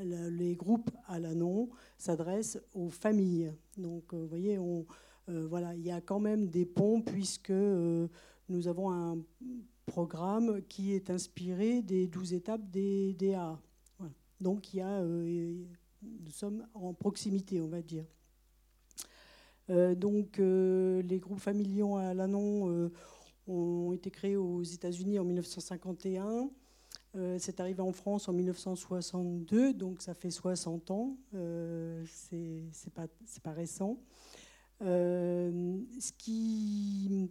les 0.02 0.56
groupes 0.56 0.90
à 1.06 1.18
la 1.18 1.35
non 1.35 1.70
s'adressent 1.96 2.59
aux 2.74 2.90
familles. 2.90 3.52
Donc, 3.78 4.12
euh, 4.12 4.18
vous 4.18 4.28
voyez, 4.28 4.59
on, 4.59 4.85
euh, 5.30 5.46
voilà, 5.46 5.74
il 5.74 5.83
y 5.87 5.90
a 5.90 6.02
quand 6.02 6.20
même 6.20 6.48
des 6.48 6.66
ponts 6.66 7.00
puisque 7.00 7.50
nous 7.50 8.68
avons 8.68 8.90
un 8.90 9.18
programme 9.87 10.61
qui 10.68 10.92
est 10.92 11.09
inspiré 11.09 11.80
des 11.80 12.09
12 12.09 12.35
étapes 12.35 12.70
des 12.70 13.14
DA. 13.14 13.59
Donc, 14.40 14.74
il 14.74 14.78
y 14.78 14.80
a 14.80 15.02
nous 16.02 16.30
sommes 16.30 16.66
en 16.74 16.92
proximité, 16.94 17.60
on 17.60 17.68
va 17.68 17.82
dire. 17.82 18.04
Euh, 19.70 19.94
donc, 19.94 20.38
euh, 20.38 21.02
les 21.02 21.18
groupes 21.18 21.40
familiaux 21.40 21.96
à 21.96 22.14
Lannon 22.14 22.70
euh, 22.70 22.90
ont 23.46 23.92
été 23.92 24.10
créés 24.10 24.36
aux 24.36 24.62
États-Unis 24.62 25.18
en 25.18 25.24
1951. 25.24 26.50
c'est 27.38 27.60
arrivé 27.60 27.80
en 27.82 27.92
France 27.92 28.28
en 28.28 28.32
1962, 28.32 29.74
donc 29.74 30.02
ça 30.02 30.14
fait 30.14 30.30
60 30.30 30.90
ans. 30.90 31.16
c'est 32.06 32.92
pas, 32.94 33.06
pas 33.42 33.52
récent. 33.52 33.98
ce 34.80 36.12
qui 36.18 37.30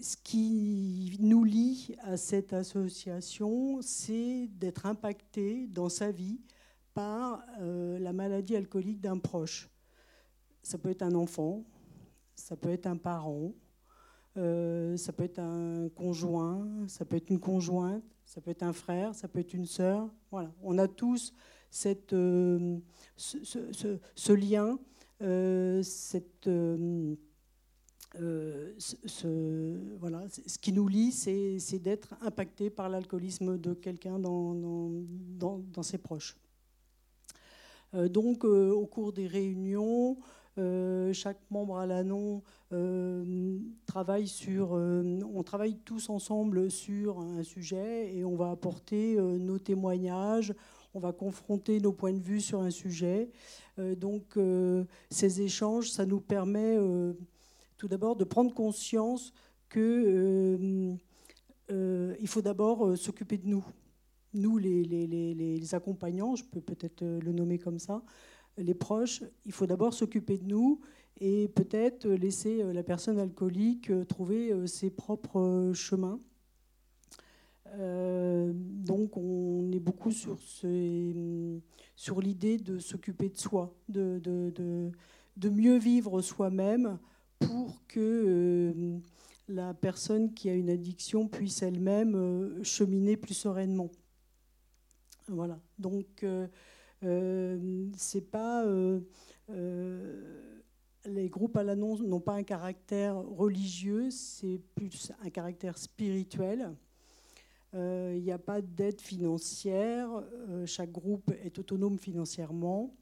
ce 0.00 0.16
qui 0.16 1.16
nous 1.18 1.42
lie 1.42 1.96
à 2.02 2.16
cette 2.16 2.52
association, 2.52 3.80
c'est 3.82 4.46
d'être 4.46 4.86
impacté 4.86 5.66
dans 5.66 5.88
sa 5.88 6.12
vie 6.12 6.38
par 6.98 7.44
euh, 7.60 7.96
la 8.00 8.12
maladie 8.12 8.56
alcoolique 8.56 9.00
d'un 9.00 9.18
proche. 9.18 9.70
Ça 10.64 10.78
peut 10.78 10.90
être 10.90 11.02
un 11.02 11.14
enfant, 11.14 11.62
ça 12.34 12.56
peut 12.56 12.70
être 12.70 12.88
un 12.88 12.96
parent, 12.96 13.52
euh, 14.36 14.96
ça 14.96 15.12
peut 15.12 15.22
être 15.22 15.38
un 15.38 15.88
conjoint, 15.90 16.66
ça 16.88 17.04
peut 17.04 17.14
être 17.14 17.30
une 17.30 17.38
conjointe, 17.38 18.02
ça 18.24 18.40
peut 18.40 18.50
être 18.50 18.64
un 18.64 18.72
frère, 18.72 19.14
ça 19.14 19.28
peut 19.28 19.38
être 19.38 19.54
une 19.54 19.64
sœur. 19.64 20.10
Voilà. 20.32 20.52
On 20.60 20.76
a 20.76 20.88
tous 20.88 21.32
euh, 21.84 22.78
ce, 23.16 24.32
lien, 24.32 24.76
ce, 25.20 26.18
qui 30.60 30.72
nous 30.72 30.88
lie, 30.88 31.12
c'est 31.12 31.78
d'être 31.78 32.16
impacté 32.22 32.70
par 32.70 32.88
l'alcoolisme 32.88 33.56
de 33.56 33.72
quelqu'un 33.72 34.18
dans 34.18 35.82
ses 35.82 35.98
proches. 35.98 36.36
Euh, 37.94 38.08
donc, 38.08 38.44
euh, 38.44 38.70
au 38.70 38.86
cours 38.86 39.12
des 39.12 39.26
réunions, 39.26 40.18
euh, 40.58 41.12
chaque 41.12 41.38
membre 41.50 41.78
à 41.78 41.86
l'ANON 41.86 42.42
travaille 43.86 44.26
sur. 44.28 44.72
on 44.72 45.42
travaille 45.42 45.76
tous 45.84 46.10
ensemble 46.10 46.70
sur 46.70 47.20
un 47.20 47.42
sujet 47.42 48.14
et 48.14 48.24
on 48.24 48.36
va 48.36 48.50
apporter 48.50 49.16
nos 49.16 49.58
témoignages, 49.58 50.52
on 50.92 51.00
va 51.00 51.12
confronter 51.12 51.80
nos 51.80 51.92
points 51.92 52.12
de 52.12 52.20
vue 52.20 52.42
sur 52.42 52.60
un 52.60 52.70
sujet. 52.70 53.30
donc, 53.96 54.38
ces 55.08 55.40
échanges, 55.40 55.90
ça 55.90 56.04
nous 56.04 56.20
permet 56.20 56.76
tout 57.78 57.88
d'abord 57.88 58.16
de 58.16 58.24
prendre 58.24 58.52
conscience 58.52 59.32
qu'il 59.72 60.98
faut 62.26 62.42
d'abord 62.42 62.98
s'occuper 62.98 63.38
de 63.38 63.46
nous 63.46 63.64
nous, 64.34 64.58
les, 64.58 65.74
accompagnants, 65.74 66.36
je 66.36 66.44
peux 66.44 66.60
peut-être 66.60 67.02
euh, 67.02 67.20
le 67.20 67.32
nommer 67.32 67.58
comme 67.58 67.78
ça, 67.78 68.02
les 68.56 68.74
proches, 68.74 69.22
il 69.44 69.52
faut 69.52 69.66
d'abord 69.66 69.94
s'occuper 69.94 70.38
de 70.38 70.44
nous 70.44 70.80
et 71.20 71.48
peut-être 71.48 72.08
laisser 72.08 72.62
euh, 72.62 72.72
la 72.72 72.82
personne 72.82 73.18
alcoolique 73.18 73.90
euh, 73.90 74.04
trouver 74.04 74.66
ses 74.66 74.90
propres 74.90 75.72
chemins. 75.74 76.20
donc 77.76 79.16
on 79.16 79.70
est 79.72 79.78
beaucoup 79.78 80.10
sur, 80.10 80.38
sur 81.96 82.20
l'idée 82.20 82.56
de 82.58 82.78
s'occuper 82.78 83.28
de 83.28 83.36
soi, 83.36 83.74
de, 83.88 84.90
mieux 85.50 85.78
vivre 85.78 86.22
soi-même 86.22 86.98
pour 87.38 87.82
que 87.86 88.74
la 89.48 89.74
personne 89.74 90.32
qui 90.32 90.48
a 90.48 90.54
une 90.54 90.70
addiction 90.70 91.28
puisse 91.28 91.62
elle-même 91.62 92.64
cheminer 92.64 93.16
plus 93.16 93.34
sereinement. 93.34 93.90
Voilà. 95.28 95.58
Donc, 95.78 96.22
euh, 96.22 96.46
euh, 97.04 97.88
c'est 97.96 98.30
pas. 98.30 98.64
Euh, 98.64 99.00
les 101.04 101.28
groupes 101.28 101.56
à 101.56 101.62
l'annonce 101.62 102.00
n'ont 102.00 102.20
pas 102.20 102.34
un 102.34 102.42
caractère 102.42 103.16
religieux, 103.16 104.10
c'est 104.10 104.60
plus 104.74 105.12
un 105.22 105.30
caractère 105.30 105.78
spirituel. 105.78 106.74
Il 107.74 108.22
n'y 108.22 108.32
a 108.32 108.38
pas 108.38 108.60
d'aide 108.60 109.00
financière, 109.00 110.08
chaque 110.66 110.90
groupe 110.90 111.30
est 111.42 111.58
autonome 111.58 111.98
financièrement. 111.98 112.94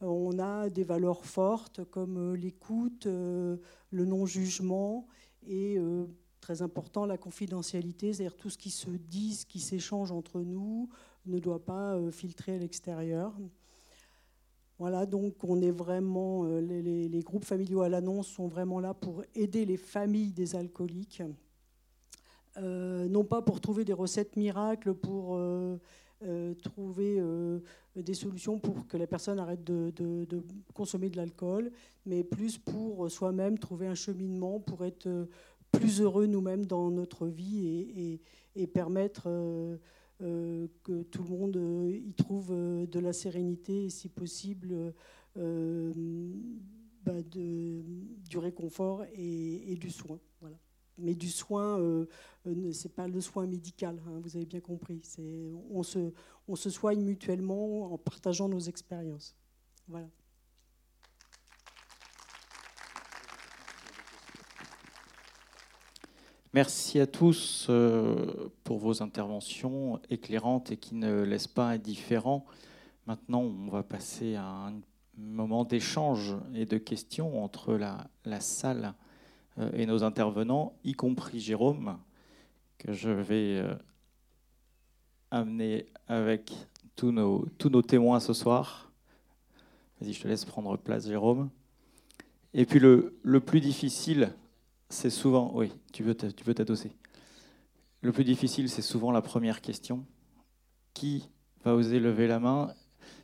On 0.00 0.38
a 0.38 0.68
des 0.68 0.84
valeurs 0.84 1.24
fortes 1.24 1.84
comme 1.84 2.34
l'écoute, 2.34 3.06
le 3.06 3.60
non-jugement 3.90 5.06
et 5.46 5.78
très 6.40 6.62
important 6.62 7.04
la 7.06 7.18
confidentialité, 7.18 8.12
c'est-à-dire 8.12 8.36
tout 8.36 8.50
ce 8.50 8.58
qui 8.58 8.70
se 8.70 8.90
dit, 8.90 9.34
ce 9.34 9.46
qui 9.46 9.60
s'échange 9.60 10.10
entre 10.12 10.40
nous, 10.40 10.88
ne 11.26 11.38
doit 11.38 11.64
pas 11.64 11.94
euh, 11.94 12.10
filtrer 12.10 12.54
à 12.54 12.58
l'extérieur. 12.58 13.32
Voilà, 14.78 15.06
donc 15.06 15.42
on 15.42 15.60
est 15.60 15.72
vraiment, 15.72 16.44
les, 16.44 17.08
les 17.08 17.22
groupes 17.22 17.44
familiaux 17.44 17.82
à 17.82 17.88
l'annonce 17.88 18.28
sont 18.28 18.46
vraiment 18.46 18.78
là 18.78 18.94
pour 18.94 19.24
aider 19.34 19.64
les 19.64 19.76
familles 19.76 20.30
des 20.30 20.54
alcooliques. 20.54 21.20
non 22.56 23.24
pas 23.24 23.42
pour 23.42 23.60
trouver 23.60 23.84
des 23.84 23.92
recettes 23.92 24.36
miracles, 24.36 24.94
pour 24.94 25.36
euh, 26.24 26.52
trouver 26.64 27.20
euh, 27.20 27.60
des 27.94 28.14
solutions 28.14 28.58
pour 28.58 28.88
que 28.88 28.96
la 28.96 29.06
personne 29.06 29.38
arrête 29.38 29.62
de, 29.62 29.92
consommer 30.74 31.10
de 31.10 31.16
l'alcool, 31.16 31.70
mais 32.06 32.24
plus 32.24 32.58
pour 32.58 33.08
soi-même 33.08 33.56
trouver 33.56 33.86
un 33.86 33.94
cheminement 33.94 34.58
pour 34.58 34.84
être 34.84 35.06
euh, 35.06 35.26
plus 35.70 36.00
heureux 36.00 36.26
nous-mêmes 36.26 36.66
dans 36.66 36.90
notre 36.90 37.28
vie 37.28 38.20
et, 38.56 38.66
permettre 38.66 39.28
que 40.18 41.02
tout 41.04 41.22
le 41.22 41.28
monde 41.28 41.90
y 41.90 42.12
trouve 42.14 42.50
de 42.50 42.98
la 42.98 43.12
sérénité 43.12 43.84
et 43.84 43.90
si 43.90 44.08
possible 44.08 44.92
bah, 45.36 47.22
du 47.32 48.38
réconfort 48.38 49.04
et, 49.14 49.76
du 49.76 49.90
soin. 49.90 50.18
Voilà 50.40 50.58
mais 50.98 51.14
du 51.14 51.28
soin, 51.28 51.78
euh, 51.78 52.06
euh 52.46 52.72
c'est 52.72 52.94
pas 52.94 53.08
le 53.08 53.20
soin 53.20 53.46
médical, 53.46 54.00
hein, 54.06 54.20
vous 54.22 54.36
avez 54.36 54.46
bien 54.46 54.60
compris. 54.60 55.00
On 55.70 55.82
se, 55.82 56.12
on 56.48 56.56
se 56.56 56.70
soigne 56.70 57.00
mutuellement 57.00 57.92
en 57.92 57.98
partageant 57.98 58.48
nos 58.48 58.60
expériences. 58.60 59.36
Voilà. 59.86 60.08
Merci 66.54 66.98
à 66.98 67.06
tous 67.06 67.66
euh, 67.68 68.48
pour 68.64 68.78
vos 68.78 69.02
interventions 69.02 70.00
éclairantes 70.08 70.70
et 70.70 70.78
qui 70.78 70.94
ne 70.94 71.20
laissent 71.20 71.46
pas 71.46 71.68
indifférents. 71.68 72.46
Maintenant, 73.06 73.42
on 73.42 73.68
va 73.68 73.82
passer 73.82 74.34
à 74.34 74.46
un 74.46 74.80
moment 75.18 75.64
d'échange 75.64 76.36
et 76.54 76.64
de 76.64 76.78
questions 76.78 77.44
entre 77.44 77.74
la, 77.74 78.40
salle 78.40 78.94
euh, 79.58 79.70
et 79.74 79.84
nos 79.84 80.04
intervenants, 80.04 80.72
y 80.84 80.94
compris 80.94 81.38
Jérôme, 81.38 81.98
que 82.78 82.94
je 82.94 83.10
vais 83.10 83.58
euh, 83.58 83.74
amener 85.30 85.84
avec 86.06 86.50
tous 86.96 87.12
nos, 87.12 87.44
témoins 87.82 88.20
ce 88.20 88.32
soir. 88.32 88.90
Vas-y, 90.00 90.14
je 90.14 90.22
te 90.22 90.28
laisse 90.28 90.46
prendre 90.46 90.78
place, 90.78 91.08
Jérôme. 91.08 91.50
Et 92.54 92.64
puis 92.64 92.78
le 92.80 93.40
plus 93.40 93.60
difficile, 93.60 94.32
c'est 94.88 95.10
souvent... 95.10 95.50
Oui, 95.54 95.72
tu 95.92 96.02
veux 96.02 96.14
t'adosser. 96.14 96.92
Le 98.00 98.12
plus 98.12 98.24
difficile, 98.24 98.68
c'est 98.68 98.82
souvent 98.82 99.10
la 99.10 99.22
première 99.22 99.60
question. 99.60 100.04
Qui 100.94 101.28
va 101.64 101.74
oser 101.74 102.00
lever 102.00 102.26
la 102.26 102.38
main? 102.38 102.72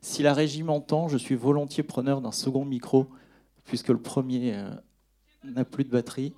Si 0.00 0.22
la 0.22 0.34
régie 0.34 0.62
m'entend, 0.62 1.08
je 1.08 1.16
suis 1.16 1.34
volontiers 1.34 1.82
preneur 1.82 2.20
d'un 2.20 2.32
second 2.32 2.64
micro, 2.64 3.08
puisque 3.64 3.88
le 3.88 4.00
premier 4.00 4.54
euh, 4.54 4.70
n'a 5.44 5.64
plus 5.64 5.84
de 5.84 5.90
batterie. 5.90 6.34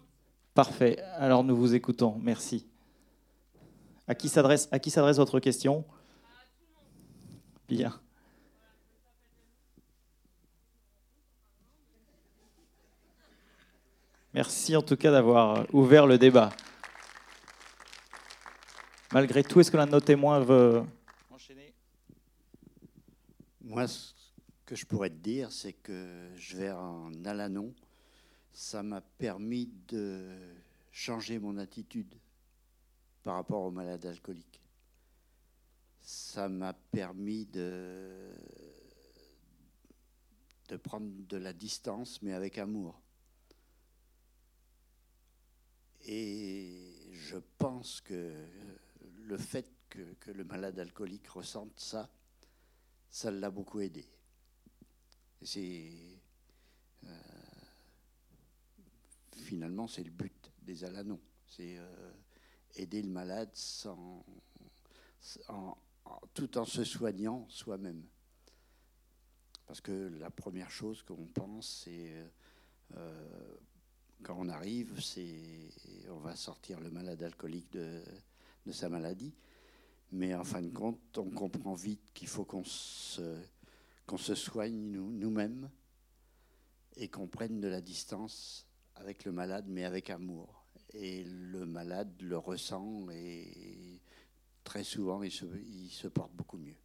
Parfait. 0.55 1.01
Alors 1.17 1.45
nous 1.45 1.57
vous 1.57 1.75
écoutons. 1.75 2.19
Merci. 2.23 2.67
À 4.07 4.15
qui 4.15 4.29
s'adresse 4.29 4.69
votre 5.17 5.41
question? 5.41 5.85
Bien. 7.69 7.99
Merci 14.37 14.77
en 14.77 14.83
tout 14.83 14.97
cas 14.97 15.11
d'avoir 15.11 15.67
ouvert 15.75 16.07
le 16.07 16.19
débat. 16.19 16.51
Malgré 19.13 19.43
tout, 19.43 19.61
est-ce 19.61 19.71
que 19.71 19.79
l'un 19.79 19.87
de 19.87 19.93
nos 19.93 20.01
témoins 20.01 20.41
veut 20.41 20.85
enchaîner? 21.31 21.73
Moi, 23.63 23.89
ce 23.89 24.13
que 24.67 24.77
je 24.77 24.85
pourrais 24.85 25.09
te 25.09 25.15
dire, 25.15 25.51
c'est 25.51 25.73
que 25.73 26.29
je 26.37 26.59
vais 26.59 26.71
en 26.71 27.13
Alanon 27.25 27.75
ça 28.53 28.83
m'a 28.83 29.01
permis 29.01 29.71
de 29.89 30.39
changer 30.91 31.39
mon 31.39 31.57
attitude 31.57 32.15
par 33.23 33.35
rapport 33.37 33.63
aux 33.63 33.71
malades 33.71 34.05
alcooliques. 34.05 34.63
Ça 36.01 36.49
m'a 36.49 36.73
permis 36.73 37.47
de, 37.47 38.31
de 40.69 40.77
prendre 40.77 41.11
de 41.29 41.37
la 41.37 41.53
distance, 41.53 42.21
mais 42.23 42.33
avec 42.33 42.57
amour. 42.57 43.01
Et 46.07 47.11
je 47.13 47.37
pense 47.59 48.01
que 48.01 48.33
le 49.25 49.37
fait 49.39 49.69
que, 49.89 50.31
le 50.31 50.45
malade 50.45 50.79
alcoolique 50.79 51.29
ressente 51.29 51.79
ça, 51.79 52.09
ça 53.11 53.31
l'a 53.31 53.51
beaucoup 53.51 53.81
aidé. 53.81 54.05
C'est 55.43 55.93
finalement, 59.47 59.87
c'est 59.87 60.03
le 60.03 60.11
but 60.11 60.53
des 60.63 60.85
Alanons. 60.85 61.21
C'est 61.47 61.79
euh, 61.79 62.13
aider 62.75 63.03
le 63.03 63.09
malade 63.09 63.51
sans, 63.55 64.25
tout 66.35 66.59
en 66.59 66.65
se 66.65 66.85
soignant 66.85 67.47
soi-même. 67.49 68.05
Parce 69.67 69.81
que 69.81 70.09
la 70.19 70.31
première 70.31 70.71
chose 70.71 71.03
qu'on 71.03 71.27
pense, 71.27 71.83
c'est 71.85 72.13
euh, 72.97 73.57
quand 74.23 74.37
on 74.39 74.49
arrive, 74.49 75.01
c'est 75.01 75.71
on 76.11 76.19
va 76.19 76.37
sortir 76.37 76.81
le 76.81 76.91
malade 76.91 77.23
alcoolique 77.23 77.71
de, 77.73 78.03
sa 78.71 78.89
maladie. 78.89 79.35
Mais 80.13 80.35
en 80.35 80.45
fin 80.45 80.63
de 80.63 80.71
compte, 80.71 81.19
on 81.19 81.31
comprend 81.31 81.75
vite 81.75 82.13
qu'il 82.15 82.29
faut 82.29 82.45
qu'on 82.45 82.65
se, 82.65 83.37
qu'on 84.07 84.19
se 84.19 84.35
soigne 84.35 84.91
nous-mêmes 84.91 85.71
et 86.97 87.09
qu'on 87.09 87.27
prenne 87.27 87.61
de 87.61 87.69
la 87.69 87.81
distance 87.81 88.67
avec 88.95 89.25
le 89.25 89.33
malade, 89.33 89.67
mais 89.69 89.85
avec 89.85 90.11
amour. 90.11 90.65
Et 90.93 91.25
le 91.25 91.67
malade 91.67 92.11
le 92.21 92.39
ressent 92.39 93.09
et 93.11 94.01
très 94.65 94.85
souvent, 94.85 95.23
il 95.23 95.33
se, 95.33 95.45
il 95.45 95.91
se 95.91 96.09
porte 96.09 96.33
beaucoup 96.33 96.57
mieux. 96.57 96.77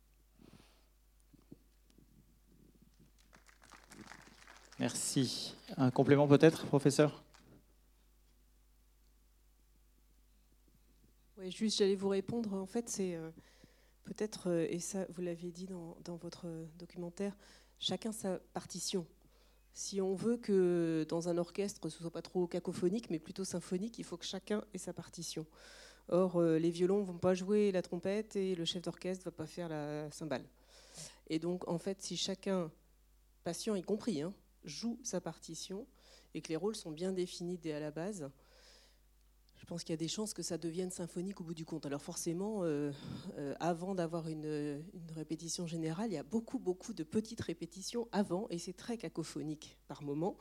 Merci. 4.80 5.56
Un 5.78 5.92
complément 5.92 6.28
peut-être, 6.28 6.66
professeur? 6.66 7.24
Oui, 11.42 11.50
juste, 11.50 11.80
j'allais 11.80 11.96
vous 11.96 12.10
répondre. 12.10 12.54
En 12.54 12.68
fait, 12.68 12.88
c'est 12.88 13.16
euh, 13.16 13.32
peut-être, 14.04 14.52
euh, 14.52 14.68
et 14.70 14.80
ça, 14.80 15.08
vous 15.10 15.24
l'aviez 15.24 15.52
dit 15.52 15.66
dans, 15.66 15.98
dans, 16.04 16.16
votre 16.16 16.46
documentaire, 16.78 17.36
chacun 17.80 18.12
sa 18.12 18.38
partition. 18.54 19.08
Si 19.74 20.02
on 20.02 20.14
veut 20.14 20.38
que 20.38 21.04
dans 21.10 21.30
un 21.30 21.40
orchestre 21.40 21.90
ce 21.90 21.98
soit 21.98 22.12
pas 22.12 22.22
trop 22.22 22.46
cacophonique, 22.46 23.10
mais 23.10 23.18
plutôt 23.18 23.44
symphonique, 23.44 23.98
il 23.98 24.04
faut 24.04 24.18
que 24.18 24.26
chacun 24.26 24.64
ait 24.76 24.78
sa 24.78 24.94
partition. 24.94 25.48
Or, 26.10 26.40
euh, 26.40 26.60
les 26.60 26.70
violons 26.70 27.02
vont 27.02 27.18
pas 27.18 27.34
jouer 27.34 27.72
la 27.72 27.82
trompette 27.82 28.36
et 28.36 28.54
le 28.54 28.66
chef 28.66 28.84
d'orchestre 28.84 29.26
va 29.26 29.32
pas 29.32 29.48
faire 29.48 29.68
la 29.68 30.12
cymbale. 30.12 30.46
Et 31.28 31.40
donc, 31.40 31.68
en 31.68 31.80
fait, 31.80 32.04
si 32.04 32.18
chacun, 32.18 32.70
patient 33.44 33.74
y 33.74 33.82
compris, 33.82 34.22
hein, 34.22 34.32
joue 34.64 35.00
sa 35.02 35.20
partition 35.20 35.88
et 36.36 36.42
que 36.44 36.50
les 36.50 36.56
rôles 36.56 36.76
sont 36.76 36.92
bien 36.92 37.12
définis 37.12 37.58
dès 37.58 37.74
à 37.74 37.80
la 37.80 37.90
base, 37.90 38.30
je 39.62 39.66
pense 39.68 39.84
qu'il 39.84 39.94
y 39.94 39.94
a 39.94 39.98
des 39.98 40.08
chances 40.08 40.34
que 40.34 40.42
ça 40.42 40.58
devienne 40.58 40.90
symphonique 40.90 41.40
au 41.40 41.44
bout 41.44 41.54
du 41.54 41.66
compte. 41.66 41.86
Alors 41.86 42.02
forcément, 42.02 42.64
euh, 42.64 42.92
euh, 43.38 43.54
avant 43.60 43.94
d'avoir 43.94 44.28
une, 44.28 44.84
répétition 45.16 45.68
générale, 45.68 46.10
il 46.10 46.16
y 46.16 46.18
a 46.18 46.24
beaucoup, 46.24 46.58
beaucoup 46.58 46.94
de 46.94 47.04
petites 47.04 47.42
répétitions 47.42 48.08
avant, 48.12 48.48
et 48.50 48.58
c'est 48.58 48.74
très 48.74 48.98
cacophonique 48.98 49.78
par 49.88 50.02
moment. 50.02 50.36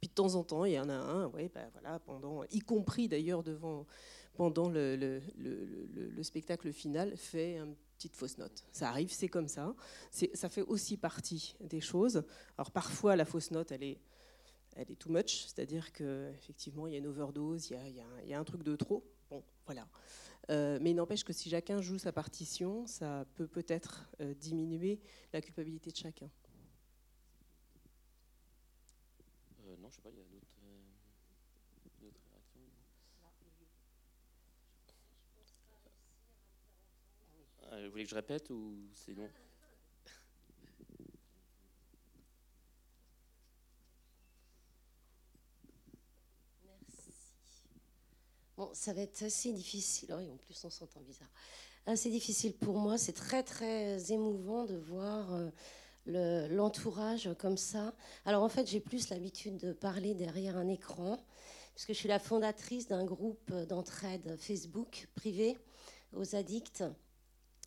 Puis 0.00 0.08
de 0.08 0.14
temps 0.14 0.34
en 0.34 0.44
temps, 0.44 0.64
il 0.64 0.72
y 0.72 0.80
en 0.80 0.88
a 0.88 0.94
un, 0.94 1.26
ouais, 1.28 1.50
bah, 1.54 1.68
voilà, 1.74 1.98
pendant, 1.98 2.42
y 2.44 2.60
compris 2.60 3.06
d'ailleurs 3.06 3.42
devant, 3.42 3.84
pendant 4.32 4.70
le, 4.70 4.96
le, 4.96 6.22
spectacle 6.22 6.72
final, 6.72 7.18
fait 7.18 7.58
une 7.58 7.74
petite 7.98 8.16
fausse 8.16 8.38
note. 8.38 8.64
Ça 8.72 8.88
arrive, 8.88 9.12
c'est 9.12 9.28
comme 9.28 9.48
ça. 9.48 9.74
Ça 10.10 10.48
fait 10.48 10.62
aussi 10.62 10.96
partie 10.96 11.54
des 11.60 11.82
choses. 11.82 12.24
Alors 12.56 12.70
parfois, 12.70 13.14
la 13.14 13.26
fausse 13.26 13.50
note, 13.50 13.72
elle 13.72 13.82
est 13.82 13.98
elle 14.76 14.90
est 14.90 14.96
too 14.96 15.10
much, 15.10 15.44
c'est-à-dire 15.46 15.92
qu'effectivement, 15.92 16.86
il 16.86 16.92
y 16.92 16.96
a 16.96 16.98
une 16.98 17.06
overdose, 17.06 17.70
il 17.70 17.96
y 18.26 18.32
a, 18.32 18.38
un 18.38 18.44
truc 18.44 18.62
de 18.62 18.76
trop. 18.76 19.04
Bon, 19.30 19.42
voilà. 19.66 19.86
Euh, 20.50 20.78
mais 20.80 20.90
il 20.90 20.94
n'empêche 20.94 21.24
que 21.24 21.32
si 21.32 21.48
chacun 21.48 21.80
joue 21.80 21.98
sa 21.98 22.12
partition, 22.12 22.86
ça 22.86 23.24
peut 23.34 23.46
peut-être 23.46 24.10
euh, 24.20 24.34
diminuer 24.34 25.00
la 25.32 25.40
culpabilité 25.40 25.90
de 25.90 25.96
chacun. 25.96 26.30
Euh, 29.66 29.76
non, 29.80 29.88
je 29.90 29.96
sais 29.96 30.02
pas, 30.02 30.10
il 30.10 30.18
y 30.18 30.20
a 30.20 30.24
réactions. 30.24 30.60
vous 37.72 37.90
voulez 37.90 38.04
que 38.04 38.10
je 38.10 38.14
répète 38.14 38.50
ou 38.50 38.88
c'est 38.94 39.14
bon 39.14 39.28
Bon, 48.56 48.70
ça 48.72 48.92
va 48.92 49.02
être 49.02 49.22
assez 49.22 49.52
difficile. 49.52 50.14
Oui, 50.16 50.30
en 50.30 50.36
plus, 50.36 50.64
on 50.64 50.70
s'entend 50.70 51.00
bizarre. 51.00 51.30
Assez 51.86 52.10
difficile 52.10 52.54
pour 52.54 52.78
moi. 52.78 52.98
C'est 52.98 53.12
très, 53.12 53.42
très 53.42 54.12
émouvant 54.12 54.64
de 54.64 54.76
voir 54.76 55.34
euh, 56.08 56.48
l'entourage 56.48 57.30
comme 57.38 57.56
ça. 57.56 57.94
Alors 58.24 58.42
en 58.42 58.48
fait, 58.48 58.66
j'ai 58.66 58.80
plus 58.80 59.08
l'habitude 59.08 59.56
de 59.56 59.72
parler 59.72 60.14
derrière 60.14 60.56
un 60.56 60.68
écran, 60.68 61.18
puisque 61.74 61.88
je 61.88 61.98
suis 61.98 62.08
la 62.08 62.18
fondatrice 62.18 62.86
d'un 62.88 63.04
groupe 63.04 63.52
d'entraide 63.68 64.36
Facebook 64.38 65.08
privé 65.14 65.58
aux 66.12 66.36
addicts 66.36 66.84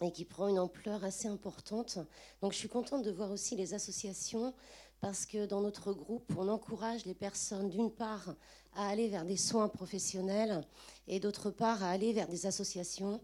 et 0.01 0.11
qui 0.11 0.25
prend 0.25 0.47
une 0.47 0.59
ampleur 0.59 1.03
assez 1.03 1.27
importante. 1.27 1.99
Donc 2.41 2.53
je 2.53 2.57
suis 2.57 2.69
contente 2.69 3.03
de 3.03 3.11
voir 3.11 3.31
aussi 3.31 3.55
les 3.55 3.73
associations 3.73 4.53
parce 5.01 5.25
que 5.25 5.45
dans 5.45 5.61
notre 5.61 5.93
groupe, 5.93 6.33
on 6.37 6.47
encourage 6.47 7.05
les 7.05 7.13
personnes 7.13 7.69
d'une 7.69 7.91
part 7.91 8.35
à 8.75 8.87
aller 8.87 9.07
vers 9.07 9.25
des 9.25 9.37
soins 9.37 9.67
professionnels 9.67 10.63
et 11.07 11.19
d'autre 11.19 11.51
part 11.51 11.83
à 11.83 11.89
aller 11.89 12.13
vers 12.13 12.27
des 12.27 12.45
associations 12.45 13.21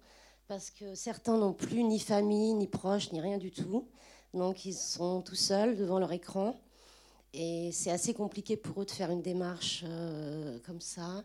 parce 0.48 0.70
que 0.70 0.94
certains 0.96 1.38
n'ont 1.38 1.54
plus 1.54 1.84
ni 1.84 2.00
famille, 2.00 2.54
ni 2.54 2.68
proches, 2.68 3.12
ni 3.12 3.22
rien 3.22 3.38
du 3.38 3.52
tout. 3.52 3.88
Donc 4.34 4.66
ils 4.66 4.74
sont 4.74 5.22
tout 5.22 5.36
seuls 5.36 5.78
devant 5.78 6.00
leur 6.00 6.12
écran. 6.12 6.56
Et 7.34 7.72
c'est 7.72 7.90
assez 7.90 8.14
compliqué 8.14 8.58
pour 8.58 8.82
eux 8.82 8.86
de 8.86 8.92
faire 8.92 9.10
une 9.10 9.22
démarche 9.22 9.84
euh, 9.88 10.60
comme 10.66 10.82
ça. 10.82 11.24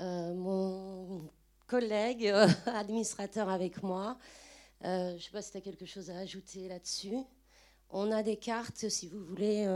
Euh, 0.00 0.34
mon 0.34 1.28
collègue 1.66 2.26
euh, 2.26 2.48
administrateur 2.66 3.48
avec 3.50 3.82
moi, 3.82 4.18
je 4.82 5.14
ne 5.14 5.18
sais 5.18 5.30
pas 5.30 5.42
si 5.42 5.52
tu 5.52 5.58
as 5.58 5.60
quelque 5.60 5.86
chose 5.86 6.10
à 6.10 6.18
ajouter 6.18 6.68
là-dessus. 6.68 7.16
On 7.96 8.10
a 8.10 8.24
des 8.24 8.36
cartes, 8.36 8.88
si 8.88 9.06
vous 9.06 9.24
voulez, 9.24 9.68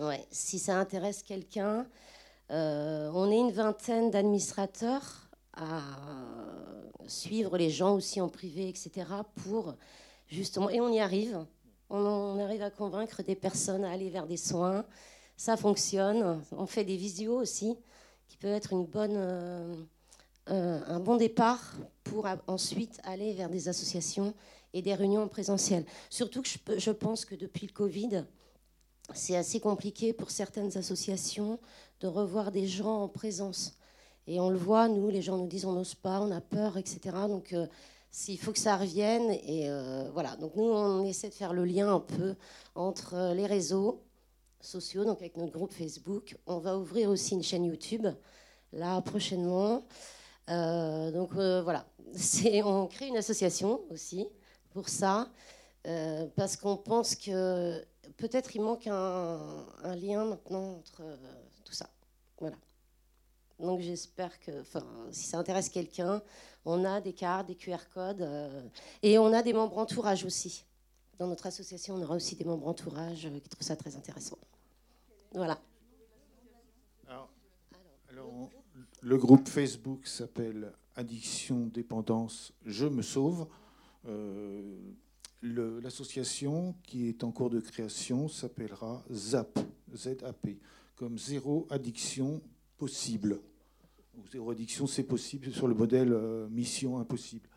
ouais, 0.00 0.26
si 0.32 0.58
ça 0.58 0.76
intéresse 0.76 1.22
quelqu'un. 1.22 1.86
on 2.50 3.30
est 3.30 3.38
une 3.38 3.52
vingtaine 3.52 4.10
d'administrateurs 4.10 5.30
à 5.52 5.82
suivre 7.06 7.56
les 7.56 7.70
gens 7.70 7.94
aussi 7.94 8.20
en 8.20 8.28
privé, 8.28 8.68
etc. 8.68 9.06
pour 9.36 9.76
justement, 10.26 10.68
et 10.68 10.80
on 10.80 10.88
y 10.88 10.98
arrive, 10.98 11.46
on, 11.90 12.40
arrive 12.40 12.62
à 12.62 12.70
convaincre 12.70 13.22
des 13.22 13.36
personnes 13.36 13.84
à 13.84 13.92
aller 13.92 14.10
vers 14.10 14.26
des 14.26 14.36
soins. 14.36 14.84
Ça 15.36 15.56
fonctionne. 15.56 16.42
On 16.50 16.66
fait 16.66 16.84
des 16.84 16.96
visios 16.96 17.36
aussi, 17.36 17.76
qui 18.26 18.36
peut 18.36 18.48
être 18.48 18.72
une 18.72 18.84
bonne, 18.84 19.14
euh, 19.14 19.76
euh, 20.50 20.80
un 20.88 20.98
bon 20.98 21.16
départ 21.16 21.74
pour 22.02 22.26
ensuite 22.48 22.98
aller 23.04 23.32
vers 23.32 23.48
des 23.48 23.68
associations 23.68 24.34
et 24.74 24.82
des 24.82 24.94
réunions 24.94 25.22
en 25.22 25.28
présentiel. 25.28 25.84
Surtout 26.10 26.42
que 26.42 26.48
je, 26.78 26.90
pense 26.90 27.24
que 27.24 27.34
depuis 27.34 27.66
le 27.66 27.72
Covid, 27.72 28.24
c'est 29.14 29.36
assez 29.36 29.60
compliqué 29.60 30.12
pour 30.12 30.30
certaines 30.30 30.76
associations 30.76 31.58
de 32.00 32.06
revoir 32.06 32.52
des 32.52 32.66
gens 32.66 33.02
en 33.02 33.08
présence. 33.08 33.76
Et 34.26 34.40
on 34.40 34.50
le 34.50 34.56
voit, 34.56 34.88
nous, 34.88 35.10
les 35.10 35.22
gens 35.22 35.36
nous 35.36 35.46
disent 35.46 35.64
on 35.64 35.72
n'ose 35.72 35.94
pas, 35.94 36.20
on 36.20 36.30
a 36.30 36.40
peur, 36.40 36.76
etc. 36.76 37.16
Donc, 37.28 37.52
euh, 37.52 37.66
s'il 38.10 38.38
faut 38.38 38.52
que 38.52 38.58
ça 38.58 38.76
revienne. 38.76 39.30
Et 39.30 39.68
euh, 39.68 40.08
voilà. 40.12 40.36
Donc, 40.36 40.54
nous, 40.56 40.64
on 40.64 41.04
essaie 41.04 41.28
de 41.28 41.34
faire 41.34 41.52
le 41.52 41.64
lien 41.64 41.92
un 41.92 42.00
peu 42.00 42.34
entre 42.74 43.14
euh, 43.14 43.34
les 43.34 43.46
réseaux 43.46 44.02
sociaux, 44.60 45.04
donc 45.04 45.18
avec 45.18 45.36
notre 45.36 45.52
groupe 45.52 45.72
Facebook. 45.72 46.36
On 46.46 46.58
va 46.58 46.78
ouvrir 46.78 47.10
aussi 47.10 47.34
une 47.34 47.42
chaîne 47.42 47.64
YouTube, 47.64 48.06
là, 48.72 49.00
prochainement. 49.02 49.84
donc, 50.48 51.32
voilà. 51.34 51.84
On 52.64 52.86
crée 52.86 53.08
une 53.08 53.16
association 53.16 53.80
aussi 53.90 54.28
pour 54.72 54.88
ça, 54.88 55.30
parce 56.36 56.56
qu'on 56.56 56.76
pense 56.76 57.14
que 57.16 57.84
peut-être 58.16 58.54
il 58.56 58.62
manque 58.62 58.86
un, 58.86 59.66
un 59.82 59.96
lien 59.96 60.24
maintenant 60.24 60.76
entre 60.78 61.02
tout 61.64 61.72
ça. 61.72 61.88
Voilà. 62.38 62.56
Donc 63.62 63.80
j'espère 63.80 64.38
que, 64.40 64.50
si 65.12 65.24
ça 65.24 65.38
intéresse 65.38 65.68
quelqu'un, 65.68 66.20
on 66.64 66.84
a 66.84 67.00
des 67.00 67.12
cartes, 67.12 67.46
des 67.46 67.54
QR 67.54 67.78
codes, 67.92 68.22
euh, 68.22 68.62
et 69.02 69.18
on 69.18 69.32
a 69.32 69.42
des 69.42 69.52
membres 69.52 69.78
entourage 69.78 70.24
aussi. 70.24 70.64
Dans 71.18 71.26
notre 71.28 71.46
association, 71.46 71.94
on 71.94 72.02
aura 72.02 72.16
aussi 72.16 72.34
des 72.34 72.44
membres 72.44 72.66
entourage 72.66 73.26
euh, 73.26 73.38
qui 73.38 73.48
trouvent 73.48 73.66
ça 73.66 73.76
très 73.76 73.96
intéressant. 73.96 74.38
Voilà. 75.32 75.58
le 79.00 79.16
groupe 79.16 79.48
Facebook 79.48 80.06
s'appelle 80.06 80.72
Addiction, 80.94 81.66
Dépendance, 81.66 82.52
Je 82.64 82.86
me 82.86 83.02
sauve. 83.02 83.48
Euh, 84.06 84.76
l'association 85.42 86.74
qui 86.84 87.08
est 87.08 87.24
en 87.24 87.32
cours 87.32 87.50
de 87.50 87.60
création 87.60 88.28
s'appellera 88.28 89.04
ZAP, 89.12 89.58
Z-A-P, 89.94 90.58
comme 90.96 91.18
Zéro 91.18 91.66
Addiction 91.70 92.40
Possible 92.78 93.40
zéro 94.30 94.50
addiction, 94.50 94.86
c'est 94.86 95.02
possible 95.02 95.52
sur 95.52 95.68
le 95.68 95.74
modèle 95.74 96.12
euh, 96.12 96.48
mission 96.48 96.98
impossible. 96.98 97.48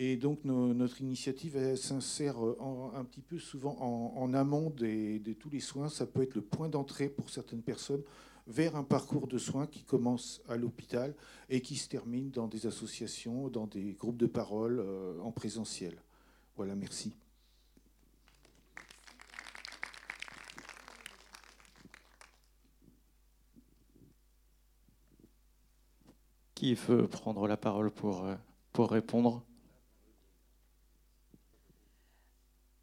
Et 0.00 0.16
donc 0.16 0.44
notre 0.44 1.00
initiative 1.00 1.74
s'insère 1.74 2.44
euh, 2.44 2.92
un 2.94 3.04
petit 3.04 3.20
peu 3.20 3.38
souvent 3.38 3.76
en, 3.80 4.32
amont 4.32 4.70
de 4.70 5.32
tous 5.32 5.50
les 5.50 5.58
soins. 5.58 5.88
Ça 5.88 6.06
peut 6.06 6.22
être 6.22 6.36
le 6.36 6.40
point 6.40 6.68
d'entrée 6.68 7.08
pour 7.08 7.30
certaines 7.30 7.62
personnes 7.62 8.02
vers 8.48 8.76
un 8.76 8.82
parcours 8.82 9.28
de 9.28 9.36
soins 9.36 9.66
qui 9.66 9.84
commence 9.84 10.40
à 10.48 10.56
l'hôpital 10.56 11.14
et 11.50 11.60
qui 11.60 11.76
se 11.76 11.88
termine 11.88 12.30
dans 12.30 12.48
des 12.48 12.66
associations, 12.66 13.48
dans 13.48 13.66
des 13.66 13.92
groupes 13.92 14.16
de 14.16 14.26
parole 14.26 14.80
euh, 14.80 15.20
en 15.20 15.30
présentiel. 15.30 16.02
Voilà, 16.56 16.74
merci. 16.74 17.14
Qui 26.54 26.74
veut 26.74 27.06
prendre 27.06 27.46
la 27.46 27.56
parole 27.56 27.90
pour, 27.90 28.24
euh, 28.24 28.34
pour 28.72 28.90
répondre? 28.90 29.44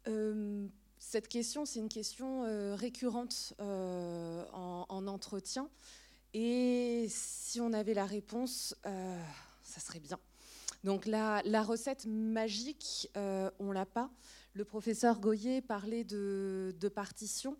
Euh, 0.06 0.68
Cette 1.08 1.28
question, 1.28 1.64
c'est 1.64 1.78
une 1.78 1.88
question 1.88 2.42
euh, 2.44 2.74
récurrente 2.74 3.54
en, 3.60 5.06
entretien. 5.06 5.70
Et 6.34 7.06
si 7.08 7.60
on 7.60 7.72
avait 7.72 7.94
la 7.94 8.06
réponse, 8.06 8.74
ça 8.82 9.80
serait 9.80 10.00
bien. 10.00 10.18
Donc 10.82 11.06
la, 11.06 11.62
recette 11.62 12.06
magique, 12.06 13.08
on 13.14 13.70
l'a 13.70 13.86
pas. 13.86 14.10
Le 14.52 14.64
professeur 14.64 15.20
Goyer 15.20 15.62
parlait 15.62 16.02
de, 16.02 16.74
de 16.78 16.88
partition. 16.88 17.56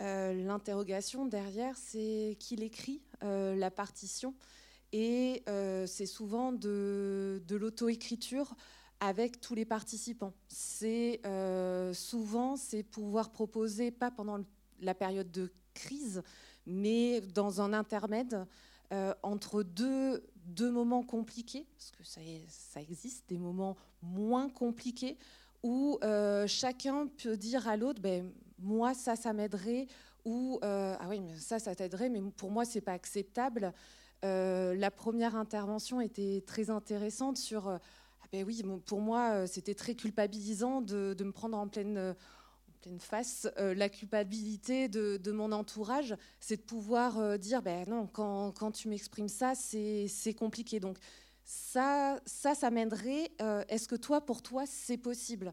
L'interrogation 0.00 1.24
derrière, 1.24 1.76
c'est 1.76 2.36
qu'il 2.40 2.64
écrit 2.64 3.00
la 3.22 3.70
partition 3.70 4.34
et 4.92 5.42
euh, 5.48 5.86
c'est 5.86 6.06
souvent 6.06 6.52
de, 6.52 7.40
l'auto-écriture 7.50 8.54
avec 9.04 9.40
tous 9.40 9.56
les 9.56 9.64
participants. 9.64 10.32
C'est 10.46 11.20
euh, 11.26 11.92
souvent 11.92 12.56
c'est 12.56 12.84
pouvoir 12.84 13.30
proposer 13.30 13.90
pas 13.90 14.12
pendant 14.12 14.38
la 14.80 14.94
période 14.94 15.30
de 15.32 15.52
crise, 15.74 16.22
mais 16.66 17.20
dans 17.20 17.60
un 17.60 17.72
intermède 17.72 18.46
euh, 18.92 19.12
entre 19.24 19.64
deux, 19.64 20.24
deux 20.46 20.70
moments 20.70 21.02
compliqués, 21.02 21.66
parce 21.76 21.90
que 21.90 22.04
ça, 22.04 22.20
ça 22.48 22.80
existe 22.80 23.28
des 23.28 23.38
moments 23.38 23.76
moins 24.02 24.48
compliqués 24.48 25.18
où 25.64 25.98
chacun 26.46 27.06
peut 27.06 27.36
dire 27.36 27.68
à 27.68 27.76
l'autre, 27.76 28.00
ben, 28.00 28.32
moi 28.58 28.94
ça, 28.94 29.14
ça 29.14 29.32
m'aiderait, 29.32 29.86
ou 30.24 30.58
ah 30.62 31.06
oui, 31.08 31.20
mais 31.20 31.36
ça, 31.36 31.60
ça 31.60 31.74
t'aiderait, 31.74 32.08
mais 32.08 32.20
pour 32.36 32.50
moi 32.50 32.64
c'est 32.64 32.80
pas 32.80 32.92
acceptable. 32.92 33.72
Euh, 34.24 34.74
la 34.76 34.90
première 34.90 35.34
intervention 35.34 36.00
était 36.00 36.42
très 36.46 36.70
intéressante 36.70 37.36
sur. 37.36 37.78
Euh, 38.34 38.38
ben 38.38 38.44
oui, 38.46 38.62
pour 38.86 39.00
moi, 39.00 39.32
euh, 39.32 39.46
c'était 39.46 39.74
très 39.74 39.94
culpabilisant 39.94 40.80
de, 40.80 41.16
me 41.22 41.32
prendre 41.32 41.56
en 41.56 41.68
pleine, 41.68 42.14
pleine 42.80 43.00
face 43.00 43.48
la 43.56 43.88
culpabilité 43.88 44.88
de, 44.88 45.32
mon 45.32 45.52
entourage. 45.52 46.16
C'est 46.40 46.56
de 46.56 46.62
pouvoir 46.62 47.38
dire, 47.38 47.62
ben 47.62 47.88
non, 47.88 48.06
quand, 48.06 48.52
quand 48.52 48.72
tu 48.72 48.88
m'exprimes 48.88 49.28
ça, 49.28 49.54
c'est 49.54 50.34
compliqué. 50.34 50.80
Donc 50.80 50.98
ça, 51.44 52.20
ça, 52.26 52.54
ça 52.54 52.70
m'aiderait. 52.70 53.30
Est-ce 53.68 53.88
que 53.88 53.96
toi, 53.96 54.20
pour 54.20 54.42
toi, 54.42 54.64
c'est 54.66 54.98
possible? 54.98 55.52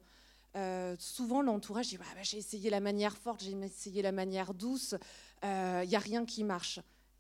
Souvent, 0.97 1.41
l'entourage 1.41 1.89
dit 1.89 1.97
bah, 1.97 2.05
bah, 2.15 2.23
J'ai 2.23 2.37
essayé 2.37 2.69
la 2.69 2.79
manière 2.79 3.17
forte, 3.17 3.43
j'ai 3.43 3.51
essayé 3.51 4.01
la 4.01 4.11
manière 4.11 4.53
douce, 4.53 4.95
il 5.43 5.87
n'y 5.87 5.95
a 5.95 5.99
rien 5.99 6.25
qui 6.25 6.43
marche. 6.43 6.79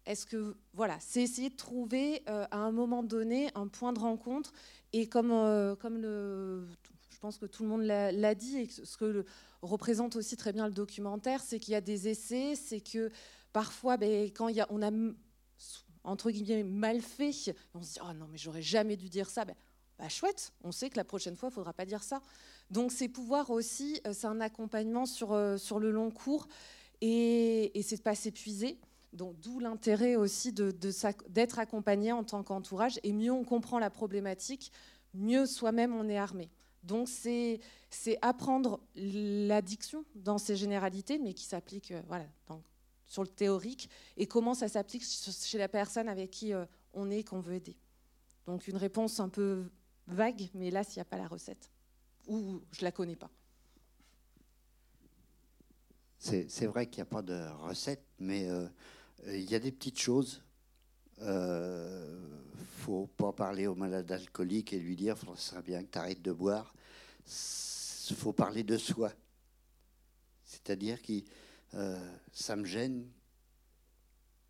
Est-ce 0.09 0.25
que 0.25 0.57
voilà, 0.73 0.97
c'est 0.99 1.21
essayer 1.21 1.51
de 1.51 1.55
trouver 1.55 2.23
euh, 2.29 2.47
à 2.49 2.57
un 2.57 2.71
moment 2.71 3.03
donné 3.03 3.51
un 3.53 3.67
point 3.67 3.93
de 3.93 3.99
rencontre 3.99 4.51
et 4.91 5.07
comme 5.07 5.29
euh, 5.31 5.75
comme 5.75 6.01
le, 6.01 6.67
je 7.11 7.19
pense 7.19 7.37
que 7.37 7.45
tout 7.45 7.61
le 7.61 7.69
monde 7.69 7.83
l'a 7.83 8.33
dit 8.33 8.57
et 8.57 8.67
ce 8.67 8.97
que 8.97 9.23
représente 9.61 10.15
aussi 10.15 10.35
très 10.35 10.51
bien 10.51 10.65
le 10.65 10.73
documentaire, 10.73 11.41
c'est 11.43 11.59
qu'il 11.59 11.73
y 11.73 11.75
a 11.75 11.81
des 11.81 12.07
essais, 12.07 12.55
c'est 12.55 12.81
que 12.81 13.11
parfois, 13.53 13.97
ben, 13.97 14.31
quand 14.31 14.49
on 14.71 14.81
a 14.81 14.89
entre 16.03 16.31
guillemets 16.31 16.63
mal 16.63 17.01
fait, 17.01 17.53
on 17.75 17.83
se 17.83 17.93
dit 17.93 17.99
oh 18.01 18.11
non 18.13 18.25
mais 18.31 18.39
j'aurais 18.39 18.63
jamais 18.63 18.97
dû 18.97 19.09
dire 19.09 19.29
ça. 19.29 19.45
Ben, 19.45 19.55
bah, 19.99 20.09
chouette, 20.09 20.53
on 20.63 20.71
sait 20.71 20.89
que 20.89 20.97
la 20.97 21.03
prochaine 21.03 21.35
fois, 21.35 21.49
il 21.49 21.51
ne 21.51 21.55
faudra 21.55 21.73
pas 21.73 21.85
dire 21.85 22.01
ça. 22.01 22.19
Donc 22.71 22.91
c'est 22.91 23.09
pouvoir 23.09 23.51
aussi, 23.51 24.01
euh, 24.07 24.13
c'est 24.13 24.25
un 24.25 24.41
accompagnement 24.41 25.05
sur, 25.05 25.37
sur 25.59 25.79
le 25.79 25.91
long 25.91 26.09
cours 26.09 26.47
et, 26.99 27.77
et 27.77 27.83
c'est 27.83 27.97
de 27.97 28.01
ne 28.01 28.05
pas 28.05 28.15
s'épuiser. 28.15 28.79
D'où 29.11 29.59
l'intérêt 29.59 30.15
aussi 30.15 30.53
d'être 30.53 31.59
accompagné 31.59 32.11
en 32.11 32.23
tant 32.23 32.43
qu'entourage. 32.43 32.99
Et 33.03 33.11
mieux 33.11 33.31
on 33.31 33.43
comprend 33.43 33.79
la 33.79 33.89
problématique, 33.89 34.71
mieux 35.13 35.45
soi-même 35.45 35.95
on 35.95 36.07
est 36.07 36.17
armé. 36.17 36.49
Donc 36.83 37.09
c'est 37.09 37.59
apprendre 38.21 38.79
l'addiction 38.95 40.05
dans 40.15 40.37
ses 40.37 40.55
généralités, 40.55 41.19
mais 41.19 41.33
qui 41.33 41.43
s'applique 41.43 41.91
euh, 41.91 42.01
voilà, 42.07 42.25
sur 43.05 43.23
le 43.23 43.29
théorique, 43.29 43.89
et 44.15 44.27
comment 44.27 44.53
ça 44.53 44.67
s'applique 44.67 45.03
chez 45.03 45.57
la 45.57 45.67
personne 45.67 46.07
avec 46.07 46.29
qui 46.31 46.53
euh, 46.53 46.65
on 46.93 47.09
est, 47.09 47.23
qu'on 47.23 47.39
veut 47.39 47.55
aider. 47.55 47.75
Donc 48.45 48.67
une 48.67 48.77
réponse 48.77 49.19
un 49.19 49.29
peu 49.29 49.65
vague, 50.07 50.49
mais 50.53 50.71
là, 50.71 50.83
s'il 50.83 50.97
n'y 50.97 51.01
a 51.01 51.05
pas 51.05 51.17
la 51.17 51.27
recette, 51.27 51.69
ou 52.27 52.61
je 52.71 52.81
ne 52.81 52.85
la 52.85 52.91
connais 52.91 53.15
pas. 53.15 53.29
C'est 56.17 56.65
vrai 56.65 56.87
qu'il 56.87 56.97
n'y 56.97 57.07
a 57.07 57.11
pas 57.11 57.21
de 57.21 57.47
recette, 57.61 58.05
mais 58.19 58.49
euh, 58.49 58.67
il 59.27 59.49
y 59.49 59.55
a 59.55 59.59
des 59.59 59.71
petites 59.71 59.99
choses. 59.99 60.41
Il 61.17 61.23
euh, 61.27 62.41
faut 62.77 63.07
pas 63.07 63.33
parler 63.33 63.67
au 63.67 63.75
malade 63.75 64.11
alcoolique 64.11 64.73
et 64.73 64.79
lui 64.79 64.95
dire 64.95 65.17
ce 65.17 65.49
serait 65.49 65.61
bien 65.61 65.83
que 65.83 65.91
tu 65.91 65.97
arrêtes 65.97 66.21
de 66.21 66.31
boire. 66.31 66.73
Il 67.25 68.15
faut 68.15 68.33
parler 68.33 68.63
de 68.63 68.77
soi. 68.77 69.11
C'est-à-dire 70.43 71.01
que 71.01 71.13
euh, 71.75 72.17
ça 72.31 72.55
me 72.55 72.65
gêne 72.65 73.07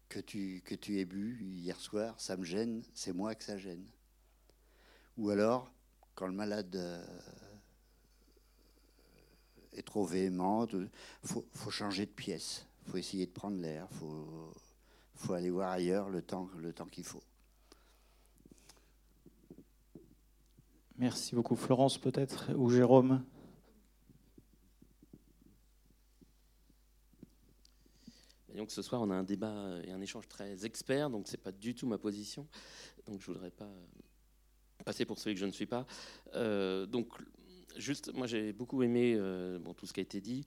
que 0.07 0.19
tu, 0.19 0.61
que 0.63 0.75
tu 0.75 0.99
aies 0.99 1.05
bu 1.05 1.39
hier 1.41 1.79
soir, 1.79 2.19
ça 2.19 2.37
me 2.37 2.45
gêne, 2.45 2.83
c'est 2.93 3.13
moi 3.13 3.35
que 3.35 3.43
ça 3.43 3.57
gêne. 3.57 3.85
Ou 5.17 5.29
alors, 5.29 5.71
quand 6.15 6.27
le 6.27 6.33
malade 6.33 6.75
est 9.73 9.83
trop 9.83 10.05
véhément. 10.05 10.67
Il 10.67 10.89
faut, 11.23 11.71
changer 11.71 12.05
de 12.05 12.11
pièce. 12.11 12.65
Il 12.89 12.91
faut 12.93 12.97
essayer 12.97 13.27
de 13.27 13.31
prendre 13.31 13.61
l'air. 13.61 13.87
Il 13.91 13.97
faut, 13.97 14.51
faut, 15.13 15.33
aller 15.33 15.51
voir 15.51 15.69
ailleurs 15.69 16.09
le 16.09 16.23
temps, 16.23 16.49
le 16.57 16.73
temps 16.73 16.87
qu'il 16.87 17.03
faut. 17.03 17.21
Merci 20.97 21.35
beaucoup. 21.35 21.55
Florence, 21.55 21.99
peut-être, 21.99 22.51
ou 22.55 22.71
Jérôme? 22.71 23.23
Donc 28.55 28.71
ce 28.71 28.81
soir, 28.81 29.03
on 29.03 29.11
a 29.11 29.13
un 29.13 29.23
débat 29.23 29.79
et 29.83 29.91
un 29.91 30.01
échange 30.01 30.27
très 30.27 30.65
expert, 30.65 31.11
donc 31.11 31.27
c'est 31.27 31.37
pas 31.37 31.51
du 31.51 31.75
tout 31.75 31.85
ma 31.85 31.99
position. 31.99 32.47
Donc 33.05 33.21
je 33.21 33.27
voudrais 33.27 33.51
pas 33.51 33.69
passer 34.83 35.05
pour 35.05 35.19
celui 35.19 35.35
que 35.35 35.41
je 35.41 35.45
ne 35.45 35.51
suis 35.51 35.67
pas. 35.67 35.85
Euh, 36.33 36.87
donc 36.87 37.13
juste, 37.77 38.11
moi 38.15 38.25
j'ai 38.25 38.51
beaucoup 38.51 38.81
aimé 38.81 39.13
euh, 39.15 39.59
bon, 39.59 39.75
tout 39.75 39.85
ce 39.85 39.93
qui 39.93 39.99
a 39.99 40.01
été 40.01 40.21
dit. 40.21 40.43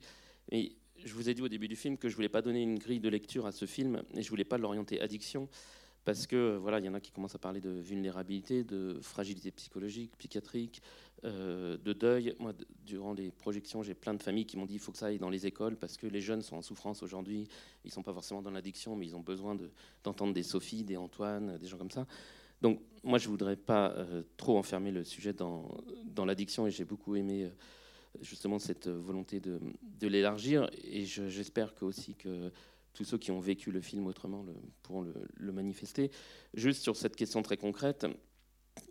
Je 1.05 1.13
vous 1.13 1.29
ai 1.29 1.33
dit 1.33 1.41
au 1.41 1.47
début 1.47 1.67
du 1.67 1.75
film 1.75 1.97
que 1.97 2.09
je 2.09 2.15
voulais 2.15 2.29
pas 2.29 2.41
donner 2.41 2.61
une 2.61 2.79
grille 2.79 2.99
de 2.99 3.09
lecture 3.09 3.45
à 3.45 3.51
ce 3.51 3.65
film 3.65 4.03
et 4.15 4.21
je 4.21 4.29
voulais 4.29 4.43
pas 4.43 4.57
l'orienter 4.57 5.01
addiction 5.01 5.49
parce 6.05 6.27
que 6.27 6.57
voilà, 6.57 6.79
il 6.79 6.85
y 6.85 6.89
en 6.89 6.93
a 6.93 6.99
qui 6.99 7.11
commencent 7.11 7.35
à 7.35 7.39
parler 7.39 7.61
de 7.61 7.69
vulnérabilité, 7.69 8.63
de 8.63 8.99
fragilité 9.01 9.51
psychologique, 9.51 10.11
psychiatrique, 10.17 10.81
euh, 11.23 11.77
de 11.77 11.93
deuil. 11.93 12.35
Moi, 12.39 12.51
durant 12.85 13.13
les 13.13 13.31
projections, 13.31 13.83
j'ai 13.83 13.93
plein 13.93 14.13
de 14.13 14.21
familles 14.21 14.45
qui 14.45 14.57
m'ont 14.57 14.65
dit 14.65 14.73
il 14.73 14.79
faut 14.79 14.91
que 14.91 14.97
ça 14.97 15.05
aille 15.05 15.19
dans 15.19 15.29
les 15.29 15.45
écoles 15.45 15.77
parce 15.77 15.95
que 15.95 16.07
les 16.07 16.19
jeunes 16.19 16.41
sont 16.41 16.57
en 16.57 16.61
souffrance 16.61 17.03
aujourd'hui. 17.03 17.47
Ils 17.85 17.91
sont 17.91 18.03
pas 18.03 18.13
forcément 18.13 18.41
dans 18.41 18.51
l'addiction, 18.51 18.97
mais 18.97 19.05
ils 19.05 19.15
ont 19.15 19.21
besoin 19.21 19.57
d'entendre 20.03 20.33
des 20.33 20.43
Sophie, 20.43 20.83
des 20.83 20.97
Antoine, 20.97 21.57
des 21.57 21.67
gens 21.67 21.77
comme 21.77 21.91
ça. 21.91 22.05
Donc 22.61 22.81
moi, 23.03 23.17
je 23.17 23.27
ne 23.27 23.31
voudrais 23.31 23.55
pas 23.55 23.91
euh, 23.91 24.23
trop 24.35 24.57
enfermer 24.57 24.91
le 24.91 25.05
sujet 25.05 25.31
dans, 25.31 25.69
dans 26.05 26.25
l'addiction 26.25 26.67
et 26.67 26.71
j'ai 26.71 26.85
beaucoup 26.85 27.15
aimé 27.15 27.45
euh, 27.45 27.49
justement 28.21 28.59
cette 28.59 28.87
volonté 28.87 29.39
de, 29.39 29.59
de 29.81 30.07
l'élargir 30.07 30.69
et 30.83 31.05
j'espère 31.05 31.73
que 31.73 31.85
aussi 31.85 32.15
que 32.15 32.51
tous 32.93 33.03
ceux 33.03 33.17
qui 33.17 33.31
ont 33.31 33.39
vécu 33.39 33.71
le 33.71 33.81
film 33.81 34.05
autrement 34.05 34.43
le, 34.43 34.53
pourront 34.83 35.05
le, 35.35 35.51
manifester. 35.51 36.11
Juste 36.53 36.83
sur 36.83 36.95
cette 36.95 37.15
question 37.15 37.41
très 37.41 37.57
concrète, 37.57 38.05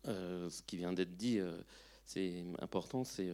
euh, 0.06 0.50
ce 0.50 0.62
qui 0.62 0.76
vient 0.76 0.92
d'être 0.92 1.16
dit, 1.16 1.38
c'est 2.04 2.44
important, 2.60 3.04
c'est 3.04 3.30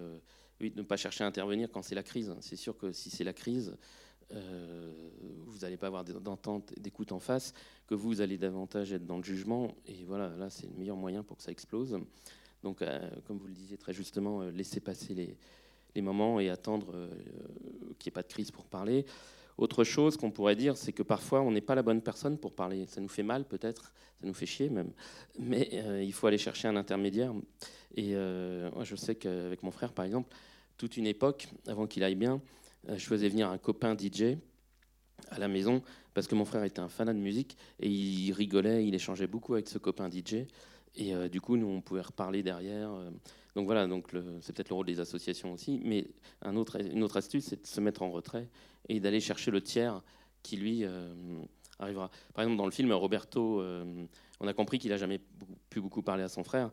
oui, 0.60 0.70
de 0.70 0.78
ne 0.78 0.86
pas 0.86 0.96
chercher 0.96 1.24
à 1.24 1.26
intervenir 1.26 1.70
quand 1.70 1.82
c'est 1.82 1.94
la 1.94 2.02
crise. 2.02 2.34
C'est 2.40 2.56
sûr 2.56 2.76
que 2.76 2.92
si 2.92 3.10
c'est 3.10 3.24
la 3.24 3.32
crise, 3.32 3.76
euh, 4.32 4.92
vous 5.46 5.58
n'allez 5.58 5.76
pas 5.76 5.86
avoir 5.86 6.04
d'entente, 6.04 6.72
d'écoute 6.78 7.12
en 7.12 7.18
face, 7.18 7.54
que 7.86 7.94
vous 7.94 8.20
allez 8.20 8.38
davantage 8.38 8.92
être 8.92 9.06
dans 9.06 9.18
le 9.18 9.22
jugement. 9.22 9.74
Et 9.86 10.04
voilà, 10.04 10.30
là, 10.36 10.50
c'est 10.50 10.66
le 10.66 10.74
meilleur 10.74 10.96
moyen 10.96 11.22
pour 11.22 11.36
que 11.36 11.42
ça 11.42 11.52
explose. 11.52 11.98
Donc, 12.62 12.82
euh, 12.82 12.98
comme 13.26 13.38
vous 13.38 13.46
le 13.46 13.54
disiez 13.54 13.78
très 13.78 13.92
justement, 13.92 14.42
euh, 14.42 14.50
laisser 14.50 14.80
passer 14.80 15.14
les, 15.14 15.36
moments 16.02 16.40
et 16.40 16.50
attendre 16.50 16.92
qu'il 17.98 18.10
n'y 18.10 18.12
ait 18.12 18.18
pas 18.18 18.22
de 18.22 18.28
crise 18.28 18.50
pour 18.50 18.66
parler. 18.66 19.04
Autre 19.56 19.82
chose 19.82 20.16
qu'on 20.16 20.30
pourrait 20.30 20.56
dire, 20.56 20.76
c'est 20.76 20.92
que 20.92 21.02
parfois, 21.02 21.40
on 21.40 21.50
n'est 21.50 21.60
pas 21.60 21.74
la 21.74 21.82
bonne 21.82 22.00
personne 22.00 22.38
pour 22.38 22.52
parler. 22.52 22.86
Ça 22.86 23.00
nous 23.00 23.08
fait 23.08 23.24
mal, 23.24 23.44
peut-être, 23.44 23.92
ça 24.20 24.26
nous 24.26 24.34
fait 24.34 24.46
chier 24.46 24.70
même. 24.70 24.92
Mais 25.38 25.68
il 26.02 26.12
faut 26.12 26.26
aller 26.26 26.38
chercher 26.38 26.68
un 26.68 26.76
intermédiaire. 26.76 27.32
Et 27.96 28.14
moi, 28.14 28.84
je 28.84 28.94
sais 28.96 29.16
qu'avec 29.16 29.62
mon 29.62 29.70
frère, 29.70 29.92
par 29.92 30.04
exemple, 30.04 30.34
toute 30.78 30.96
une 30.96 31.06
époque, 31.06 31.48
avant 31.66 31.86
qu'il 31.86 32.04
aille 32.04 32.14
bien, 32.14 32.40
euh, 32.88 32.96
je 32.96 33.04
faisais 33.04 33.28
venir 33.28 33.50
un 33.50 33.58
copain 33.58 33.96
DJ 33.98 34.38
à 35.30 35.38
la 35.38 35.48
maison 35.48 35.82
parce 36.14 36.26
que 36.26 36.34
mon 36.34 36.44
frère 36.44 36.64
était 36.64 36.80
un 36.80 36.88
fanat 36.88 37.12
de 37.12 37.18
musique 37.18 37.56
et 37.80 37.88
il 37.88 38.32
rigolait, 38.32 38.86
il 38.86 38.94
échangeait 38.94 39.26
beaucoup 39.26 39.54
avec 39.54 39.68
ce 39.68 39.78
copain 39.78 40.08
DJ. 40.08 40.46
Et 40.94 41.14
euh, 41.14 41.28
du 41.28 41.40
coup, 41.40 41.56
nous, 41.56 41.66
on 41.66 41.80
pouvait 41.80 42.00
reparler 42.00 42.42
derrière. 42.42 42.90
Euh. 43.58 43.60
donc 43.60 43.66
voilà, 43.66 43.86
donc 43.86 44.06
c'est 44.40 44.54
peut-être 44.54 44.68
le 44.68 44.74
rôle 44.74 44.86
des 44.86 45.00
associations 45.00 45.52
aussi. 45.52 45.80
Mais 45.84 46.06
un 46.42 46.56
autre, 46.56 46.80
une 46.80 47.02
autre 47.02 47.16
astuce, 47.16 47.46
c'est 47.46 47.62
de 47.62 47.66
se 47.66 47.80
mettre 47.80 48.02
en 48.02 48.10
retrait 48.10 48.48
et 48.88 49.00
d'aller 49.00 49.20
chercher 49.20 49.50
le 49.50 49.60
tiers 49.60 50.02
qui, 50.42 50.56
lui, 50.56 50.84
arrivera. 51.78 52.10
Par 52.34 52.44
exemple, 52.44 52.58
dans 52.58 52.64
le 52.64 52.70
film, 52.70 52.92
Roberto, 52.92 53.62
on 54.40 54.46
a 54.46 54.52
compris 54.52 54.78
qu'il 54.78 54.90
n'a 54.90 54.96
jamais 54.96 55.20
pu 55.70 55.80
beaucoup 55.80 56.02
parler 56.02 56.22
à 56.22 56.28
son 56.28 56.44
frère, 56.44 56.70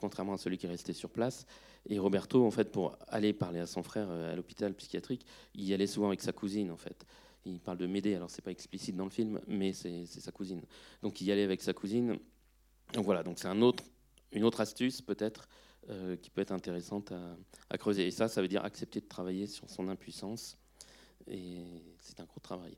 contrairement 0.00 0.34
à 0.34 0.38
celui 0.38 0.58
qui 0.58 0.66
est 0.66 0.70
resté 0.70 0.92
sur 0.92 1.10
place. 1.10 1.46
Et 1.88 1.98
Roberto, 1.98 2.44
en 2.44 2.50
fait, 2.50 2.70
pour 2.70 2.96
aller 3.08 3.32
parler 3.32 3.60
à 3.60 3.66
son 3.66 3.82
frère 3.82 4.08
euh, 4.10 4.32
à 4.32 4.36
l'hôpital 4.36 4.74
psychiatrique, 4.74 5.24
il 5.54 5.64
y 5.64 5.74
allait 5.74 5.86
souvent 5.86 6.08
avec 6.08 6.20
sa 6.20 6.32
cousine, 6.32 6.70
en 6.70 6.76
fait. 6.76 7.06
Il 7.46 7.60
parle 7.60 7.78
de 7.78 7.86
m'aider, 7.86 8.14
alors 8.14 8.30
c'est 8.30 8.42
pas 8.42 8.50
explicite 8.50 8.94
dans 8.94 9.04
le 9.04 9.10
film, 9.10 9.40
mais 9.46 9.72
c'est 9.72 10.04
sa 10.06 10.32
cousine. 10.32 10.60
Donc 11.02 11.20
il 11.20 11.26
y 11.26 11.32
allait 11.32 11.44
avec 11.44 11.62
sa 11.62 11.72
cousine. 11.72 12.18
Donc 12.92 13.04
voilà, 13.06 13.22
donc 13.22 13.38
c'est 13.38 13.48
un 13.48 13.62
autre, 13.62 13.84
une 14.32 14.44
autre 14.44 14.60
astuce 14.60 15.00
peut-être 15.00 15.48
euh, 15.90 16.16
qui 16.16 16.28
peut 16.28 16.42
être 16.42 16.52
intéressante 16.52 17.12
à, 17.70 17.78
creuser. 17.78 18.06
Et 18.06 18.10
ça, 18.10 18.28
ça 18.28 18.42
veut 18.42 18.48
dire 18.48 18.62
accepter 18.62 19.00
de 19.00 19.06
travailler 19.06 19.46
sur 19.46 19.70
son 19.70 19.88
impuissance. 19.88 20.58
Et 21.26 21.62
c'est 21.98 22.20
un 22.20 22.24
gros 22.24 22.40
travail. 22.40 22.76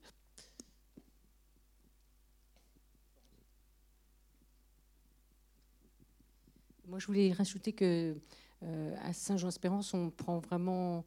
Moi, 6.87 7.01
je 7.01 7.07
voulais 7.07 7.33
rajouter 7.33 7.73
que 7.73 8.15
euh, 8.63 8.95
à 9.03 9.13
Saint-Jean-Espérance, 9.13 9.93
on 9.93 10.11
prend 10.11 10.39
vraiment 10.39 11.05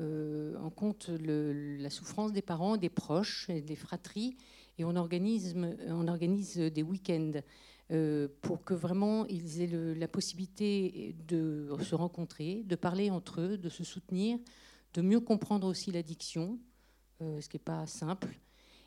euh, 0.00 0.58
en 0.58 0.68
compte 0.68 1.08
la 1.08 1.88
souffrance 1.88 2.32
des 2.32 2.42
parents, 2.42 2.76
des 2.76 2.90
proches, 2.90 3.48
des 3.48 3.76
fratries, 3.76 4.36
et 4.76 4.84
on 4.84 4.94
organise 4.94 5.54
des 6.58 6.82
week-ends 6.82 7.40
euh, 7.92 8.28
pour 8.40 8.64
que 8.64 8.74
vraiment 8.74 9.26
ils 9.26 9.62
aient 9.62 9.94
la 9.94 10.08
possibilité 10.08 11.14
de 11.28 11.68
se 11.82 11.94
rencontrer, 11.94 12.62
de 12.64 12.76
parler 12.76 13.10
entre 13.10 13.40
eux, 13.40 13.58
de 13.58 13.68
se 13.68 13.84
soutenir, 13.84 14.38
de 14.94 15.02
mieux 15.02 15.20
comprendre 15.20 15.66
aussi 15.66 15.92
l'addiction, 15.92 16.58
ce 17.20 17.48
qui 17.48 17.56
n'est 17.56 17.62
pas 17.64 17.86
simple. 17.86 18.38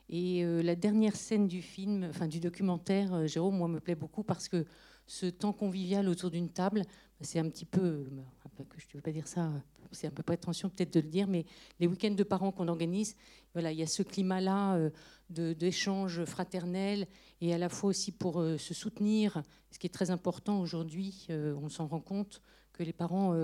Et 0.09 0.43
la 0.63 0.75
dernière 0.75 1.15
scène 1.15 1.47
du 1.47 1.61
film, 1.61 2.07
enfin 2.09 2.27
du 2.27 2.39
documentaire, 2.39 3.27
Jérôme, 3.27 3.57
moi 3.57 3.67
me 3.67 3.79
plaît 3.79 3.95
beaucoup 3.95 4.23
parce 4.23 4.47
que 4.49 4.65
ce 5.05 5.27
temps 5.27 5.53
convivial 5.53 6.09
autour 6.09 6.31
d'une 6.31 6.49
table 6.49 6.83
c'est 7.21 7.39
un 7.39 7.49
petit 7.49 7.65
peu, 7.65 8.05
je 8.05 8.85
ne 8.87 8.93
veux 8.93 9.01
pas 9.01 9.11
dire 9.11 9.27
ça, 9.27 9.51
c'est 9.91 10.07
un 10.07 10.11
peu 10.11 10.23
prétention 10.23 10.69
peut-être 10.69 10.93
de 10.93 10.99
le 11.01 11.07
dire, 11.07 11.27
mais 11.27 11.45
les 11.79 11.87
week-ends 11.87 12.11
de 12.11 12.23
parents 12.23 12.51
qu'on 12.51 12.67
organise, 12.67 13.15
voilà, 13.53 13.71
il 13.71 13.79
y 13.79 13.83
a 13.83 13.87
ce 13.87 14.03
climat-là 14.03 14.75
euh, 14.75 15.53
d'échange 15.53 16.23
fraternel 16.25 17.07
et 17.41 17.53
à 17.53 17.57
la 17.57 17.69
fois 17.69 17.89
aussi 17.89 18.11
pour 18.11 18.41
euh, 18.41 18.57
se 18.57 18.73
soutenir, 18.73 19.41
ce 19.71 19.79
qui 19.79 19.87
est 19.87 19.93
très 19.93 20.11
important 20.11 20.59
aujourd'hui, 20.59 21.27
euh, 21.29 21.55
on 21.61 21.69
s'en 21.69 21.87
rend 21.87 22.01
compte 22.01 22.41
que 22.73 22.83
les 22.83 22.93
parents 22.93 23.35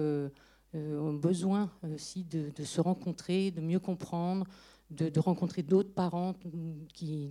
ont 0.73 1.13
besoin 1.13 1.71
aussi 1.93 2.23
de, 2.23 2.51
se 2.63 2.79
rencontrer, 2.79 3.51
de 3.51 3.59
mieux 3.59 3.79
comprendre, 3.79 4.45
de, 4.91 5.19
rencontrer 5.19 5.61
d'autres 5.61 5.93
parents 5.93 6.33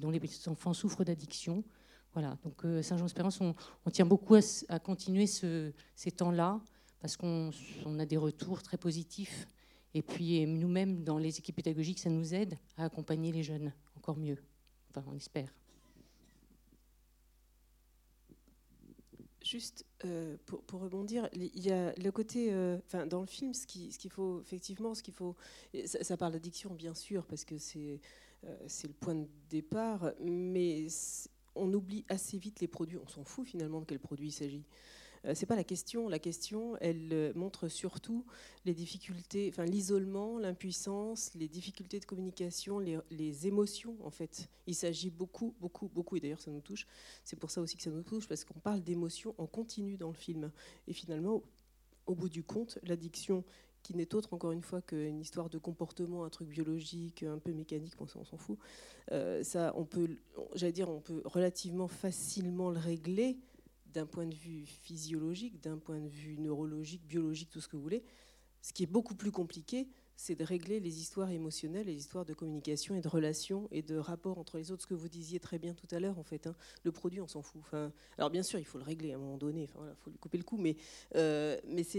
dont 0.00 0.10
les 0.10 0.20
enfants 0.48 0.74
souffrent 0.74 1.04
d'addiction. 1.04 1.64
Voilà, 2.12 2.36
donc 2.44 2.62
Saint-Jean-Espérance, 2.82 3.40
on, 3.40 3.54
tient 3.90 4.04
beaucoup 4.04 4.34
à, 4.68 4.78
continuer 4.78 5.26
ces 5.26 6.10
temps-là 6.14 6.60
parce 7.00 7.16
qu'on 7.16 7.50
a 7.98 8.04
des 8.04 8.18
retours 8.18 8.62
très 8.62 8.76
positifs. 8.76 9.46
Et 9.94 10.02
puis 10.02 10.46
nous-mêmes, 10.46 11.04
dans 11.04 11.18
les 11.18 11.38
équipes 11.38 11.56
pédagogiques, 11.56 12.00
ça 12.00 12.10
nous 12.10 12.34
aide 12.34 12.58
à 12.76 12.84
accompagner 12.84 13.32
les 13.32 13.42
jeunes 13.42 13.72
encore 13.96 14.16
mieux. 14.16 14.38
Enfin, 14.90 15.04
on 15.08 15.14
espère. 15.14 15.54
Juste 19.42 19.84
euh, 20.04 20.36
pour, 20.46 20.80
rebondir, 20.80 21.28
il 21.34 21.60
y 21.60 21.70
a 21.70 21.92
le 21.94 22.10
côté, 22.10 22.52
euh, 22.52 22.78
dans 23.08 23.20
le 23.20 23.26
film, 23.26 23.52
ce 23.52 23.66
qu'il 23.66 23.92
ce 23.92 23.98
qu'il 23.98 24.10
faut 24.10 24.40
effectivement, 24.40 24.94
ce 24.94 25.02
qu'il 25.02 25.14
faut, 25.14 25.36
ça, 25.84 26.02
ça 26.02 26.16
parle 26.16 26.32
d'addiction 26.32 26.74
bien 26.74 26.94
sûr 26.94 27.26
parce 27.26 27.44
que 27.44 27.58
c'est 27.58 28.00
c'est 28.66 28.88
le 28.88 28.94
point 28.94 29.14
de 29.14 29.26
départ, 29.48 30.12
mais 30.20 30.86
on 31.54 31.72
oublie 31.72 32.04
assez 32.08 32.38
vite 32.38 32.60
les 32.60 32.68
produits. 32.68 32.98
On 32.98 33.08
s'en 33.08 33.24
fout 33.24 33.46
finalement 33.46 33.80
de 33.80 33.86
quel 33.86 33.98
produit 33.98 34.28
il 34.28 34.32
s'agit. 34.32 34.64
Euh, 35.26 35.34
c'est 35.34 35.46
pas 35.46 35.56
la 35.56 35.64
question. 35.64 36.08
La 36.08 36.18
question, 36.18 36.76
elle 36.80 37.08
euh, 37.12 37.32
montre 37.34 37.68
surtout 37.68 38.24
les 38.64 38.74
difficultés, 38.74 39.48
enfin 39.52 39.64
l'isolement, 39.64 40.38
l'impuissance, 40.38 41.32
les 41.34 41.48
difficultés 41.48 42.00
de 42.00 42.04
communication, 42.04 42.78
les, 42.78 43.46
émotions 43.46 43.96
en 44.02 44.10
fait. 44.10 44.48
Il 44.66 44.74
s'agit 44.74 45.10
beaucoup, 45.10 45.54
beaucoup, 45.60 45.88
beaucoup, 45.88 46.16
et 46.16 46.20
d'ailleurs 46.20 46.40
ça 46.40 46.50
nous 46.50 46.60
touche. 46.60 46.86
C'est 47.24 47.36
pour 47.36 47.50
ça 47.50 47.60
aussi 47.60 47.76
que 47.76 47.82
ça 47.82 47.90
nous 47.90 48.02
touche 48.02 48.28
parce 48.28 48.44
qu'on 48.44 48.58
parle 48.60 48.82
d'émotions 48.82 49.34
en 49.38 49.46
continu 49.46 49.96
dans 49.96 50.08
le 50.08 50.14
film. 50.14 50.50
Et 50.86 50.92
finalement, 50.92 51.42
au 52.06 52.14
bout 52.14 52.28
du 52.28 52.42
compte, 52.42 52.78
l'addiction 52.82 53.44
qui 53.82 53.94
n'est 53.94 54.14
autre 54.14 54.32
encore 54.32 54.52
une 54.52 54.62
fois 54.62 54.80
qu'une 54.80 55.20
histoire 55.20 55.50
de 55.50 55.58
comportement, 55.58 56.24
un 56.24 56.30
truc 56.30 56.48
biologique, 56.48 57.22
un 57.22 57.38
peu 57.38 57.52
mécanique, 57.52 57.94
on 58.00 58.06
s'en 58.06 58.24
fout. 58.36 58.58
Euh, 59.12 59.42
ça, 59.42 59.74
on 59.76 59.84
peut, 59.84 60.16
j'allais 60.54 60.72
dire, 60.72 60.88
on 60.88 61.00
peut 61.00 61.20
relativement 61.26 61.86
facilement 61.86 62.70
le 62.70 62.78
régler 62.78 63.36
d'un 63.94 64.06
point 64.06 64.26
de 64.26 64.34
vue 64.34 64.66
physiologique, 64.66 65.60
d'un 65.62 65.78
point 65.78 66.00
de 66.00 66.08
vue 66.08 66.36
neurologique, 66.38 67.06
biologique, 67.06 67.50
tout 67.50 67.60
ce 67.60 67.68
que 67.68 67.76
vous 67.76 67.82
voulez. 67.82 68.04
Ce 68.60 68.72
qui 68.72 68.82
est 68.82 68.86
beaucoup 68.86 69.14
plus 69.14 69.30
compliqué, 69.30 69.88
c'est 70.16 70.34
de 70.34 70.44
régler 70.44 70.80
les 70.80 71.00
histoires 71.00 71.30
émotionnelles, 71.30 71.86
les 71.86 71.96
histoires 71.96 72.24
de 72.24 72.34
communication 72.34 72.94
et 72.94 73.00
de 73.00 73.08
relations 73.08 73.68
et 73.70 73.82
de 73.82 73.96
rapports 73.96 74.38
entre 74.38 74.58
les 74.58 74.70
autres. 74.70 74.82
Ce 74.82 74.86
que 74.86 74.94
vous 74.94 75.08
disiez 75.08 75.40
très 75.40 75.58
bien 75.58 75.74
tout 75.74 75.88
à 75.90 76.00
l'heure, 76.00 76.18
en 76.18 76.22
fait. 76.22 76.46
Hein. 76.46 76.54
le 76.82 76.92
produit, 76.92 77.20
on 77.20 77.28
s'en 77.28 77.42
fout. 77.42 77.62
Alors 78.18 78.30
bien 78.30 78.42
sûr, 78.42 78.58
il 78.58 78.64
faut 78.64 78.78
le 78.78 78.84
régler 78.84 79.12
à 79.12 79.16
un 79.16 79.18
moment 79.18 79.36
donné. 79.36 79.62
Il 79.62 79.68
faut 79.68 80.10
lui 80.10 80.18
couper 80.18 80.38
le 80.38 80.44
cou, 80.44 80.56
mais, 80.56 80.76
euh, 81.16 81.58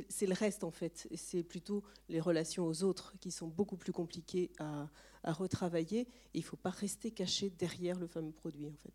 c'est 0.09 0.25
le 0.27 0.33
reste, 0.33 0.63
en 0.63 0.71
fait. 0.71 1.07
C'est 1.15 1.43
plutôt 1.43 1.83
les 2.09 2.19
relations 2.19 2.65
aux 2.65 2.83
autres 2.83 3.13
qui 3.19 3.31
sont 3.31 3.47
beaucoup 3.47 3.77
plus 3.77 3.93
compliquées 3.93 4.51
à, 4.59 4.89
retravailler. 5.23 6.01
Et 6.01 6.07
il 6.35 6.41
ne 6.41 6.45
faut 6.45 6.57
pas 6.57 6.69
rester 6.69 7.11
caché 7.11 7.49
derrière 7.49 7.99
le 7.99 8.07
fameux 8.07 8.31
produit, 8.31 8.67
en 8.67 8.75
fait. 8.83 8.93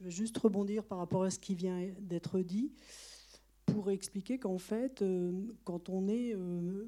Je 0.00 0.06
vais 0.06 0.10
juste 0.10 0.38
rebondir 0.38 0.82
par 0.82 0.96
rapport 0.96 1.24
à 1.24 1.30
ce 1.30 1.38
qui 1.38 1.54
vient 1.54 1.86
d'être 2.00 2.40
dit 2.40 2.72
pour 3.66 3.90
expliquer 3.90 4.38
qu'en 4.38 4.56
fait, 4.56 5.02
euh, 5.02 5.30
quand 5.64 5.90
on 5.90 6.08
est 6.08 6.34
euh, 6.34 6.86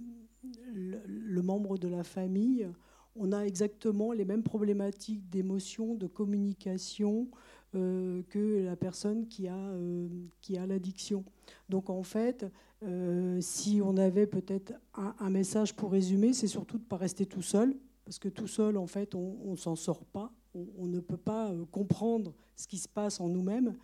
le, 0.73 1.43
membre 1.43 1.77
de 1.77 1.89
la 1.89 2.05
famille, 2.05 2.67
on 3.15 3.33
a 3.33 3.43
exactement 3.43 4.13
les 4.13 4.25
mêmes 4.25 4.43
problématiques 4.43 5.29
d'émotion, 5.29 5.95
de 5.95 6.07
communication 6.07 7.29
euh, 7.75 8.23
que 8.31 8.65
la 8.65 8.77
personne 8.77 9.29
qui 9.29 9.47
a, 9.47 9.57
a 9.57 10.67
l'addiction. 10.67 11.23
Donc 11.69 11.91
en 11.91 12.03
fait, 12.03 12.47
si 13.41 13.81
on 13.85 13.99
avait 13.99 14.27
peut-être 14.27 14.73
un, 14.95 15.15
un, 15.21 15.31
message 15.31 15.77
pour 15.77 15.93
résumer, 15.93 16.33
c'est 16.33 16.49
surtout 16.49 16.79
de 16.79 16.83
ne 16.83 16.89
pas 16.89 16.97
rester 16.97 17.27
tout 17.27 17.43
seul, 17.43 17.77
parce 18.07 18.19
que 18.19 18.31
tout 18.31 18.49
seul, 18.49 18.79
en 18.79 18.87
fait, 18.87 19.15
on 19.15 19.51
ne 19.51 19.57
s'en 19.57 19.77
sort 19.77 20.05
pas 20.07 20.33
on, 20.55 20.87
ne 20.87 21.01
peut 21.01 21.17
pas 21.17 21.51
euh, 21.51 21.65
comprendre 21.67 22.35
ce 22.57 22.67
qui 22.67 22.79
se 22.79 22.89
passe 22.89 23.21
en 23.21 23.29
nous-mêmes. 23.29 23.77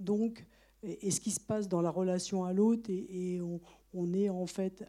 Donc, 0.00 0.46
et, 0.82 1.10
ce 1.10 1.20
qui 1.20 1.30
se 1.30 1.40
passe 1.40 1.68
dans 1.68 1.80
la 1.80 1.90
relation 1.90 2.44
à 2.44 2.52
l'autre, 2.52 2.90
et, 2.90 3.40
on, 3.92 4.12
est 4.12 4.28
en 4.28 4.46
fait 4.46 4.84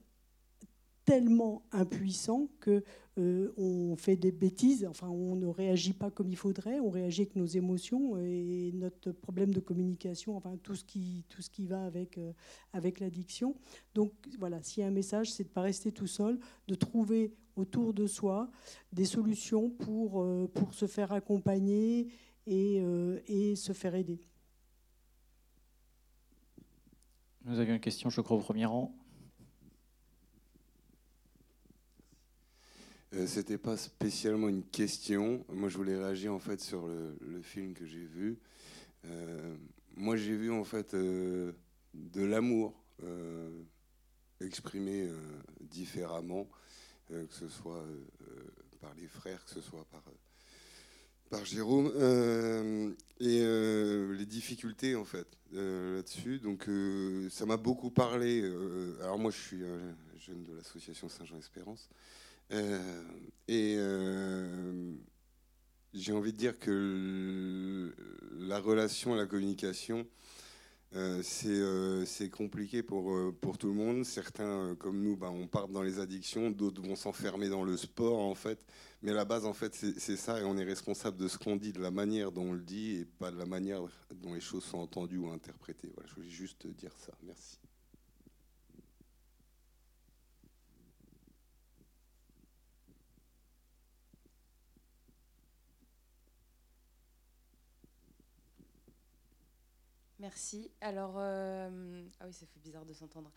tellement 1.06 1.64
impuissant 1.72 2.50
que 2.60 2.84
euh, 3.18 3.54
on 3.56 3.96
fait 3.96 4.18
des 4.18 4.34
bêtises, 4.34 4.86
enfin 4.86 5.08
on 5.08 5.38
ne 5.38 5.48
réagit 5.48 5.94
pas 5.94 6.12
comme 6.12 6.30
il 6.30 6.36
faudrait, 6.36 6.82
on 6.82 6.90
réagit 6.90 7.22
avec 7.22 7.38
nos 7.38 7.46
émotions 7.46 8.18
et 8.18 8.72
notre 8.74 9.14
problème 9.14 9.54
de 9.54 9.62
communication, 9.62 10.36
enfin 10.36 10.58
tout 10.62 10.76
ce 10.76 10.84
qui, 10.84 11.24
tout 11.30 11.42
ce 11.42 11.50
qui 11.50 11.66
va 11.66 11.86
avec, 11.86 12.18
euh, 12.18 12.34
avec 12.74 13.00
l'addiction. 13.00 13.56
Donc 13.96 14.12
voilà, 14.38 14.62
s'il 14.62 14.82
y 14.82 14.84
a 14.84 14.88
un 14.88 14.92
message, 14.92 15.32
c'est 15.32 15.44
de 15.44 15.50
ne 15.50 15.54
pas 15.54 15.62
rester 15.62 15.94
tout 15.94 16.08
seul, 16.08 16.38
de 16.68 16.76
trouver 16.76 17.34
autour 17.58 17.94
de 17.94 18.08
soi 18.08 18.50
des 18.92 19.06
solutions 19.06 19.70
pour, 19.70 20.24
euh, 20.24 20.48
pour 20.54 20.74
se 20.74 20.88
faire 20.88 21.12
accompagner 21.12 22.08
et, 22.46 22.82
et 23.28 23.58
se 23.58 23.74
faire 23.74 23.94
aider. 23.94 24.22
Nous 27.44 27.60
avions 27.60 27.74
une 27.74 27.82
question, 27.82 28.10
je 28.10 28.22
crois, 28.22 28.38
au 28.38 28.42
premier 28.42 28.66
rang. 28.66 28.96
Euh, 33.14 33.26
c'était 33.26 33.58
pas 33.58 33.78
spécialement 33.78 34.50
une 34.50 34.64
question. 34.64 35.46
Moi, 35.50 35.70
je 35.70 35.78
voulais 35.78 35.96
réagir 35.96 36.34
en 36.34 36.40
fait 36.40 36.60
sur 36.60 36.88
le, 36.88 37.42
film 37.42 37.74
que 37.74 37.86
j'ai 37.86 38.04
vu. 38.04 38.38
Euh, 39.06 39.56
moi, 39.96 40.18
j'ai 40.18 40.36
vu 40.36 40.52
en 40.52 40.64
fait 40.64 40.94
euh, 40.94 41.54
de 41.94 42.24
l'amour 42.24 42.84
exprimé 44.42 45.10
différemment, 45.62 46.48
que 47.10 47.34
ce 47.34 47.48
soit 47.48 47.84
par 48.82 48.94
les 48.96 49.08
frères, 49.08 49.44
que 49.46 49.52
ce 49.52 49.62
soit 49.62 49.86
par 49.92 50.04
par 51.30 51.44
Jérôme 51.44 51.92
et 53.20 53.42
les 53.42 54.26
difficultés 54.26 54.96
en 54.96 55.06
fait 55.06 55.28
là-dessus. 55.52 56.40
Donc 56.40 56.70
ça 57.30 57.46
m'a 57.46 57.58
beaucoup 57.58 57.92
parlé. 57.92 58.44
alors 59.02 59.20
moi, 59.20 59.32
je 59.32 59.38
suis 59.38 59.64
jeune 60.28 60.44
de 60.44 60.54
l'association 60.54 61.10
Saint-Jean-Espérance. 61.10 61.90
Euh, 62.52 63.04
et 63.48 63.76
euh, 63.78 64.94
j'ai 65.94 66.14
envie 66.14 66.34
de 66.34 66.38
dire 66.38 66.60
que 66.60 67.94
la 68.40 68.60
relation, 68.60 69.16
la 69.16 69.26
communication, 69.26 70.08
euh, 70.96 72.06
c'est 72.06 72.30
compliqué 72.30 72.82
pour, 72.84 73.14
pour 73.42 73.58
tout 73.58 73.68
le 73.68 73.74
monde. 73.74 74.06
Certains, 74.06 74.76
comme 74.80 75.02
nous, 75.02 75.18
bah, 75.18 75.30
on 75.32 75.48
part 75.48 75.68
dans 75.68 75.82
les 75.82 76.00
addictions, 76.00 76.50
d'autres 76.50 76.82
vont 76.82 76.96
s'enfermer 76.96 77.50
dans 77.50 77.64
le 77.64 77.78
sport, 77.78 78.20
en 78.20 78.36
fait. 78.36 78.60
Mais 79.02 79.14
la 79.14 79.26
base, 79.26 79.46
en 79.46 79.54
fait, 79.54 79.76
c'est 79.76 80.18
ça, 80.18 80.40
et 80.40 80.44
on 80.44 80.58
est 80.58 80.64
responsable 80.64 81.18
de 81.18 81.28
ce 81.28 81.38
qu'on 81.38 81.56
dit, 81.56 81.72
de 81.74 81.82
la 81.82 81.92
manière 81.92 82.32
dont 82.32 82.50
on 82.50 82.54
le 82.54 82.64
dit, 82.64 82.96
et 82.96 83.06
pas 83.06 83.32
de 83.32 83.38
la 83.38 83.46
manière 83.46 83.82
dont 84.16 84.34
les 84.34 84.42
choses 84.42 84.64
sont 84.64 84.80
entendues 84.80 85.20
ou 85.20 85.30
interprétées. 85.30 85.92
Voilà, 85.94 86.10
je 86.10 86.16
voulais 86.16 86.30
juste 86.30 86.66
dire 86.68 86.94
ça. 86.98 87.14
Merci. 87.24 87.60
Merci. 100.20 100.72
Alors, 100.82 101.14
euh, 101.18 102.04
ah 102.20 102.26
oui, 102.26 102.34
ça 102.34 102.48
fait 102.48 102.60
bizarre 102.60 102.86
de 102.86 102.94
s'entendre. 102.94 103.32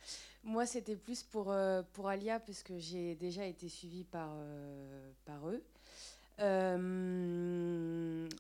Moi, 0.45 0.65
c'était 0.65 0.97
plus 0.97 1.23
pour, 1.23 1.51
euh, 1.51 1.83
pour 1.93 2.09
Alia, 2.09 2.41
puisque 2.41 2.73
j'ai 2.79 3.15
déjà 3.17 3.45
été 3.45 3.69
suivie 3.69 4.05
par, 4.05 4.31
euh, 4.33 5.13
par 5.27 5.51
eux. 5.51 5.63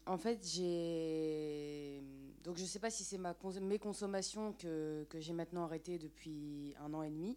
en 0.07 0.17
fait, 0.17 0.41
j'ai. 0.43 2.03
Donc, 2.43 2.57
je 2.57 2.63
ne 2.63 2.67
sais 2.67 2.79
pas 2.79 2.91
si 2.91 3.05
c'est 3.05 3.21
mes 3.61 3.79
consommations 3.79 4.55
que, 4.55 5.05
que 5.11 5.21
j'ai 5.21 5.35
maintenant 5.35 5.65
arrêtées 5.65 5.99
depuis 5.99 6.75
un 6.81 6.95
an 6.95 7.03
et 7.03 7.11
demi. 7.11 7.37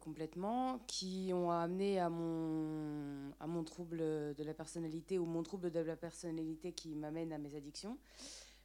complètement, 0.00 0.78
qui 0.86 1.32
ont 1.34 1.50
amené 1.50 1.98
à 1.98 2.08
mon, 2.08 3.32
à 3.40 3.48
mon 3.48 3.64
trouble 3.64 3.98
de 3.98 4.44
la 4.44 4.54
personnalité 4.54 5.18
ou 5.18 5.24
mon 5.24 5.42
trouble 5.42 5.72
de 5.72 5.80
la 5.80 5.96
personnalité 5.96 6.72
qui 6.72 6.94
m'amène 6.94 7.32
à 7.32 7.38
mes 7.38 7.56
addictions. 7.56 7.98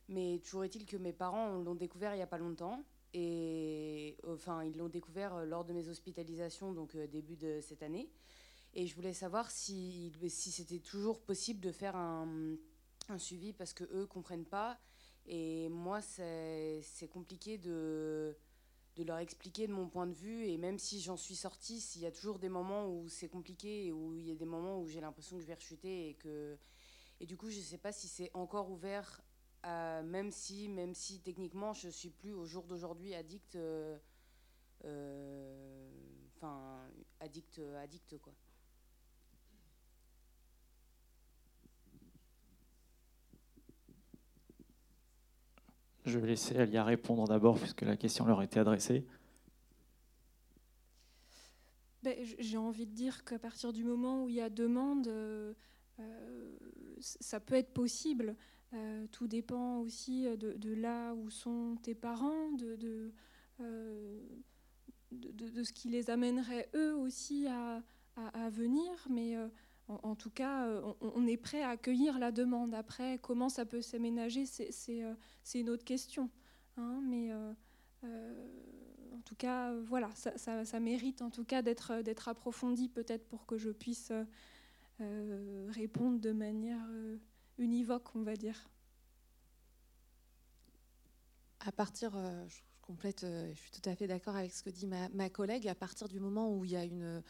Mais 0.09 0.39
toujours 0.39 0.63
est-il 0.63 0.85
que 0.85 0.97
mes 0.97 1.13
parents 1.13 1.57
l'ont 1.57 1.75
découvert 1.75 2.13
il 2.13 2.17
n'y 2.17 2.23
a 2.23 2.27
pas 2.27 2.37
longtemps. 2.37 2.83
Et 3.13 4.17
enfin, 4.27 4.63
ils 4.63 4.75
l'ont 4.77 4.89
découvert 4.89 5.35
euh, 5.35 5.45
lors 5.45 5.65
de 5.65 5.73
mes 5.73 5.87
hospitalisations, 5.87 6.73
donc 6.73 6.95
euh, 6.95 7.07
début 7.07 7.35
de 7.35 7.59
cette 7.61 7.83
année. 7.83 8.09
Et 8.73 8.85
je 8.85 8.95
voulais 8.95 9.13
savoir 9.13 9.49
si, 9.49 10.11
si 10.29 10.51
c'était 10.51 10.79
toujours 10.79 11.21
possible 11.21 11.59
de 11.59 11.71
faire 11.71 11.95
un, 11.95 12.57
suivi 13.17 13.53
parce 13.53 13.73
que 13.73 13.85
eux 13.85 14.05
comprennent 14.05 14.45
pas. 14.45 14.77
Et 15.25 15.67
moi, 15.69 16.01
c'est 16.01 17.09
compliqué 17.11 17.57
de, 17.57 18.37
de 18.97 19.03
leur 19.03 19.17
expliquer 19.17 19.67
de 19.67 19.73
mon 19.73 19.87
point 19.87 20.05
de 20.05 20.13
vue. 20.13 20.45
Et 20.45 20.57
même 20.57 20.77
si 20.77 21.01
j'en 21.01 21.17
suis 21.17 21.35
sortie, 21.35 21.79
s'il 21.79 22.01
y 22.01 22.05
a 22.05 22.11
toujours 22.11 22.39
des 22.39 22.49
moments 22.49 22.87
où 22.87 23.07
c'est 23.09 23.29
compliqué 23.29 23.87
et 23.87 23.91
où 23.91 24.13
il 24.13 24.27
y 24.27 24.31
a 24.31 24.35
des 24.35 24.45
moments 24.45 24.79
où 24.79 24.87
j'ai 24.87 25.01
l'impression 25.01 25.37
que 25.37 25.41
je 25.41 25.47
vais 25.47 25.55
rechuter 25.55 26.09
et 26.09 26.13
que. 26.15 26.57
Et 27.19 27.25
du 27.25 27.35
coup, 27.35 27.49
je 27.49 27.57
ne 27.57 27.63
sais 27.63 27.79
pas 27.79 27.91
si 27.91 28.07
c'est 28.07 28.29
encore 28.35 28.69
ouvert 28.69 29.23
euh, 29.67 30.01
même 30.01 30.31
si, 30.31 30.69
même 30.69 30.93
si 30.93 31.19
techniquement 31.19 31.73
je 31.73 31.89
suis 31.89 32.09
plus 32.09 32.31
au 32.31 32.45
jour 32.45 32.63
d'aujourd'hui 32.63 33.13
addict, 33.13 33.57
euh, 33.57 33.97
euh, 34.85 35.89
enfin 36.37 36.79
addict, 37.19 37.59
addict 37.83 38.17
quoi. 38.19 38.33
Je 46.05 46.17
vais 46.17 46.27
laisser 46.27 46.57
Alia 46.57 46.85
répondre 46.85 47.27
d'abord 47.27 47.59
puisque 47.59 47.81
la 47.81 47.97
question 47.97 48.25
leur 48.25 48.39
a 48.39 48.45
été 48.45 48.61
adressée. 48.61 49.05
Ben, 52.03 52.15
J'ai 52.39 52.57
envie 52.57 52.85
de 52.85 52.93
dire 52.93 53.25
qu'à 53.25 53.37
partir 53.37 53.73
du 53.73 53.83
moment 53.83 54.23
où 54.23 54.29
il 54.29 54.35
y 54.35 54.41
a 54.41 54.49
demande, 54.49 55.11
ça 57.01 57.41
peut 57.41 57.55
être 57.55 57.73
possible. 57.73 58.37
Euh, 58.77 59.07
tout 59.11 59.27
dépend 59.27 59.79
aussi 59.79 60.27
euh, 60.27 60.35
de, 60.37 60.73
là 60.73 61.13
où 61.13 61.29
sont 61.29 61.77
tes 61.81 61.95
parents, 61.95 62.51
de, 62.51 63.11
euh, 63.59 64.19
de, 65.11 65.49
de, 65.49 65.63
ce 65.63 65.73
qui 65.73 65.89
les 65.89 66.09
amènerait 66.09 66.69
eux 66.75 66.95
aussi 66.95 67.47
à, 67.47 67.81
à, 68.15 68.49
venir. 68.49 68.91
Mais 69.09 69.35
en, 69.87 70.15
tout 70.15 70.29
cas, 70.29 70.67
on, 71.01 71.25
est 71.27 71.37
prêt 71.37 71.63
à 71.63 71.69
accueillir 71.69 72.19
la 72.19 72.31
demande. 72.31 72.73
Après, 72.73 73.19
comment 73.19 73.49
ça 73.49 73.65
peut 73.65 73.81
s'aménager, 73.81 74.45
c'est 74.45 75.59
une 75.59 75.69
autre 75.69 75.85
question. 75.85 76.29
Hein, 76.77 76.99
mais 77.03 77.31
en 77.33 79.21
tout 79.23 79.35
cas, 79.35 79.73
voilà, 79.73 80.09
ça, 80.15 80.79
mérite 80.79 81.21
en 81.21 81.29
tout 81.29 81.45
cas 81.45 81.61
d'être 81.61 82.27
approfondi 82.27 82.89
peut-être 82.89 83.27
pour 83.27 83.45
que 83.45 83.57
je 83.57 83.69
puisse 83.69 84.11
répondre 85.69 86.19
de 86.19 86.31
manière 86.31 86.85
univoque, 87.57 88.15
on 88.15 88.23
va 88.23 88.35
dire. 88.35 88.69
À 91.59 91.71
partir, 91.71 92.11
je 92.47 92.61
complète, 92.87 93.25
je 93.25 93.59
suis 93.59 93.71
tout 93.71 93.89
à 93.89 93.95
fait 93.95 94.07
d'accord 94.07 94.35
avec 94.35 94.53
ce 94.53 94.63
que 94.63 94.69
dit 94.69 94.87
ma, 94.87 95.29
collègue, 95.29 95.67
à 95.67 95.75
partir 95.75 96.07
du 96.07 96.19
moment 96.21 96.55
où 96.55 96.63
il 96.63 96.71
y 96.71 96.77
a 96.77 96.85
une, 96.85 97.21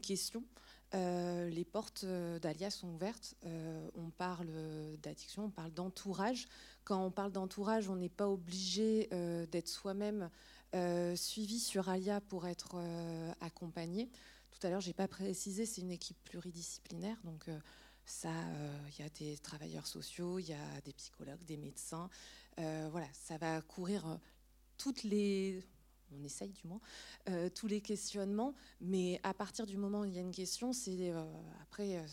question, 0.00 0.44
euh, 0.94 1.48
les 1.48 1.64
portes 1.64 2.04
euh, 2.04 2.38
d'Alia 2.38 2.70
sont 2.70 2.88
ouvertes. 2.88 3.34
Euh, 3.46 3.88
on 3.94 4.10
parle 4.10 4.48
d'addiction, 5.02 5.46
on 5.46 5.50
parle 5.50 5.72
d'entourage. 5.72 6.46
Quand 6.84 7.02
on 7.02 7.10
parle 7.10 7.32
d'entourage, 7.32 7.88
on 7.88 7.96
n'est 7.96 8.10
pas 8.10 8.28
obligé 8.28 9.08
d'être 9.50 9.68
soi-même 9.68 10.30
suivi 11.16 11.58
sur 11.58 11.88
Alia 11.88 12.20
pour 12.20 12.46
être 12.46 12.76
accompagné. 13.40 14.10
Tout 14.50 14.66
à 14.66 14.70
l'heure, 14.70 14.80
j'ai 14.80 14.92
pas 14.92 15.08
précisé, 15.08 15.64
c'est 15.64 15.80
une 15.80 15.90
équipe 15.90 16.18
pluridisciplinaire, 16.24 17.16
donc 17.24 17.48
ça, 18.08 18.32
il 18.88 19.02
y 19.02 19.06
a 19.06 19.08
des 19.10 19.38
travailleurs 19.38 19.86
sociaux, 19.86 20.38
il 20.38 20.48
y 20.48 20.52
a 20.52 20.80
des 20.84 20.92
psychologues, 20.92 21.44
des 21.44 21.56
médecins. 21.56 22.08
voilà, 22.56 23.08
ça 23.12 23.38
va 23.38 23.60
courir 23.62 24.18
toutes 24.76 25.02
les 25.02 25.62
on 26.16 26.24
essaye 26.24 26.50
du 26.50 26.66
moins, 26.66 26.80
euh, 27.28 27.48
tous 27.48 27.66
les 27.66 27.80
questionnements. 27.80 28.54
Mais 28.80 29.20
à 29.22 29.34
partir 29.34 29.66
du 29.66 29.76
moment 29.76 30.00
où 30.00 30.04
il 30.04 30.14
y 30.14 30.18
a 30.18 30.22
une 30.22 30.34
question, 30.34 30.72
c'est 30.72 31.10
euh, 31.10 31.24
après, 31.62 31.96
euh, 31.96 32.06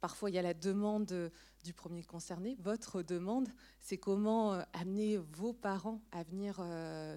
parfois 0.00 0.30
il 0.30 0.34
y 0.34 0.38
a 0.38 0.42
la 0.42 0.54
demande 0.54 1.30
du 1.64 1.72
premier 1.72 2.04
concerné, 2.04 2.56
votre 2.60 3.02
demande, 3.02 3.48
c'est 3.80 3.96
comment 3.96 4.52
amener 4.74 5.16
vos 5.16 5.52
parents 5.52 6.02
à 6.12 6.22
venir 6.24 6.62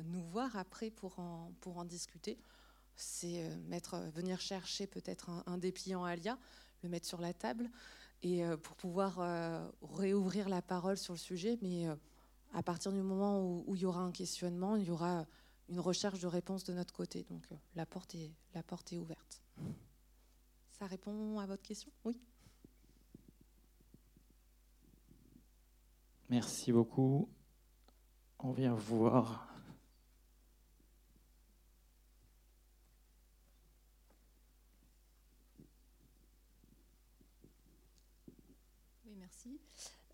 nous 0.06 0.24
voir 0.24 0.56
après 0.56 0.90
pour 0.90 1.20
en, 1.20 1.52
pour 1.60 1.78
en 1.80 1.86
discuter. 1.86 2.38
C'est 2.96 3.46
mettre, 3.68 4.00
venir 4.16 4.40
chercher 4.40 4.88
peut-être 4.88 5.30
un, 5.46 5.58
dépliant 5.58 6.06
Alia, 6.06 6.40
le 6.82 6.88
mettre 6.88 7.06
sur 7.06 7.20
la 7.20 7.34
table 7.34 7.70
et 8.24 8.44
pour 8.64 8.76
pouvoir 8.76 9.72
réouvrir 9.82 10.50
la 10.50 10.62
parole 10.62 10.98
sur 10.98 11.14
le 11.14 11.20
sujet. 11.20 11.58
Mais 11.62 11.88
à 12.54 12.64
partir 12.64 12.92
du 12.92 13.02
moment 13.02 13.42
où, 13.42 13.76
il 13.76 13.82
y 13.82 13.86
aura 13.86 14.02
un 14.02 14.12
questionnement, 14.12 14.76
il 14.76 14.86
y 14.86 14.92
aura 14.92 15.26
une 15.70 15.80
recherche 15.80 16.20
de 16.20 16.28
réponse 16.28 16.64
de 16.64 16.74
notre 16.74 16.94
côté. 16.94 17.24
Donc 17.30 17.44
euh, 17.52 17.56
la 17.76 17.86
porte 17.86 18.16
est 18.16 18.98
ouverte. 18.98 19.42
Ça 20.72 20.86
répond 20.86 21.40
à 21.40 21.46
votre 21.46 21.64
question? 21.64 21.92
Oui. 22.06 22.20
Merci 26.30 26.72
beaucoup. 26.72 27.30
On 28.40 28.52
vient 28.52 28.76
voir. 28.76 29.48
Oui, 39.06 39.16
merci. 39.18 39.60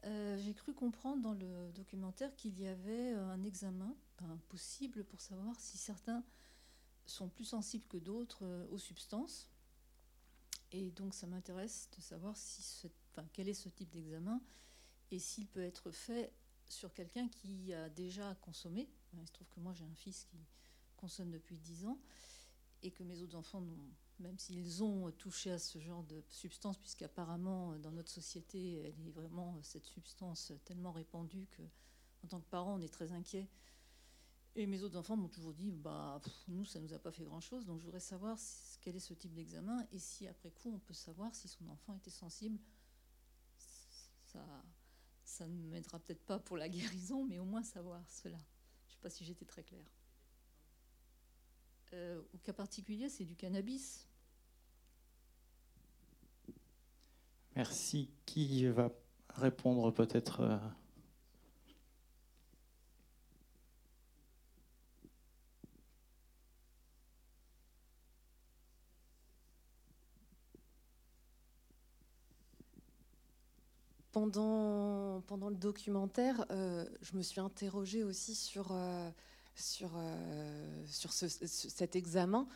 Euh, 0.05 0.37
j'ai 0.37 0.53
cru 0.53 0.73
comprendre 0.73 1.21
dans 1.21 1.33
le 1.33 1.71
documentaire 1.71 2.35
qu'il 2.35 2.59
y 2.59 2.67
avait 2.67 3.13
euh, 3.13 3.29
un 3.29 3.43
examen 3.43 3.95
possible 4.47 5.03
pour 5.03 5.19
savoir 5.19 5.59
si 5.59 5.77
certains 5.77 6.23
sont 7.05 7.27
plus 7.27 7.43
sensibles 7.45 7.85
que 7.87 7.97
d'autres 7.97 8.45
euh, 8.45 8.67
aux 8.69 8.77
substances. 8.77 9.49
Et 10.71 10.91
donc 10.91 11.13
ça 11.13 11.27
m'intéresse 11.27 11.89
de 11.95 12.01
savoir 12.01 12.35
si 12.35 12.89
quel 13.31 13.47
est 13.47 13.53
ce 13.53 13.69
type 13.69 13.91
d'examen 13.91 14.41
et 15.11 15.19
s'il 15.19 15.45
peut 15.47 15.61
être 15.61 15.91
fait 15.91 16.33
sur 16.67 16.93
quelqu'un 16.93 17.27
qui 17.29 17.73
a 17.73 17.89
déjà 17.89 18.35
consommé. 18.35 18.89
Il 19.13 19.27
se 19.27 19.31
trouve 19.31 19.47
que 19.49 19.59
moi 19.59 19.73
j'ai 19.73 19.85
un 19.85 19.95
fils 19.95 20.25
qui 20.25 20.37
consomme 20.97 21.29
depuis 21.29 21.57
10 21.57 21.85
ans 21.85 21.99
et 22.81 22.91
que 22.91 23.03
mes 23.03 23.21
autres 23.21 23.35
enfants 23.35 23.61
n'ont 23.61 23.93
même 24.19 24.37
s'ils 24.37 24.83
ont 24.83 25.11
touché 25.11 25.51
à 25.51 25.59
ce 25.59 25.79
genre 25.79 26.03
de 26.03 26.23
substance, 26.29 26.77
puisqu'apparemment 26.77 27.77
dans 27.79 27.91
notre 27.91 28.11
société, 28.11 28.79
elle 28.79 29.07
est 29.07 29.11
vraiment 29.11 29.61
cette 29.63 29.85
substance 29.85 30.53
tellement 30.65 30.91
répandue 30.91 31.47
que, 31.51 31.63
en 32.23 32.27
tant 32.27 32.39
que 32.39 32.49
parent, 32.49 32.75
on 32.75 32.81
est 32.81 32.93
très 32.93 33.11
inquiet. 33.11 33.49
Et 34.55 34.67
mes 34.67 34.83
autres 34.83 34.97
enfants 34.97 35.17
m'ont 35.17 35.29
toujours 35.29 35.53
dit, 35.53 35.71
bah, 35.71 36.21
nous, 36.47 36.63
ça 36.63 36.79
nous 36.79 36.93
a 36.93 36.99
pas 36.99 37.11
fait 37.11 37.23
grand-chose, 37.23 37.65
donc 37.65 37.79
je 37.79 37.85
voudrais 37.85 37.99
savoir 37.99 38.37
quel 38.81 38.95
est 38.95 38.99
ce 38.99 39.15
type 39.15 39.33
d'examen 39.33 39.85
et 39.91 39.97
si 39.97 40.27
après 40.27 40.51
coup, 40.51 40.71
on 40.73 40.79
peut 40.79 40.93
savoir 40.93 41.33
si 41.33 41.47
son 41.47 41.67
enfant 41.69 41.95
était 41.95 42.11
sensible. 42.11 42.59
Ça, 44.27 44.45
ça 45.23 45.47
ne 45.47 45.69
m'aidera 45.69 45.99
peut-être 45.99 46.23
pas 46.25 46.39
pour 46.39 46.57
la 46.57 46.69
guérison, 46.69 47.25
mais 47.25 47.39
au 47.39 47.45
moins 47.45 47.63
savoir 47.63 48.01
cela. 48.07 48.37
Je 48.85 48.91
ne 48.91 48.95
sais 48.95 49.01
pas 49.01 49.09
si 49.09 49.25
j'étais 49.25 49.45
très 49.45 49.63
claire. 49.63 50.02
Euh, 51.93 52.19
au 52.33 52.37
cas 52.39 52.53
particulier, 52.53 53.07
c'est 53.07 53.23
du 53.23 53.35
cannabis. 53.35 54.07
Merci. 57.55 58.09
Qui 58.25 58.65
va 58.65 58.89
répondre 59.29 59.91
peut-être 59.91 60.41
euh, 60.41 60.57
Pendant, 74.11 75.21
pendant 75.21 75.49
le 75.49 75.55
documentaire, 75.55 76.45
euh, 76.51 76.85
je 77.01 77.17
me 77.17 77.23
suis 77.23 77.39
interrogée 77.39 78.03
aussi 78.03 78.35
sur 78.35 78.71
sur, 79.55 79.91
euh, 79.95 80.83
sur 80.87 81.11
cet 81.11 81.95
examen. 81.95 82.47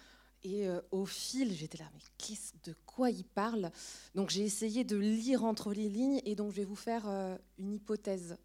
Et 0.43 0.67
euh, 0.67 0.79
au 0.91 1.05
fil, 1.05 1.51
j'étais 1.53 1.79
là, 1.79 1.89
mais 1.93 2.35
de 2.63 2.75
quoi 2.85 3.09
il 3.09 3.23
parle? 3.23 3.71
Donc 4.15 4.29
j'ai 4.29 4.43
essayé 4.43 4.83
de 4.83 4.95
lire 4.95 5.43
entre 5.43 5.73
les 5.73 5.89
lignes 5.89 6.21
et 6.25 6.35
donc 6.35 6.51
je 6.51 6.57
vais 6.57 6.65
vous 6.65 6.75
faire 6.75 7.07
euh, 7.07 7.37
une 7.57 7.73
hypothèse. 7.73 8.37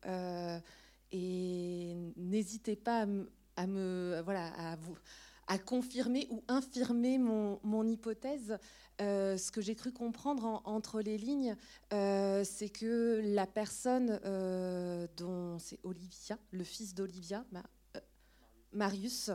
et 1.12 1.94
n'hésitez 2.16 2.76
pas 2.76 3.06
à 3.56 3.66
me, 3.66 4.22
voilà, 4.24 4.46
à 4.54 4.76
vous, 4.76 4.96
à 5.46 5.58
confirmer 5.58 6.26
ou 6.30 6.42
infirmer 6.48 7.18
mon, 7.18 7.60
mon 7.62 7.86
hypothèse. 7.86 8.56
ce 8.98 9.50
que 9.50 9.60
j'ai 9.60 9.74
cru 9.74 9.92
comprendre 9.92 10.62
entre 10.64 11.02
les 11.02 11.18
lignes, 11.18 11.56
c'est 11.90 12.70
que 12.72 13.20
la 13.22 13.46
personne 13.46 14.18
dont 15.18 15.58
c'est 15.58 15.78
Olivia, 15.84 16.38
le 16.52 16.64
fils 16.64 16.94
d'Olivia, 16.94 17.44
Marius, 18.72 19.30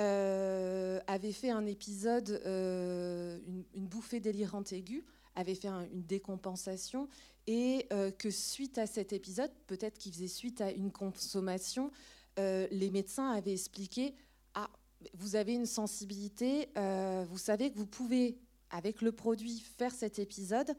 euh, 0.00 0.98
avait 1.06 1.32
fait 1.32 1.50
un 1.50 1.66
épisode, 1.66 2.42
euh, 2.46 3.38
une, 3.74 3.86
bouffée 3.86 4.18
délirante 4.18 4.72
aiguë, 4.72 5.04
avait 5.36 5.54
fait 5.54 5.68
une 5.68 6.02
décompensation, 6.02 7.08
et 7.46 7.86
euh, 7.92 8.10
que 8.10 8.30
suite 8.30 8.78
à 8.78 8.86
cet 8.86 9.12
épisode, 9.12 9.52
peut-être 9.68 9.98
qu'il 9.98 10.12
faisait 10.12 10.26
suite 10.26 10.60
à 10.60 10.72
une 10.72 10.90
consommation, 10.90 11.90
les 12.36 12.90
médecins 12.90 13.30
avaient 13.30 13.52
expliqué 13.52 14.12
Ah, 14.54 14.68
vous 15.12 15.36
avez 15.36 15.54
une 15.54 15.66
sensibilité, 15.66 16.68
vous 17.28 17.38
savez 17.38 17.70
que 17.70 17.76
vous 17.76 17.86
pouvez, 17.86 18.36
avec 18.70 19.00
le 19.00 19.12
produit, 19.12 19.60
faire 19.78 19.92
cet 19.92 20.18
épisode. 20.18 20.74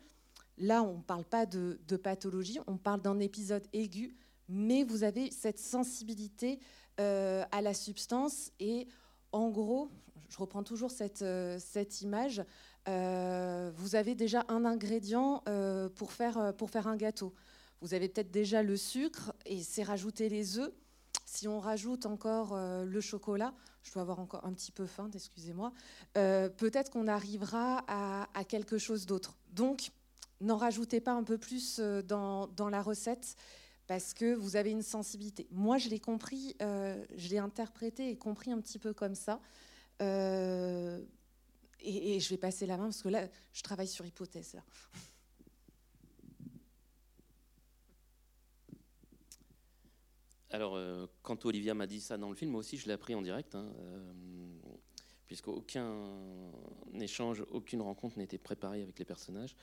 Là, 0.57 0.83
on 0.83 0.97
ne 0.97 1.01
parle 1.01 1.23
pas 1.23 1.45
de, 1.45 1.77
pathologie, 1.95 2.59
on 2.67 2.75
parle 2.75 3.01
d'un 3.01 3.19
épisode 3.19 3.65
aigu, 3.71 4.17
mais 4.49 4.83
vous 4.83 5.03
avez 5.03 5.31
cette 5.31 5.59
sensibilité 5.59 6.59
à 6.97 7.61
la 7.61 7.73
substance. 7.73 8.51
Et 8.59 8.87
en 9.31 9.49
gros, 9.49 9.89
je 10.29 10.37
reprends 10.37 10.63
toujours 10.63 10.91
cette, 10.91 11.21
euh, 11.21 11.57
cette 11.59 12.01
image, 12.01 12.43
euh, 12.87 13.71
vous 13.75 13.95
avez 13.95 14.15
déjà 14.15 14.45
un 14.47 14.65
ingrédient 14.65 15.43
pour, 15.95 16.11
faire, 16.11 16.53
pour 16.57 16.69
faire 16.69 16.87
un 16.87 16.97
gâteau. 16.97 17.33
Vous 17.81 17.93
avez 17.93 18.09
peut-être 18.09 18.31
déjà 18.31 18.63
le 18.63 18.77
sucre 18.77 19.33
et 19.45 19.61
c'est 19.63 19.83
rajouter 19.83 20.29
les 20.29 20.59
œufs. 20.59 20.71
Si 21.25 21.47
on 21.47 21.59
rajoute 21.59 22.05
encore 22.05 22.55
le 22.57 23.01
chocolat, 23.01 23.53
je 23.83 23.91
dois 23.91 24.03
avoir 24.03 24.19
encore 24.19 24.45
un 24.45 24.53
petit 24.53 24.71
peu 24.71 24.85
faim, 24.85 25.09
excusez-moi, 25.13 25.71
peut-être 26.13 26.91
qu'on 26.91 27.07
arrivera 27.07 27.83
à, 27.87 28.27
à, 28.33 28.43
quelque 28.43 28.77
chose 28.77 29.05
d'autre. 29.05 29.35
Donc, 29.51 29.91
n'en 30.39 30.57
rajoutez 30.57 31.01
pas 31.01 31.13
un 31.13 31.23
peu 31.23 31.37
plus 31.37 31.79
dans, 31.79 32.47
dans 32.47 32.69
la 32.69 32.81
recette 32.81 33.35
parce 33.87 34.13
que 34.13 34.33
vous 34.33 34.55
avez 34.55 34.71
une 34.71 34.81
sensibilité. 34.81 35.47
Moi, 35.51 35.77
je 35.77 35.89
l'ai 35.89 35.99
compris, 35.99 36.55
euh, 36.61 37.03
je 37.15 37.29
l'ai 37.29 37.37
interprété 37.37 38.09
et 38.09 38.17
compris 38.17 38.51
un 38.51 38.59
petit 38.59 38.79
peu 38.79 38.93
comme 38.93 39.15
ça. 39.15 39.39
Euh, 40.01 41.03
et, 41.81 42.19
je 42.19 42.29
vais 42.29 42.37
passer 42.37 42.65
la 42.65 42.77
main 42.77 42.85
parce 42.85 43.03
que 43.03 43.09
là, 43.09 43.27
je 43.53 43.61
travaille 43.61 43.87
sur 43.87 44.05
hypothèse. 44.05 44.57
Alors, 50.49 50.75
euh, 50.75 51.05
quand 51.21 51.45
Olivia 51.45 51.73
m'a 51.73 51.85
dit 51.85 52.01
ça 52.01 52.17
dans 52.17 52.29
le 52.29 52.35
film, 52.35 52.51
moi 52.51 52.61
aussi, 52.61 52.77
je 52.77 52.87
l'ai 52.87 52.93
appris 52.93 53.13
en 53.13 53.21
direct, 53.21 53.53
hein, 53.55 53.71
puisqu'aucun 55.27 55.91
échange, 56.99 57.43
aucune 57.51 57.81
rencontre 57.81 58.17
n'était 58.17 58.37
préparée 58.37 58.81
avec 58.81 58.97
les 58.97 59.05
personnages. 59.05 59.55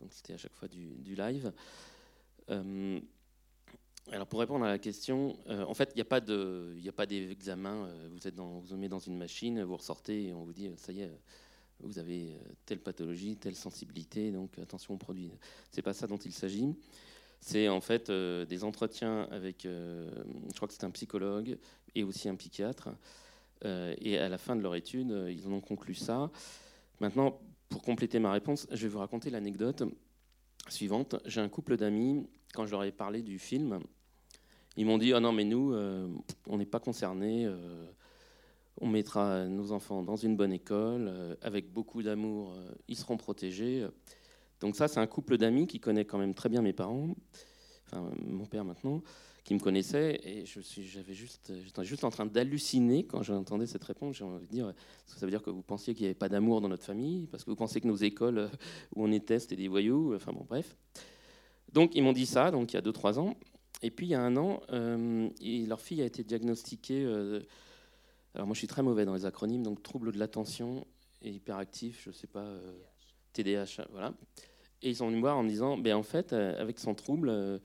donc 0.00 0.12
c'était 0.12 0.32
à 0.32 0.38
chaque 0.38 0.54
fois 0.54 0.68
du, 0.68 0.96
du 0.98 1.14
live. 1.14 1.52
Alors 4.10 4.26
pour 4.26 4.40
répondre 4.40 4.64
à 4.64 4.68
la 4.68 4.78
question, 4.78 5.36
euh, 5.48 5.64
en 5.64 5.74
fait, 5.74 5.90
il 5.92 5.96
n'y 5.96 6.00
a 6.00 6.06
pas 6.06 6.20
de, 6.20 6.74
d'examen. 7.06 7.84
euh, 7.84 8.08
vous 8.10 8.26
êtes 8.26 8.34
dans, 8.34 8.60
vous 8.60 8.76
met 8.76 8.88
dans 8.88 8.98
une 8.98 9.18
machine, 9.18 9.62
vous 9.62 9.76
ressortez 9.76 10.28
et 10.28 10.32
on 10.32 10.44
vous 10.44 10.52
dit, 10.52 10.70
ça 10.76 10.92
y 10.92 11.02
est, 11.02 11.10
vous 11.80 11.98
avez 11.98 12.32
euh, 12.32 12.38
telle 12.64 12.80
pathologie, 12.80 13.36
telle 13.36 13.54
sensibilité, 13.54 14.32
donc 14.32 14.58
attention 14.58 14.94
aux 14.94 14.98
produits. 14.98 15.30
C'est 15.70 15.82
pas 15.82 15.92
ça 15.92 16.06
dont 16.06 16.16
il 16.16 16.32
s'agit. 16.32 16.74
C'est 17.40 17.68
en 17.68 17.82
fait 17.82 18.10
des 18.10 18.64
entretiens 18.64 19.28
avec, 19.30 19.62
je 19.62 20.56
crois 20.56 20.66
que 20.66 20.74
c'est 20.74 20.82
un 20.82 20.90
psychologue 20.90 21.56
et 21.94 22.02
aussi 22.02 22.28
un 22.28 22.34
psychiatre. 22.34 22.88
Et 23.64 24.18
à 24.18 24.28
la 24.28 24.38
fin 24.38 24.56
de 24.56 24.60
leur 24.60 24.74
étude, 24.74 25.16
ils 25.30 25.46
en 25.46 25.52
ont 25.52 25.60
conclu 25.60 25.94
ça. 25.94 26.32
Maintenant, 26.98 27.40
pour 27.68 27.82
compléter 27.82 28.18
ma 28.18 28.32
réponse, 28.32 28.66
je 28.72 28.82
vais 28.82 28.88
vous 28.88 28.98
raconter 28.98 29.30
l'anecdote 29.30 29.84
suivante. 30.68 31.14
J'ai 31.26 31.40
un 31.40 31.48
couple 31.48 31.76
d'amis, 31.76 32.26
quand 32.54 32.66
je 32.66 32.72
leur 32.72 32.82
ai 32.82 32.90
parlé 32.90 33.22
du 33.22 33.38
film, 33.38 33.78
ils 34.76 34.86
m'ont 34.86 34.98
dit 34.98 35.12
Ah 35.12 35.20
non, 35.20 35.32
mais 35.32 35.44
nous, 35.44 35.72
euh, 35.72 36.08
on 36.46 36.58
n'est 36.58 36.66
pas 36.66 36.80
concernés. 36.80 37.46
euh, 37.46 37.86
on 38.80 38.86
mettra 38.86 39.46
nos 39.46 39.72
enfants 39.72 40.04
dans 40.04 40.14
une 40.14 40.36
bonne 40.36 40.52
école, 40.52 41.08
euh, 41.08 41.34
avec 41.42 41.72
beaucoup 41.72 42.00
d'amour, 42.00 42.54
ils 42.86 42.96
seront 42.96 43.16
protégés. 43.16 43.84
Donc, 44.60 44.76
ça, 44.76 44.86
c'est 44.86 45.00
un 45.00 45.06
couple 45.08 45.36
d'amis 45.36 45.66
qui 45.66 45.80
connaît 45.80 46.04
quand 46.04 46.18
même 46.18 46.32
très 46.32 46.48
bien 46.48 46.62
mes 46.62 46.72
parents, 46.72 47.16
enfin, 47.86 48.08
mon 48.24 48.46
père 48.46 48.64
maintenant, 48.64 49.02
qui 49.42 49.54
me 49.54 49.58
connaissait. 49.58 50.20
Et 50.22 50.44
j'étais 50.46 51.84
juste 51.84 52.04
en 52.04 52.10
train 52.10 52.26
d'halluciner 52.26 53.04
quand 53.04 53.24
j'entendais 53.24 53.66
cette 53.66 53.82
réponse. 53.82 54.16
J'ai 54.16 54.24
envie 54.24 54.46
de 54.46 54.50
dire 54.50 54.72
ça 55.06 55.26
veut 55.26 55.30
dire 55.30 55.42
que 55.42 55.50
vous 55.50 55.62
pensiez 55.62 55.94
qu'il 55.94 56.02
n'y 56.04 56.08
avait 56.08 56.14
pas 56.14 56.28
d'amour 56.28 56.60
dans 56.60 56.68
notre 56.68 56.84
famille 56.84 57.26
Parce 57.26 57.42
que 57.42 57.50
vous 57.50 57.56
pensez 57.56 57.80
que 57.80 57.88
nos 57.88 57.96
écoles 57.96 58.48
où 58.94 59.04
on 59.04 59.10
était, 59.10 59.40
c'était 59.40 59.56
des 59.56 59.66
voyous 59.66 60.14
Enfin, 60.14 60.32
bon, 60.32 60.44
bref. 60.48 60.76
Donc, 61.72 61.96
ils 61.96 62.02
m'ont 62.02 62.12
dit 62.12 62.26
ça, 62.26 62.50
donc 62.52 62.72
il 62.72 62.76
y 62.76 62.78
a 62.78 62.82
2-3 62.82 63.18
ans. 63.18 63.34
Et 63.82 63.90
puis, 63.90 64.06
il 64.06 64.10
y 64.10 64.14
a 64.14 64.20
un 64.20 64.36
an, 64.36 64.60
euh, 64.72 65.28
leur 65.66 65.80
fille 65.80 66.02
a 66.02 66.04
été 66.04 66.24
diagnostiquée. 66.24 67.04
euh, 67.04 67.40
alors, 68.34 68.46
moi, 68.46 68.54
je 68.54 68.58
suis 68.58 68.66
très 68.66 68.82
mauvais 68.82 69.04
dans 69.04 69.14
les 69.14 69.24
acronymes, 69.24 69.62
donc 69.62 69.82
trouble 69.82 70.12
de 70.12 70.18
l'attention 70.18 70.86
et 71.22 71.30
hyperactif, 71.30 72.02
je 72.02 72.10
ne 72.10 72.14
sais 72.14 72.26
pas, 72.26 72.44
euh, 72.44 72.72
TDAH, 73.32 73.86
voilà. 73.92 74.14
Et 74.82 74.90
ils 74.90 74.96
sont 74.96 75.06
venus 75.06 75.18
me 75.18 75.22
voir 75.22 75.36
en 75.36 75.42
me 75.42 75.48
disant 75.48 75.76
ben, 75.78 75.94
en 75.94 76.02
fait, 76.02 76.32
euh, 76.32 76.60
avec 76.60 76.78
son 76.78 76.94
trouble, 76.94 77.60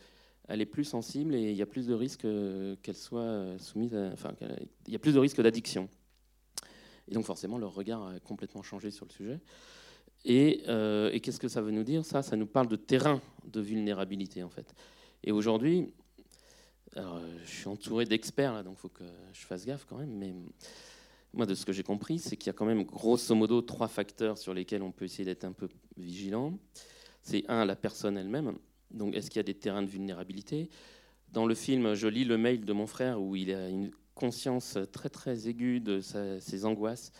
elle 0.47 0.61
est 0.61 0.67
plus 0.67 0.83
sensible 0.83 1.35
et 1.35 1.51
il 1.51 1.55
y 1.55 1.61
a 1.61 1.65
plus 1.65 1.87
de 1.87 1.93
risques 1.93 2.27
qu'elle 2.81 2.95
soit 2.95 3.57
soumise. 3.59 3.95
Enfin, 4.13 4.33
il 4.87 4.93
y 4.93 4.95
a 4.95 4.99
plus 4.99 5.13
de 5.13 5.19
risques 5.19 5.41
d'addiction. 5.41 5.89
Et 7.07 7.13
donc, 7.13 7.25
forcément, 7.25 7.57
leur 7.57 7.73
regard 7.73 8.07
a 8.07 8.19
complètement 8.19 8.63
changé 8.63 8.91
sur 8.91 9.05
le 9.05 9.11
sujet. 9.11 9.39
Et, 10.25 10.63
et 11.11 11.19
qu'est-ce 11.21 11.39
que 11.39 11.47
ça 11.47 11.61
veut 11.61 11.71
nous 11.71 11.83
dire? 11.83 12.03
Ça, 12.03 12.23
ça 12.23 12.35
nous 12.35 12.47
parle 12.47 12.67
de 12.67 12.75
terrain 12.75 13.21
de 13.45 13.61
vulnérabilité, 13.61 14.41
en 14.41 14.49
fait. 14.49 14.73
Et 15.23 15.31
aujourd'hui, 15.31 15.93
euh, 16.97 17.37
je 17.45 17.51
suis 17.51 17.67
entouré 17.67 18.05
d'experts, 18.05 18.63
donc 18.63 18.75
il 18.77 18.81
faut 18.81 18.89
que 18.89 19.03
je 19.33 19.45
fasse 19.45 19.65
gaffe 19.65 19.85
quand 19.85 19.97
même. 19.97 20.15
Mais 20.15 20.33
moi, 21.33 21.45
de 21.45 21.55
ce 21.55 21.65
que 21.65 21.71
j'ai 21.71 21.83
compris, 21.83 22.19
c'est 22.19 22.37
qu'il 22.37 22.47
y 22.47 22.49
a 22.49 22.53
quand 22.53 22.65
même 22.65 22.83
grosso 22.83 23.33
modo 23.33 23.61
trois 23.61 23.87
facteurs 23.87 24.37
sur 24.37 24.53
lesquels 24.53 24.83
on 24.83 24.91
peut 24.91 25.05
essayer 25.05 25.25
d'être 25.25 25.45
un 25.45 25.53
peu 25.53 25.69
vigilant. 25.97 26.57
C'est 27.21 27.45
un, 27.47 27.65
la 27.65 27.75
personne 27.75 28.17
elle-même. 28.17 28.57
Donc, 28.91 29.15
est-ce 29.15 29.29
qu'il 29.29 29.37
y 29.37 29.39
a 29.39 29.43
des 29.43 29.55
terrains 29.55 29.81
de 29.81 29.87
vulnérabilité? 29.87 30.69
Dans 31.31 31.45
le 31.45 31.55
film, 31.55 31.95
je 31.95 32.07
lis 32.07 32.25
le 32.25 32.37
mail 32.37 32.63
de 32.65 32.73
mon 32.73 32.85
frère 32.85 33.21
où 33.21 33.35
il 33.35 33.51
a 33.53 33.69
une 33.69 33.91
conscience 34.13 34.77
très 34.91 35.09
très 35.09 35.47
aiguë 35.47 35.79
de 35.79 35.99
ses 36.01 36.65
angoisses. 36.65 37.11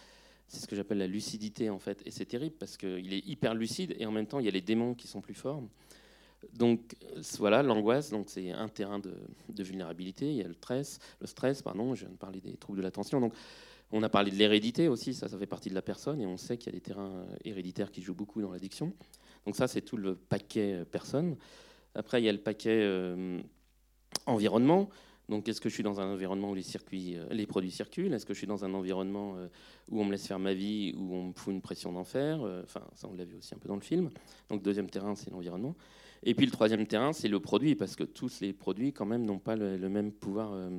C'est 0.47 0.60
ce 0.60 0.68
que 0.68 0.76
j'appelle 0.76 0.99
la 0.99 1.08
lucidité 1.08 1.72
en 1.72 1.80
fait. 1.80 2.04
Et 2.06 2.12
c'est 2.12 2.26
terrible 2.26 2.56
parce 2.60 2.78
qu'il 2.78 3.12
est 3.12 3.26
hyper 3.26 3.56
lucide 3.56 3.95
et 3.97 4.06
en 4.06 4.12
même 4.12 4.28
temps 4.28 4.38
il 4.38 4.45
y 4.45 4.47
a 4.47 4.51
les 4.51 4.62
démons 4.62 4.93
qui 4.93 5.08
sont 5.08 5.22
plus 5.22 5.34
forts. 5.34 5.64
Donc 6.54 6.96
euh, 7.04 7.22
voilà, 7.39 7.64
l'angoisse, 7.64 8.14
c'est 8.28 8.52
un 8.52 8.68
terrain 8.68 9.00
de, 9.00 9.64
vulnérabilité. 9.64 10.30
Il 10.30 10.36
y 10.36 10.44
a 10.44 10.48
le 10.48 10.54
stress, 10.54 11.00
le 11.20 11.28
stress, 11.28 11.62
pardon. 11.62 11.96
Je 11.96 12.02
viens 12.02 12.14
de 12.14 12.18
parler 12.18 12.41
des 12.41 12.56
troubles 12.58 12.80
de 12.80 12.84
l'attention. 12.84 13.20
Donc 13.20 13.34
on 13.91 14.02
a 14.04 14.10
parlé 14.10 14.32
de 14.32 14.36
l'hérédité 14.36 14.88
aussi, 14.88 15.14
ça, 15.14 15.28
ça 15.28 15.38
fait 15.38 15.46
partie 15.46 15.70
de 15.70 15.76
la 15.76 15.84
personne 15.84 16.20
et 16.20 16.26
on 16.26 16.38
sait 16.38 16.58
qu'il 16.58 16.74
y 16.74 16.76
a 16.76 16.78
des 16.78 16.82
terrains 16.82 17.12
euh, 17.12 17.36
héréditaires 17.46 17.91
qui 17.91 18.02
jouent 18.02 18.16
beaucoup 18.16 18.41
dans 18.41 18.52
l'addiction. 18.52 18.94
Donc 19.46 19.56
ça, 19.56 19.68
c'est 19.68 19.82
tout 19.82 19.98
le 19.98 20.16
paquet 20.16 20.74
euh, 20.74 20.86
personne. 20.86 21.36
Après, 21.96 22.22
il 22.22 22.26
y 22.26 22.30
a 22.30 22.32
le 22.32 22.39
paquet 22.39 22.89
environnement. 24.26 24.89
Donc, 25.30 25.48
est-ce 25.48 25.62
que 25.62 25.70
je 25.70 25.76
suis 25.76 25.84
dans 25.84 26.00
un 26.00 26.12
environnement 26.12 26.50
où 26.50 26.56
les, 26.56 26.64
circuits, 26.64 27.18
les 27.30 27.46
produits 27.46 27.70
circulent? 27.70 28.12
Est-ce 28.16 28.26
que 28.26 28.34
je 28.34 28.39
suis 28.39 28.48
dans 28.48 28.66
un 28.66 28.74
environnement 28.74 29.36
où 29.89 30.02
on 30.02 30.06
me 30.06 30.12
laisse 30.12 30.26
faire 30.26 30.39
ma 30.39 30.56
vie, 30.56 30.96
où 30.98 31.14
on 31.14 31.28
me 31.28 31.34
fout 31.34 31.54
une 31.54 31.62
pression 31.62 31.91
d'enfer? 31.91 32.41
Enfin, 32.64 32.82
ça, 32.96 33.08
on 33.08 33.14
l'a 33.14 33.26
vu 33.26 33.36
aussi 33.36 33.54
un 33.54 33.60
peu 33.60 33.68
dans 33.68 33.76
le 33.76 33.82
film. 33.82 34.10
Donc, 34.50 34.64
deuxième 34.64 34.89
terrain, 34.89 35.14
c'est 35.14 35.30
l'environnement. 35.30 35.76
Et 36.26 36.34
puis, 36.36 36.45
le 36.45 36.51
troisième 36.51 36.88
terrain, 36.88 37.11
c'est 37.13 37.28
le 37.28 37.39
produit, 37.39 37.76
parce 37.76 37.95
que 37.95 38.03
tous 38.03 38.39
les 38.41 38.53
produits, 38.53 38.93
quand 38.93 39.05
même, 39.05 39.26
n'ont 39.26 39.39
pas 39.39 39.55
le, 39.55 39.78
même 39.89 40.11
pouvoir 40.11 40.53
euh, 40.53 40.69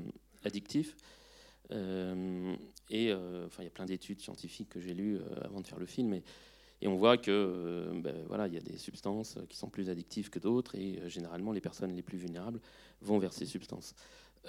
addictif. 0.45 0.97
Euh, 1.71 2.55
et 2.91 3.11
euh, 3.11 3.47
enfin, 3.47 3.63
il 3.63 3.67
y 3.67 3.69
a 3.69 3.71
plein 3.71 3.85
d'études 3.85 4.21
scientifiques 4.21 4.71
que 4.71 4.81
j'ai 4.81 4.95
lues 4.95 5.19
avant 5.43 5.61
de 5.61 5.67
faire 5.67 5.79
le 5.79 5.87
film. 5.87 6.15
Et, 6.15 6.23
on 6.87 6.97
voit 6.97 7.17
que 7.17 7.91
ben, 7.95 8.15
voilà, 8.27 8.47
il 8.47 8.53
y 8.53 8.59
a 8.59 8.61
des 8.61 8.77
substances 8.77 9.39
qui 9.49 9.57
sont 9.57 9.71
plus 9.71 9.89
addictives 9.89 10.29
que 10.29 10.39
d'autres, 10.39 10.75
et 10.75 11.01
généralement, 11.09 11.53
les 11.53 11.63
personnes 11.63 11.95
les 11.97 12.03
plus 12.03 12.19
vulnérables 12.19 12.61
vont 13.01 13.19
vers 13.19 13.33
ces 13.33 13.47
substances. 13.47 13.95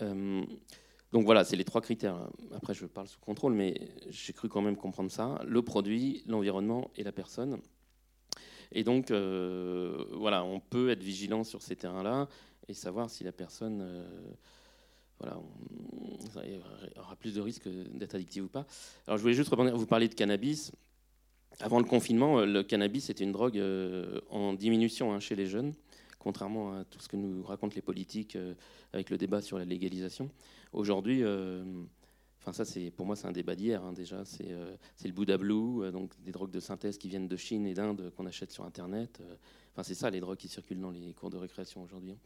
Donc 0.01 1.23
voilà, 1.23 1.45
c'est 1.45 1.55
les 1.55 1.63
trois 1.63 1.79
critères. 1.79 2.27
Après, 2.53 2.73
je 2.73 2.85
parle 2.87 3.07
sous 3.07 3.21
contrôle, 3.21 3.53
mais 3.53 3.89
j'ai 4.09 4.33
cru 4.33 4.49
quand 4.49 4.61
même 4.61 4.75
comprendre 4.75 5.09
ça 5.09 5.39
le 5.47 5.61
produit, 5.61 6.23
l'environnement 6.27 6.91
et 6.97 7.03
la 7.03 7.13
personne. 7.13 7.61
Et 8.72 8.84
donc, 8.84 9.11
euh, 9.11 10.05
voilà, 10.13 10.43
on 10.43 10.59
peut 10.59 10.89
être 10.89 11.03
vigilant 11.03 11.43
sur 11.43 11.61
ces 11.61 11.76
terrains-là 11.76 12.28
et 12.68 12.74
savoir 12.74 13.09
si 13.09 13.24
la 13.24 13.32
personne 13.32 13.80
euh, 13.82 14.07
voilà, 15.20 15.39
aura 16.97 17.16
plus 17.16 17.36
de 17.36 17.41
risques 17.41 17.70
d'être 17.93 18.16
addictive 18.16 18.45
ou 18.45 18.49
pas. 18.49 18.66
Alors, 19.07 19.18
je 19.18 19.22
voulais 19.22 19.34
juste 19.34 19.49
rebondir. 19.49 19.76
Vous 19.76 19.86
parlez 19.86 20.07
de 20.07 20.16
cannabis. 20.16 20.72
Avant 21.59 21.80
le 21.80 21.86
confinement, 21.86 22.39
euh, 22.39 22.45
le 22.45 22.63
cannabis 22.63 23.09
était 23.09 23.24
une 23.24 23.32
drogue 23.32 23.61
en 24.30 24.53
diminution 24.53 25.13
hein, 25.13 25.20
chez 25.20 25.36
les 25.36 25.47
jeunes, 25.47 25.74
contrairement 26.20 26.78
à 26.78 26.84
tout 26.86 26.99
ce 26.99 27.07
que 27.07 27.18
nous 27.18 27.43
racontent 27.43 27.76
les 27.76 27.82
politiques 27.82 28.38
avec 28.93 29.09
le 29.09 29.18
débat 29.18 29.41
sur 29.41 29.57
la 29.57 29.66
légalisation. 29.66 30.30
Aujourd'hui, 30.74 31.24
enfin 32.45 32.53
ça, 32.53 32.63
c'est 32.65 32.91
pour 32.91 33.05
moi, 33.07 33.15
c'est 33.15 33.25
un 33.27 33.31
débat 33.31 33.55
d'hier 33.55 33.83
hein, 33.83 33.91
déjà. 33.93 34.23
C'est 34.25 34.51
euh, 34.51 34.75
le 35.03 35.11
Buddha 35.11 35.37
Blue, 35.37 35.83
euh, 35.83 35.91
donc 35.91 36.11
des 36.21 36.31
drogues 36.31 36.51
de 36.51 36.59
synthèse 36.59 36.97
qui 36.99 37.09
viennent 37.09 37.27
de 37.27 37.37
Chine 37.37 37.65
et 37.65 37.73
d'Inde 37.73 38.11
qu'on 38.15 38.25
achète 38.27 38.51
sur 38.51 38.63
Internet. 38.65 39.19
Euh, 39.21 39.35
Enfin, 39.73 39.83
c'est 39.83 39.95
ça 39.95 40.09
les 40.09 40.21
drogues 40.21 40.37
qui 40.37 40.47
circulent 40.47 40.79
dans 40.79 40.89
les 40.89 41.13
cours 41.13 41.29
de 41.29 41.35
récréation 41.35 41.83
aujourd'hui. 41.83 42.11
hein. 42.13 42.17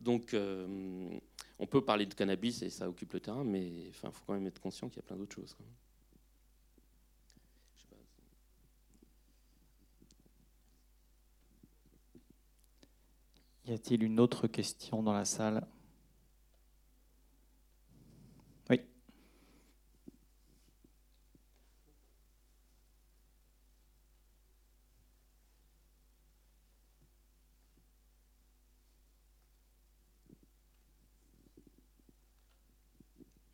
Donc, 0.00 0.34
euh, 0.34 1.08
on 1.60 1.66
peut 1.68 1.80
parler 1.84 2.06
de 2.06 2.14
cannabis 2.14 2.60
et 2.62 2.70
ça 2.70 2.88
occupe 2.88 3.12
le 3.12 3.20
terrain, 3.20 3.44
mais 3.44 3.68
il 3.68 3.92
faut 3.92 4.10
quand 4.26 4.34
même 4.34 4.48
être 4.48 4.60
conscient 4.60 4.88
qu'il 4.88 4.96
y 4.96 5.00
a 5.00 5.02
plein 5.06 5.16
d'autres 5.16 5.36
choses. 5.36 5.56
Y 13.66 13.72
a-t-il 13.72 14.02
une 14.02 14.18
autre 14.18 14.48
question 14.48 15.02
dans 15.02 15.12
la 15.12 15.24
salle 15.24 15.64
Oui. 18.70 18.80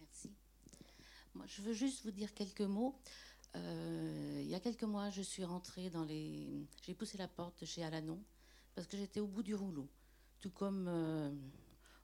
Merci. 0.01 0.31
Moi, 1.34 1.34
je 1.47 1.63
veux 1.63 1.73
juste 1.73 2.05
vous 2.05 2.11
dire 2.11 2.33
quelques 2.35 2.61
mots. 2.61 2.95
Euh, 3.57 4.41
il 4.43 4.49
y 4.49 4.55
a 4.55 4.61
quelques 4.61 4.85
mois, 4.85 5.11
je 5.11 5.23
suis 5.23 5.45
rentrée 5.45 5.91
dans 5.91 6.05
les. 6.05 6.67
J'ai 6.83 6.95
poussé 6.95 7.19
la 7.19 7.29
porte 7.29 7.65
chez 7.65 7.85
Alanon 7.85 8.21
parce 8.75 8.87
que 8.87 8.97
j'étais 8.97 9.21
au 9.21 9.27
bout 9.27 9.43
du 9.43 9.55
rouleau. 9.55 9.89
Tout 10.41 10.51
comme 10.51 10.87
euh, 10.89 11.31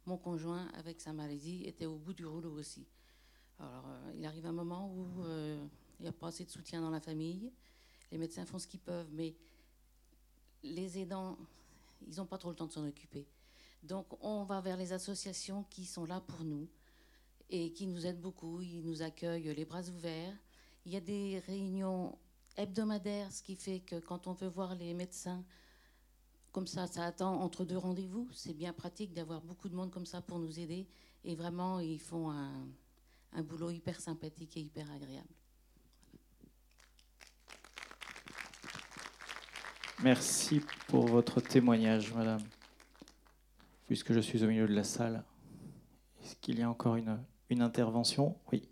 mon 0.07 0.17
conjoint, 0.17 0.69
avec 0.75 1.01
sa 1.01 1.13
maladie, 1.13 1.65
était 1.65 1.87
au 1.87 1.97
bout 1.97 2.13
du 2.13 2.25
rouleau 2.25 2.53
aussi. 2.53 2.87
Alors, 3.59 3.85
euh, 3.89 4.13
il 4.17 4.25
arrive 4.25 4.47
un 4.47 4.53
moment 4.53 4.93
où 4.95 5.25
il 5.99 6.03
n'y 6.03 6.09
a 6.09 6.13
pas 6.13 6.29
assez 6.29 6.45
de 6.45 6.51
soutien 6.51 6.81
dans 6.81 6.91
la 6.91 7.01
famille. 7.01 7.53
Les 8.11 8.19
médecins 8.19 8.47
font 8.47 8.59
ce 8.59 8.67
qu'ils 8.67 8.81
peuvent, 8.81 9.11
mais 9.13 9.35
les 10.63 10.99
aidants, 10.99 11.37
ils 12.07 12.17
n'ont 12.17 12.27
pas 12.27 12.39
trop 12.39 12.51
le 12.51 12.57
temps 12.57 12.67
de 12.67 12.73
s'en 12.73 12.87
occuper. 12.87 13.27
Donc, 13.83 14.07
on 14.21 14.45
va 14.45 14.61
vers 14.61 14.77
les 14.77 14.93
associations 14.93 15.65
qui 15.71 15.85
sont 15.85 16.05
là 16.05 16.21
pour 16.21 16.45
nous 16.45 16.69
et 17.51 17.73
qui 17.73 17.87
nous 17.87 18.07
aident 18.07 18.21
beaucoup. 18.21 18.63
Ils 18.63 18.83
nous 18.83 19.03
accueillent 19.03 19.55
les 19.55 19.65
bras 19.65 19.83
ouverts. 19.89 20.35
Il 20.87 20.93
y 20.93 20.97
a 20.97 21.01
des 21.01 21.43
réunions 21.47 22.17
hebdomadaires, 22.57 23.31
ce 23.33 23.43
qui 23.43 23.57
fait 23.57 23.81
que 23.81 23.97
quand 23.97 24.27
on 24.27 24.33
veut 24.33 24.49
voir 24.49 24.75
les 24.75 24.95
médecins, 24.95 25.45
comme 26.53 26.67
ça, 26.67 26.87
ça 26.87 27.05
attend 27.05 27.41
entre 27.41 27.65
deux 27.65 27.77
rendez-vous. 27.77 28.29
C'est 28.33 28.55
bien 28.55 28.73
pratique 28.73 29.13
d'avoir 29.13 29.41
beaucoup 29.41 29.69
de 29.69 29.75
monde 29.75 29.91
comme 29.91 30.07
ça 30.07 30.21
pour 30.21 30.39
nous 30.39 30.59
aider. 30.59 30.89
Et 31.25 31.35
vraiment, 31.35 31.81
ils 31.81 32.01
font 32.01 32.31
un, 32.31 33.43
boulot 33.43 33.71
hyper 33.71 34.01
sympathique 34.01 34.57
et 34.57 34.61
hyper 34.61 34.91
agréable. 34.91 35.29
Merci 40.03 40.61
pour 40.89 41.07
votre 41.07 41.41
témoignage, 41.41 42.13
madame. 42.15 42.43
Puisque 43.87 44.13
je 44.13 44.21
suis 44.21 44.43
au 44.43 44.47
milieu 44.47 44.67
de 44.67 44.75
la 44.75 44.85
salle, 44.85 45.25
est-ce 46.23 46.35
qu'il 46.37 46.59
y 46.59 46.63
a 46.63 46.71
encore 46.71 46.97
une, 46.97 47.23
une 47.51 47.63
intervention 47.63 48.37
Oui. 48.53 48.63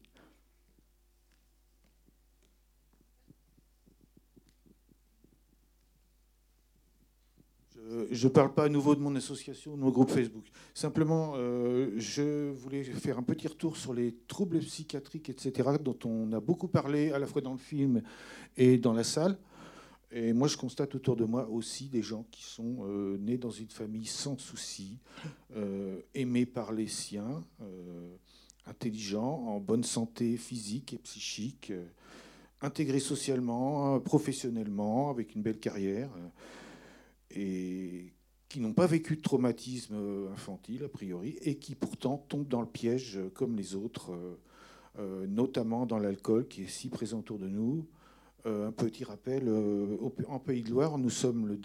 Je 8.10 8.26
ne 8.26 8.32
parle 8.32 8.52
pas 8.52 8.64
à 8.64 8.68
nouveau 8.68 8.94
de 8.94 9.00
mon 9.00 9.16
association, 9.16 9.74
de 9.74 9.80
mon 9.80 9.90
groupe 9.90 10.10
Facebook. 10.10 10.44
Simplement, 10.74 11.32
euh, 11.36 11.90
je 11.96 12.50
voulais 12.50 12.84
faire 12.84 13.18
un 13.18 13.22
petit 13.22 13.48
retour 13.48 13.78
sur 13.78 13.94
les 13.94 14.14
troubles 14.26 14.58
psychiatriques, 14.58 15.30
etc., 15.30 15.70
dont 15.80 15.98
on 16.04 16.32
a 16.32 16.40
beaucoup 16.40 16.68
parlé 16.68 17.12
à 17.12 17.18
la 17.18 17.26
fois 17.26 17.40
dans 17.40 17.52
le 17.52 17.58
film 17.58 18.02
et 18.58 18.76
dans 18.76 18.92
la 18.92 19.04
salle. 19.04 19.38
Et 20.10 20.34
moi, 20.34 20.48
je 20.48 20.58
constate 20.58 20.94
autour 20.94 21.16
de 21.16 21.24
moi 21.24 21.48
aussi 21.48 21.88
des 21.88 22.02
gens 22.02 22.26
qui 22.30 22.42
sont 22.42 22.78
euh, 22.82 23.16
nés 23.18 23.38
dans 23.38 23.50
une 23.50 23.70
famille 23.70 24.06
sans 24.06 24.38
soucis, 24.38 24.98
euh, 25.56 26.00
aimés 26.14 26.46
par 26.46 26.72
les 26.72 26.88
siens, 26.88 27.42
intelligents, 28.68 29.44
en 29.48 29.60
bonne 29.60 29.84
santé 29.84 30.36
physique 30.36 30.94
et 30.94 30.98
psychique, 30.98 31.72
intégrés 32.60 33.00
socialement, 33.00 34.00
professionnellement, 34.00 35.10
avec 35.10 35.34
une 35.34 35.42
belle 35.42 35.58
carrière 35.58 36.10
et 37.30 38.12
qui 38.48 38.60
n'ont 38.60 38.72
pas 38.72 38.86
vécu 38.86 39.16
de 39.16 39.20
traumatisme 39.20 39.94
euh, 39.94 40.32
infantile, 40.32 40.84
a 40.84 40.88
priori, 40.88 41.38
et 41.42 41.56
qui 41.56 41.74
pourtant 41.74 42.24
tombent 42.28 42.48
dans 42.48 42.62
le 42.62 42.66
piège 42.66 43.18
euh, 43.18 43.30
comme 43.34 43.56
les 43.56 43.74
autres, 43.74 44.18
euh, 44.98 45.26
notamment 45.26 45.86
dans 45.86 45.98
l'alcool 45.98 46.48
qui 46.48 46.62
est 46.62 46.68
si 46.68 46.88
présent 46.88 47.18
autour 47.18 47.38
de 47.38 47.48
nous. 47.48 47.86
un 48.44 48.72
petit 48.72 49.04
rappel, 49.04 49.48
en 50.28 50.38
Pays 50.38 50.62
de 50.62 50.70
Loire, 50.70 50.96
nous 50.96 51.10
sommes 51.10 51.58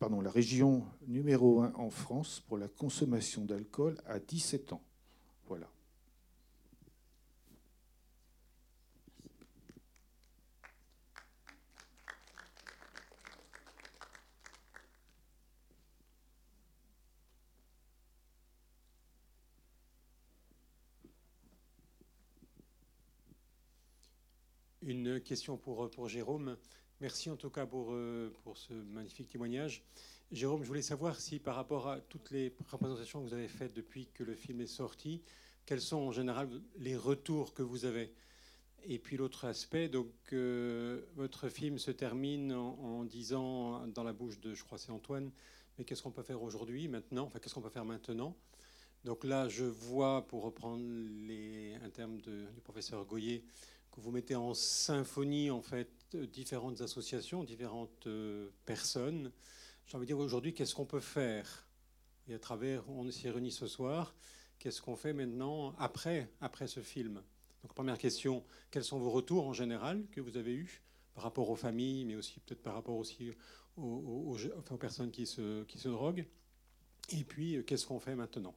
la 0.00 0.30
région 0.30 0.84
numéro 1.06 1.60
1 1.60 1.74
en 1.76 1.90
France 1.90 2.42
pour 2.48 2.58
la 2.58 2.66
consommation 2.66 3.44
d'alcool 3.44 3.96
à 4.06 4.18
17 4.18 4.72
ans. 4.72 4.82
Voilà. 5.46 5.68
Une 24.88 25.20
question 25.20 25.58
pour, 25.58 25.90
pour 25.90 26.08
Jérôme. 26.08 26.56
Merci 27.02 27.28
en 27.28 27.36
tout 27.36 27.50
cas 27.50 27.66
pour, 27.66 27.88
euh, 27.90 28.32
pour 28.42 28.56
ce 28.56 28.72
magnifique 28.72 29.28
témoignage. 29.28 29.84
Jérôme, 30.32 30.62
je 30.62 30.66
voulais 30.66 30.80
savoir 30.80 31.20
si 31.20 31.38
par 31.38 31.56
rapport 31.56 31.88
à 31.88 32.00
toutes 32.00 32.30
les 32.30 32.54
représentations 32.70 33.20
que 33.20 33.28
vous 33.28 33.34
avez 33.34 33.48
faites 33.48 33.74
depuis 33.74 34.08
que 34.14 34.24
le 34.24 34.34
film 34.34 34.62
est 34.62 34.66
sorti, 34.66 35.20
quels 35.66 35.82
sont 35.82 35.98
en 35.98 36.10
général 36.10 36.48
les 36.78 36.96
retours 36.96 37.52
que 37.52 37.60
vous 37.60 37.84
avez? 37.84 38.14
Et 38.82 38.98
puis 38.98 39.18
l'autre 39.18 39.44
aspect, 39.44 39.90
donc 39.90 40.10
euh, 40.32 41.02
votre 41.16 41.50
film 41.50 41.78
se 41.78 41.90
termine 41.90 42.54
en, 42.54 43.04
disant 43.04 43.86
dans 43.88 44.04
la 44.04 44.14
bouche 44.14 44.40
de, 44.40 44.54
je 44.54 44.64
crois 44.64 44.78
c'est 44.78 44.90
Antoine, 44.90 45.30
mais 45.76 45.84
qu'est-ce 45.84 46.02
qu'on 46.02 46.12
peut 46.12 46.22
faire 46.22 46.42
aujourd'hui, 46.42 46.88
maintenant? 46.88 47.26
Enfin, 47.26 47.40
qu'est-ce 47.40 47.52
qu'on 47.52 47.60
peut 47.60 47.68
faire 47.68 47.84
maintenant? 47.84 48.34
Donc 49.04 49.24
là, 49.24 49.48
je 49.48 49.64
vois, 49.64 50.26
pour 50.26 50.42
reprendre 50.42 50.82
un 50.82 51.90
terme 51.90 52.22
du 52.22 52.46
professeur 52.64 53.04
Goyer, 53.04 53.44
vous 53.98 54.10
mettez 54.10 54.36
en 54.36 54.54
symphonie 54.54 55.50
en 55.50 55.60
fait 55.60 55.88
différentes 56.14 56.80
associations, 56.80 57.44
différentes 57.44 58.06
euh, 58.06 58.48
personnes. 58.64 59.32
J'ai 59.86 59.96
envie 59.96 60.06
de 60.06 60.14
dire 60.14 60.18
aujourd'hui, 60.18 60.54
qu'est-ce 60.54 60.74
qu'on 60.74 60.86
peut 60.86 61.00
faire? 61.00 61.66
Et 62.28 62.34
à 62.34 62.38
travers, 62.38 62.88
on 62.88 63.10
s'est 63.10 63.30
réunis 63.30 63.50
ce 63.50 63.66
soir, 63.66 64.14
qu'est-ce 64.58 64.80
qu'on 64.80 64.96
fait 64.96 65.12
maintenant 65.12 65.74
après, 65.78 66.30
après 66.40 66.66
ce 66.66 66.80
film? 66.80 67.22
Donc 67.62 67.74
première 67.74 67.98
question, 67.98 68.44
quels 68.70 68.84
sont 68.84 68.98
vos 68.98 69.10
retours 69.10 69.46
en 69.46 69.52
général 69.52 70.06
que 70.12 70.20
vous 70.20 70.36
avez 70.36 70.54
eus 70.54 70.82
par 71.14 71.24
rapport 71.24 71.50
aux 71.50 71.56
familles, 71.56 72.04
mais 72.04 72.14
aussi 72.14 72.38
peut-être 72.40 72.62
par 72.62 72.74
rapport 72.74 72.96
aussi 72.96 73.32
aux, 73.76 74.36
personnes 74.78 75.10
qui 75.10 75.26
se, 75.26 75.64
qui 75.64 75.78
se 75.78 75.88
droguent? 75.88 76.26
Et 77.10 77.24
puis, 77.24 77.64
qu'est-ce 77.66 77.86
qu'on 77.86 77.98
fait 77.98 78.14
maintenant? 78.14 78.54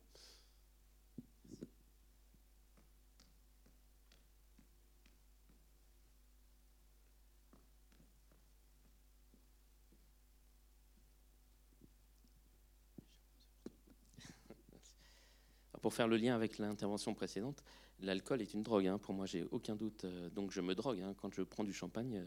Pour 15.81 15.93
faire 15.93 16.07
le 16.07 16.17
lien 16.17 16.35
avec 16.35 16.57
l'intervention 16.57 17.13
précédente, 17.13 17.63
l'alcool 18.01 18.41
est 18.41 18.53
une 18.53 18.63
drogue. 18.63 18.87
Hein. 18.87 18.97
Pour 18.97 19.13
moi, 19.13 19.25
j'ai 19.25 19.43
aucun 19.51 19.75
doute. 19.75 20.05
Euh, 20.05 20.29
donc, 20.29 20.51
je 20.51 20.61
me 20.61 20.75
drogue. 20.75 21.01
Hein. 21.01 21.15
Quand 21.17 21.33
je 21.33 21.41
prends 21.41 21.63
du 21.63 21.73
champagne, 21.73 22.17
euh, 22.17 22.25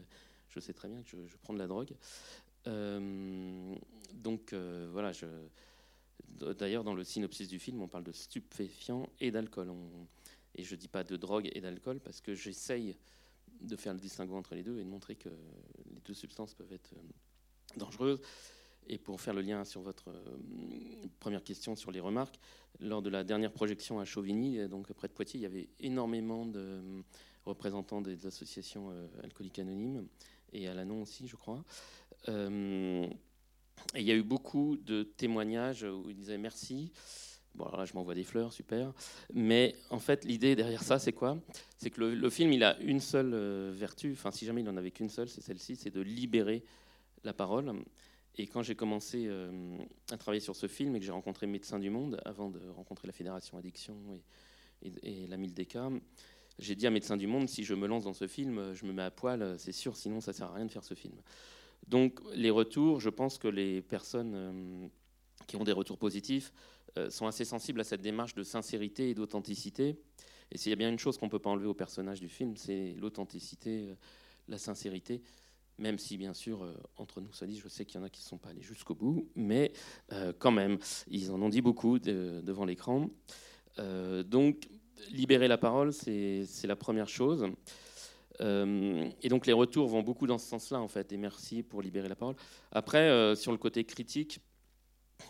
je 0.49 0.59
sais 0.59 0.73
très 0.73 0.87
bien 0.87 1.01
que 1.01 1.09
je, 1.09 1.37
prends 1.37 1.53
de 1.53 1.59
la 1.59 1.67
drogue. 1.67 1.93
Euh, 2.67 3.75
donc, 4.13 4.53
voilà. 4.53 5.11
D'ailleurs, 6.27 6.83
dans 6.83 6.93
le 6.93 7.03
synopsis 7.03 7.47
du 7.47 7.59
film, 7.59 7.81
on 7.81 7.87
parle 7.87 8.03
de 8.03 8.11
stupéfiants 8.11 9.09
et 9.19 9.31
d'alcool. 9.31 9.71
Et 10.55 10.63
je 10.63 10.75
ne 10.75 10.79
dis 10.79 10.87
pas 10.87 11.03
de 11.03 11.15
drogue 11.15 11.49
et 11.53 11.61
d'alcool 11.61 11.99
parce 11.99 12.21
que 12.21 12.33
j'essaye 12.33 12.95
de 13.61 13.75
faire 13.75 13.93
le 13.93 13.99
distinguo 13.99 14.35
entre 14.35 14.55
les 14.55 14.63
deux 14.63 14.79
et 14.79 14.83
de 14.83 14.89
montrer 14.89 15.15
que 15.15 15.29
les 15.93 16.01
deux 16.01 16.13
substances 16.13 16.53
peuvent 16.53 16.73
être 16.73 16.93
dangereuses. 17.77 18.21
Et 18.87 18.97
pour 18.97 19.19
faire 19.19 19.33
le 19.33 19.41
lien 19.41 19.63
sur 19.65 19.81
votre 19.81 20.09
euh, 20.09 21.07
première 21.19 21.43
question 21.43 21.75
sur 21.75 21.91
les 21.91 21.99
remarques, 21.99 22.39
lors 22.79 23.01
de 23.01 23.09
la 23.09 23.23
dernière 23.23 23.51
projection 23.51 23.99
à 23.99 24.05
Chauvigny, 24.05 24.59
euh, 24.59 24.67
donc 24.67 24.91
près 24.93 25.07
de 25.07 25.13
Poitiers, 25.13 25.39
il 25.39 25.43
y 25.43 25.47
avait 25.47 25.69
énormément 25.79 26.45
de 26.45 26.59
euh, 26.59 27.01
représentants 27.45 28.01
des 28.01 28.25
associations 28.25 28.91
alcooliques 29.23 29.59
anonymes 29.59 30.07
et 30.51 30.67
à 30.67 30.73
l'Anon 30.73 31.03
aussi, 31.03 31.27
je 31.27 31.35
crois. 31.35 31.63
et 32.27 32.31
il 33.93 34.01
y 34.01 34.11
a 34.11 34.15
eu 34.15 34.23
beaucoup 34.23 34.77
de 34.77 35.03
témoignages 35.03 35.83
où 35.83 36.09
ils 36.09 36.15
disaient 36.15 36.39
merci. 36.39 36.91
Bon, 37.53 37.65
alors 37.65 37.77
là, 37.77 37.85
je 37.85 37.93
m'envoie 37.93 38.15
des 38.15 38.23
fleurs, 38.23 38.51
super. 38.51 38.93
Mais 39.31 39.75
en 39.91 39.99
fait, 39.99 40.25
l'idée 40.25 40.55
derrière 40.55 40.81
ça, 40.81 40.97
c'est 40.97 41.13
quoi? 41.13 41.37
C'est 41.77 41.91
que 41.91 42.01
le, 42.01 42.15
le, 42.15 42.29
film, 42.31 42.51
il 42.51 42.63
a 42.63 42.79
une 42.79 42.99
seule 42.99 43.35
vertu, 43.69 44.11
enfin, 44.13 44.31
si 44.31 44.45
jamais 44.45 44.61
il 44.61 44.65
n'en 44.65 44.75
avait 44.75 44.91
qu'une 44.91 45.09
seule, 45.09 45.29
c'est 45.29 45.41
celle-ci, 45.41 45.75
c'est 45.75 45.91
de 45.91 46.01
libérer 46.01 46.63
la 47.23 47.33
parole. 47.33 47.71
Et 48.37 48.47
quand 48.47 48.61
j'ai 48.61 48.75
commencé 48.75 49.25
euh, 49.27 49.77
à 50.11 50.17
travailler 50.17 50.41
sur 50.41 50.55
ce 50.55 50.67
film 50.67 50.95
et 50.95 50.99
que 50.99 51.05
j'ai 51.05 51.11
rencontré 51.11 51.47
Médecins 51.47 51.79
du 51.79 51.89
Monde, 51.89 52.19
avant 52.25 52.49
de 52.49 52.59
rencontrer 52.69 53.07
la 53.07 53.13
Fédération 53.13 53.57
Addiction 53.57 53.95
et, 54.81 54.91
et, 55.03 55.27
la 55.27 55.37
Mildeca, 55.37 55.89
j'ai 56.59 56.75
dit 56.75 56.85
à 56.85 56.89
Médecins 56.89 57.17
du 57.17 57.27
Monde, 57.27 57.47
si 57.47 57.63
je 57.63 57.73
me 57.73 57.87
lance 57.87 58.03
dans 58.03 58.13
ce 58.13 58.27
film, 58.27 58.73
je 58.73 58.85
me 58.85 58.91
mets 58.91 59.03
à 59.03 59.11
poil, 59.11 59.55
c'est 59.57 59.71
sûr, 59.71 59.95
sinon 59.95 60.21
ça 60.21 60.33
sert 60.33 60.47
à 60.47 60.53
rien 60.53 60.65
de 60.65 60.71
faire 60.71 60.83
ce 60.83 60.93
film. 60.93 61.15
Donc 61.87 62.19
les 62.33 62.49
retours, 62.49 62.99
je 62.99 63.09
pense 63.09 63.37
que 63.37 63.47
les 63.47 63.81
personnes 63.81 64.33
euh, 64.35 64.87
qui 65.47 65.55
ont 65.55 65.63
des 65.63 65.71
retours 65.71 65.97
positifs 65.97 66.51
euh, 66.97 67.09
sont 67.09 67.27
assez 67.27 67.45
sensibles 67.45 67.79
à 67.79 67.83
cette 67.83 68.01
démarche 68.01 68.35
de 68.35 68.43
sincérité 68.43 69.09
et 69.09 69.13
d'authenticité. 69.13 69.97
Et 70.51 70.57
s'il 70.57 70.71
y 70.71 70.73
a 70.73 70.77
bien 70.77 70.89
une 70.89 70.99
chose 70.99 71.17
qu'on 71.17 71.25
ne 71.25 71.31
peut 71.31 71.39
pas 71.39 71.49
enlever 71.49 71.67
au 71.67 71.73
personnage 71.73 72.19
du 72.19 72.29
film, 72.29 72.55
c'est 72.55 72.95
l'authenticité, 72.99 73.95
la 74.47 74.57
sincérité 74.57 75.21
même 75.77 75.99
si 75.99 76.17
bien 76.17 76.33
sûr, 76.33 76.63
euh, 76.63 76.73
entre 76.97 77.21
nous, 77.21 77.33
ça 77.33 77.45
dit, 77.45 77.57
je 77.57 77.67
sais 77.67 77.85
qu'il 77.85 77.99
y 77.99 78.03
en 78.03 78.05
a 78.05 78.09
qui 78.09 78.21
ne 78.21 78.27
sont 78.27 78.37
pas 78.37 78.49
allés 78.49 78.61
jusqu'au 78.61 78.95
bout, 78.95 79.29
mais 79.35 79.73
euh, 80.13 80.31
quand 80.37 80.51
même, 80.51 80.77
ils 81.07 81.31
en 81.31 81.41
ont 81.41 81.49
dit 81.49 81.61
beaucoup 81.61 81.99
devant 81.99 82.65
l'écran. 82.65 83.09
Euh, 83.79 84.23
donc, 84.23 84.69
libérer 85.11 85.47
la 85.47 85.57
parole, 85.57 85.91
c'est 85.91 86.47
la 86.63 86.75
première 86.75 87.09
chose. 87.09 87.47
et 88.39 89.29
donc, 89.29 89.45
les 89.45 89.53
retours 89.53 89.87
vont 89.87 90.01
beaucoup 90.01 90.27
dans 90.27 90.37
ce 90.37 90.47
sens-là, 90.47 90.79
en 90.79 90.87
fait, 90.87 91.11
et 91.11 91.17
merci 91.17 91.63
pour 91.63 91.81
libérer 91.81 92.07
la 92.07 92.15
parole. 92.15 92.35
Après, 92.71 93.35
sur 93.35 93.51
le 93.51 93.57
côté 93.57 93.83
critique, 93.83 94.39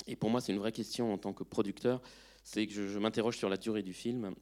et 0.07 0.15
pour 0.15 0.29
moi, 0.29 0.41
c'est 0.41 0.53
une 0.53 0.59
vraie 0.59 0.71
question 0.71 1.11
en 1.11 1.17
tant 1.17 1.33
que 1.33 1.43
producteur, 1.43 2.01
c'est 2.43 2.67
que 2.67 2.73
je, 2.73 2.87
je 2.87 2.99
m'interroge 2.99 3.37
sur 3.37 3.49
la 3.49 3.57
durée 3.57 3.81
du 3.81 3.93
film, 3.93 4.35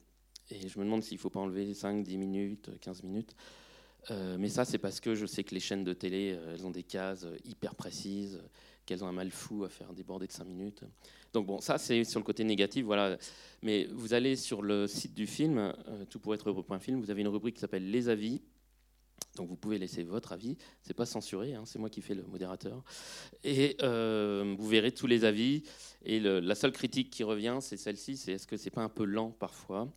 et 0.50 0.68
je 0.68 0.78
me 0.78 0.84
demande 0.84 1.04
s'il 1.04 1.16
ne 1.16 1.22
faut 1.22 1.30
pas 1.30 1.40
enlever 1.40 1.74
5, 1.74 2.04
10 2.04 2.18
minutes, 2.18 2.72
15 2.82 3.04
minutes. 3.04 3.36
Euh, 4.12 4.38
mais 4.40 4.50
ça, 4.50 4.66
c'est 4.66 4.78
parce 4.78 5.00
que 5.00 5.16
je 5.16 5.26
sais 5.26 5.44
que 5.44 5.54
les 5.54 5.60
chaînes 5.60 5.84
de 5.84 5.94
télé, 5.94 6.34
euh, 6.34 6.54
elles 6.54 6.66
ont 6.66 6.72
des 6.72 6.84
cases 6.84 7.24
euh, 7.24 7.38
hyper 7.46 7.76
précises, 7.76 8.42
qu'elles 8.86 9.04
ont 9.04 9.08
un 9.08 9.14
mal 9.14 9.32
fou 9.32 9.64
à 9.64 9.70
faire 9.70 9.94
déborder 9.94 10.28
de 10.28 10.32
5 10.32 10.44
minutes. 10.46 10.84
Donc 11.32 11.48
bon, 11.48 11.62
ça, 11.62 11.78
c'est 11.78 12.04
sur 12.04 12.20
le 12.20 12.26
côté 12.26 12.44
négatif, 12.44 12.86
voilà. 12.86 13.18
Mais 13.62 13.86
vous 13.86 14.14
allez 14.14 14.36
sur 14.36 14.62
le 14.62 14.88
site 14.88 15.14
du 15.14 15.26
film, 15.26 15.74
tout 16.10 16.20
pour 16.20 16.34
être 16.34 16.50
heureux.film, 16.50 17.00
vous 17.00 17.10
avez 17.10 17.22
une 17.22 17.30
rubrique 17.30 17.56
qui 17.56 17.62
s'appelle 17.62 17.90
Les 17.90 18.10
avis. 18.10 18.42
Donc 19.36 19.48
vous 19.48 19.56
pouvez 19.56 19.80
laisser 19.80 20.04
votre 20.04 20.34
avis, 20.34 20.58
c'est 20.82 20.94
pas 20.94 21.06
censuré, 21.06 21.56
hein, 21.56 21.64
c'est 21.66 21.80
moi 21.80 21.90
qui 21.90 22.02
fais 22.02 22.14
le 22.14 22.24
modérateur. 22.24 22.84
Et 23.44 23.78
vous 23.80 24.68
verrez 24.68 24.92
tous 24.92 25.08
les 25.08 25.24
avis. 25.24 25.64
Et 26.04 26.20
la 26.20 26.56
seule 26.56 26.74
critique 26.74 27.10
qui 27.10 27.24
revient, 27.24 27.58
c'est 27.62 27.78
celle-ci, 27.78 28.18
c'est 28.18 28.34
est-ce 28.34 28.46
que 28.46 28.58
c'est 28.58 28.70
pas 28.70 28.84
un 28.84 28.90
peu 28.90 29.06
lent 29.06 29.32
parfois? 29.32 29.88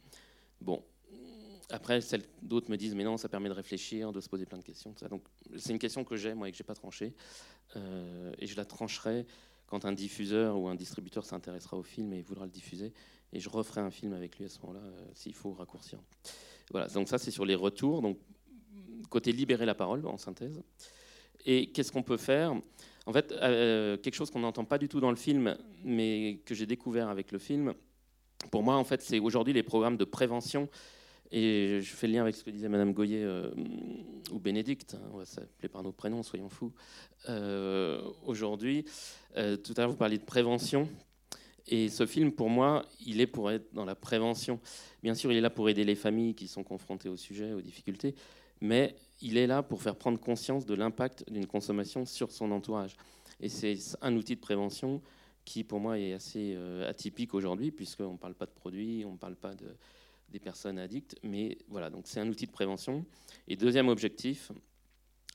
Bon, 0.60 0.82
après, 1.70 2.00
d'autres 2.42 2.70
me 2.70 2.76
disent, 2.76 2.94
mais 2.94 3.04
non, 3.04 3.16
ça 3.16 3.28
permet 3.28 3.48
de 3.48 3.54
réfléchir, 3.54 4.12
de 4.12 4.20
se 4.20 4.28
poser 4.28 4.46
plein 4.46 4.58
de 4.58 4.64
questions. 4.64 4.94
Donc, 5.10 5.22
c'est 5.56 5.72
une 5.72 5.78
question 5.78 6.04
que 6.04 6.16
j'ai, 6.16 6.32
moi, 6.34 6.48
et 6.48 6.52
que 6.52 6.56
je 6.56 6.62
n'ai 6.62 6.66
pas 6.66 6.74
tranchée. 6.74 7.12
Euh, 7.74 8.32
et 8.38 8.46
je 8.46 8.56
la 8.56 8.64
trancherai 8.64 9.26
quand 9.66 9.84
un 9.84 9.92
diffuseur 9.92 10.58
ou 10.58 10.68
un 10.68 10.76
distributeur 10.76 11.24
s'intéressera 11.24 11.76
au 11.76 11.82
film 11.82 12.12
et 12.12 12.22
voudra 12.22 12.44
le 12.44 12.52
diffuser. 12.52 12.92
Et 13.32 13.40
je 13.40 13.48
referai 13.48 13.80
un 13.80 13.90
film 13.90 14.12
avec 14.12 14.38
lui 14.38 14.44
à 14.44 14.48
ce 14.48 14.60
moment-là, 14.60 14.84
euh, 14.84 15.06
s'il 15.14 15.34
faut 15.34 15.52
raccourcir. 15.52 15.98
Voilà, 16.70 16.86
donc 16.88 17.08
ça, 17.08 17.18
c'est 17.18 17.32
sur 17.32 17.44
les 17.44 17.56
retours. 17.56 18.00
Donc, 18.00 18.18
côté 19.10 19.32
libérer 19.32 19.66
la 19.66 19.74
parole, 19.74 20.06
en 20.06 20.18
synthèse. 20.18 20.62
Et 21.44 21.72
qu'est-ce 21.72 21.90
qu'on 21.90 22.04
peut 22.04 22.16
faire? 22.16 22.54
En 23.06 23.12
fait, 23.12 23.32
euh, 23.32 23.96
quelque 23.96 24.14
chose 24.14 24.30
qu'on 24.30 24.40
n'entend 24.40 24.64
pas 24.64 24.78
du 24.78 24.88
tout 24.88 25.00
dans 25.00 25.10
le 25.10 25.16
film, 25.16 25.56
mais 25.84 26.40
que 26.44 26.54
j'ai 26.54 26.66
découvert 26.66 27.08
avec 27.08 27.32
le 27.32 27.38
film, 27.38 27.74
pour 28.52 28.62
moi, 28.62 28.76
en 28.76 28.84
fait, 28.84 29.02
c'est 29.02 29.18
aujourd'hui 29.18 29.52
les 29.52 29.62
programmes 29.64 29.96
de 29.96 30.04
prévention 30.04 30.68
et 31.30 31.80
je 31.80 31.94
fais 31.94 32.06
le 32.06 32.14
lien 32.14 32.22
avec 32.22 32.36
ce 32.36 32.44
que 32.44 32.50
disait 32.50 32.68
Madame 32.68 32.92
Goyer 32.92 33.22
euh, 33.22 33.50
ou 34.30 34.38
Bénédicte, 34.38 34.94
hein, 34.94 35.08
on 35.12 35.18
va 35.18 35.24
s'appeler 35.24 35.68
par 35.68 35.82
nos 35.82 35.92
prénoms, 35.92 36.22
soyons 36.22 36.48
fous. 36.48 36.72
Euh, 37.28 38.00
aujourd'hui, 38.24 38.84
euh, 39.36 39.56
tout 39.56 39.74
à 39.76 39.80
l'heure 39.80 39.90
vous 39.90 39.96
parliez 39.96 40.18
de 40.18 40.24
prévention, 40.24 40.88
et 41.68 41.88
ce 41.88 42.06
film, 42.06 42.30
pour 42.30 42.48
moi, 42.48 42.86
il 43.04 43.20
est 43.20 43.26
pour 43.26 43.50
être 43.50 43.74
dans 43.74 43.84
la 43.84 43.96
prévention. 43.96 44.60
Bien 45.02 45.16
sûr, 45.16 45.32
il 45.32 45.38
est 45.38 45.40
là 45.40 45.50
pour 45.50 45.68
aider 45.68 45.82
les 45.82 45.96
familles 45.96 46.34
qui 46.34 46.46
sont 46.46 46.62
confrontées 46.62 47.08
au 47.08 47.16
sujet, 47.16 47.52
aux 47.52 47.60
difficultés, 47.60 48.14
mais 48.60 48.94
il 49.20 49.36
est 49.36 49.48
là 49.48 49.64
pour 49.64 49.82
faire 49.82 49.96
prendre 49.96 50.20
conscience 50.20 50.64
de 50.64 50.74
l'impact 50.74 51.24
d'une 51.28 51.46
consommation 51.46 52.06
sur 52.06 52.30
son 52.30 52.52
entourage. 52.52 52.96
Et 53.40 53.48
c'est 53.48 53.76
un 54.00 54.14
outil 54.14 54.36
de 54.36 54.40
prévention 54.40 55.02
qui, 55.44 55.64
pour 55.64 55.80
moi, 55.80 55.98
est 55.98 56.12
assez 56.12 56.56
atypique 56.86 57.34
aujourd'hui, 57.34 57.72
puisqu'on 57.72 58.12
ne 58.12 58.18
parle 58.18 58.34
pas 58.34 58.46
de 58.46 58.52
produits, 58.52 59.04
on 59.04 59.12
ne 59.12 59.18
parle 59.18 59.36
pas 59.36 59.54
de 59.54 59.66
des 60.28 60.40
personnes 60.40 60.78
addictes. 60.78 61.16
Mais 61.22 61.58
voilà, 61.68 61.90
donc 61.90 62.06
c'est 62.06 62.20
un 62.20 62.28
outil 62.28 62.46
de 62.46 62.52
prévention. 62.52 63.04
Et 63.48 63.56
deuxième 63.56 63.88
objectif, 63.88 64.52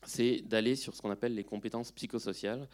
c'est 0.05 0.41
d'aller 0.41 0.75
sur 0.75 0.95
ce 0.95 1.01
qu'on 1.01 1.11
appelle 1.11 1.35
les 1.35 1.43
compétences 1.43 1.91
psychosociales, 1.91 2.67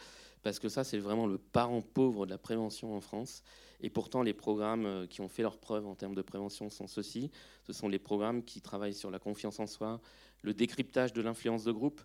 parce 0.43 0.59
que 0.59 0.69
ça, 0.69 0.83
c'est 0.83 0.99
vraiment 0.99 1.27
le 1.27 1.37
parent 1.37 1.81
pauvre 1.81 2.25
de 2.25 2.31
la 2.31 2.37
prévention 2.37 2.95
en 2.95 3.01
France. 3.01 3.43
Et 3.81 3.89
pourtant, 3.89 4.23
les 4.23 4.33
programmes 4.33 4.85
euh, 4.85 5.07
qui 5.07 5.21
ont 5.21 5.27
fait 5.27 5.41
leurs 5.41 5.57
preuves 5.57 5.85
en 5.85 5.95
termes 5.95 6.15
de 6.15 6.21
prévention 6.21 6.69
sont 6.69 6.87
ceux-ci. 6.87 7.31
Ce 7.63 7.73
sont 7.73 7.87
les 7.87 7.99
programmes 7.99 8.43
qui 8.43 8.61
travaillent 8.61 8.93
sur 8.93 9.11
la 9.11 9.19
confiance 9.19 9.59
en 9.59 9.67
soi, 9.67 9.99
le 10.41 10.53
décryptage 10.53 11.13
de 11.13 11.21
l'influence 11.21 11.63
de 11.63 11.71
groupe, 11.71 12.01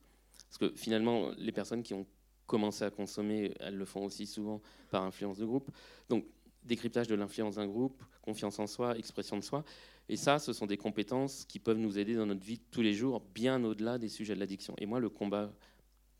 parce 0.48 0.58
que 0.58 0.76
finalement, 0.76 1.30
les 1.38 1.52
personnes 1.52 1.82
qui 1.82 1.94
ont 1.94 2.06
commencé 2.46 2.84
à 2.84 2.90
consommer, 2.90 3.54
elles 3.60 3.76
le 3.76 3.84
font 3.84 4.04
aussi 4.04 4.26
souvent 4.26 4.60
par 4.90 5.02
influence 5.04 5.38
de 5.38 5.46
groupe. 5.46 5.70
Donc, 6.08 6.26
décryptage 6.64 7.06
de 7.06 7.14
l'influence 7.14 7.56
d'un 7.56 7.66
groupe, 7.66 8.02
confiance 8.20 8.58
en 8.58 8.66
soi, 8.66 8.96
expression 8.98 9.36
de 9.36 9.42
soi. 9.42 9.64
Et 10.08 10.16
ça, 10.16 10.38
ce 10.38 10.52
sont 10.52 10.66
des 10.66 10.76
compétences 10.76 11.44
qui 11.44 11.58
peuvent 11.58 11.78
nous 11.78 11.98
aider 11.98 12.14
dans 12.14 12.26
notre 12.26 12.44
vie 12.44 12.60
tous 12.70 12.82
les 12.82 12.92
jours, 12.94 13.22
bien 13.34 13.62
au-delà 13.64 13.98
des 13.98 14.08
sujets 14.08 14.34
de 14.34 14.40
l'addiction. 14.40 14.74
Et 14.78 14.86
moi, 14.86 15.00
le 15.00 15.08
combat, 15.08 15.52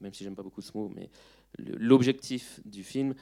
même 0.00 0.14
si 0.14 0.24
j'aime 0.24 0.34
pas 0.34 0.42
beaucoup 0.42 0.62
ce 0.62 0.76
mot, 0.76 0.90
mais 0.94 1.10
l'objectif 1.58 2.60
du 2.64 2.84
film, 2.84 3.14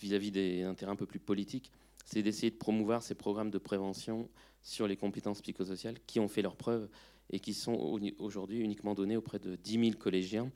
vis-à-vis 0.00 0.32
d'un 0.32 0.74
terrain 0.74 0.92
un 0.92 0.96
peu 0.96 1.06
plus 1.06 1.20
politique, 1.20 1.70
c'est 2.04 2.22
d'essayer 2.22 2.50
de 2.50 2.56
promouvoir 2.56 3.02
ces 3.02 3.14
programmes 3.14 3.50
de 3.50 3.58
prévention 3.58 4.28
sur 4.62 4.88
les 4.88 4.96
compétences 4.96 5.42
psychosociales 5.42 5.98
qui 6.06 6.18
ont 6.18 6.28
fait 6.28 6.42
leurs 6.42 6.56
preuves 6.56 6.88
et 7.30 7.40
qui 7.40 7.54
sont 7.54 7.74
aujourd'hui 8.18 8.58
uniquement 8.58 8.94
donnés 8.94 9.16
auprès 9.16 9.38
de 9.38 9.56
10 9.56 9.72
000 9.72 9.90
collégiens, 9.98 10.50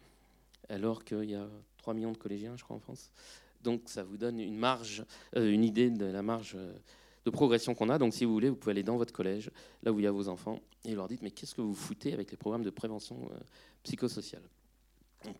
alors 0.68 1.04
qu'il 1.04 1.30
y 1.30 1.34
a 1.34 1.48
3 1.78 1.94
millions 1.94 2.12
de 2.12 2.16
collégiens, 2.16 2.56
je 2.56 2.64
crois, 2.64 2.76
en 2.76 2.80
France. 2.80 3.12
Donc 3.62 3.82
ça 3.86 4.04
vous 4.04 4.16
donne 4.16 4.40
une 4.40 4.56
marge, 4.56 5.04
euh, 5.36 5.50
une 5.50 5.64
idée 5.64 5.90
de 5.90 6.06
la 6.06 6.22
marge 6.22 6.54
euh, 6.56 6.72
de 7.24 7.30
progression 7.30 7.74
qu'on 7.74 7.88
a. 7.88 7.98
Donc, 7.98 8.14
si 8.14 8.24
vous 8.24 8.32
voulez, 8.32 8.48
vous 8.48 8.56
pouvez 8.56 8.72
aller 8.72 8.82
dans 8.82 8.96
votre 8.96 9.12
collège, 9.12 9.50
là 9.82 9.92
où 9.92 10.00
il 10.00 10.04
y 10.04 10.06
a 10.06 10.12
vos 10.12 10.28
enfants, 10.28 10.60
et 10.84 10.94
leur 10.94 11.08
dites 11.08 11.22
Mais 11.22 11.30
qu'est-ce 11.30 11.54
que 11.54 11.60
vous 11.60 11.74
foutez 11.74 12.12
avec 12.12 12.30
les 12.30 12.36
programmes 12.36 12.64
de 12.64 12.70
prévention 12.70 13.28
euh, 13.32 13.38
psychosociale? 13.82 14.42
Euh, 15.26 15.30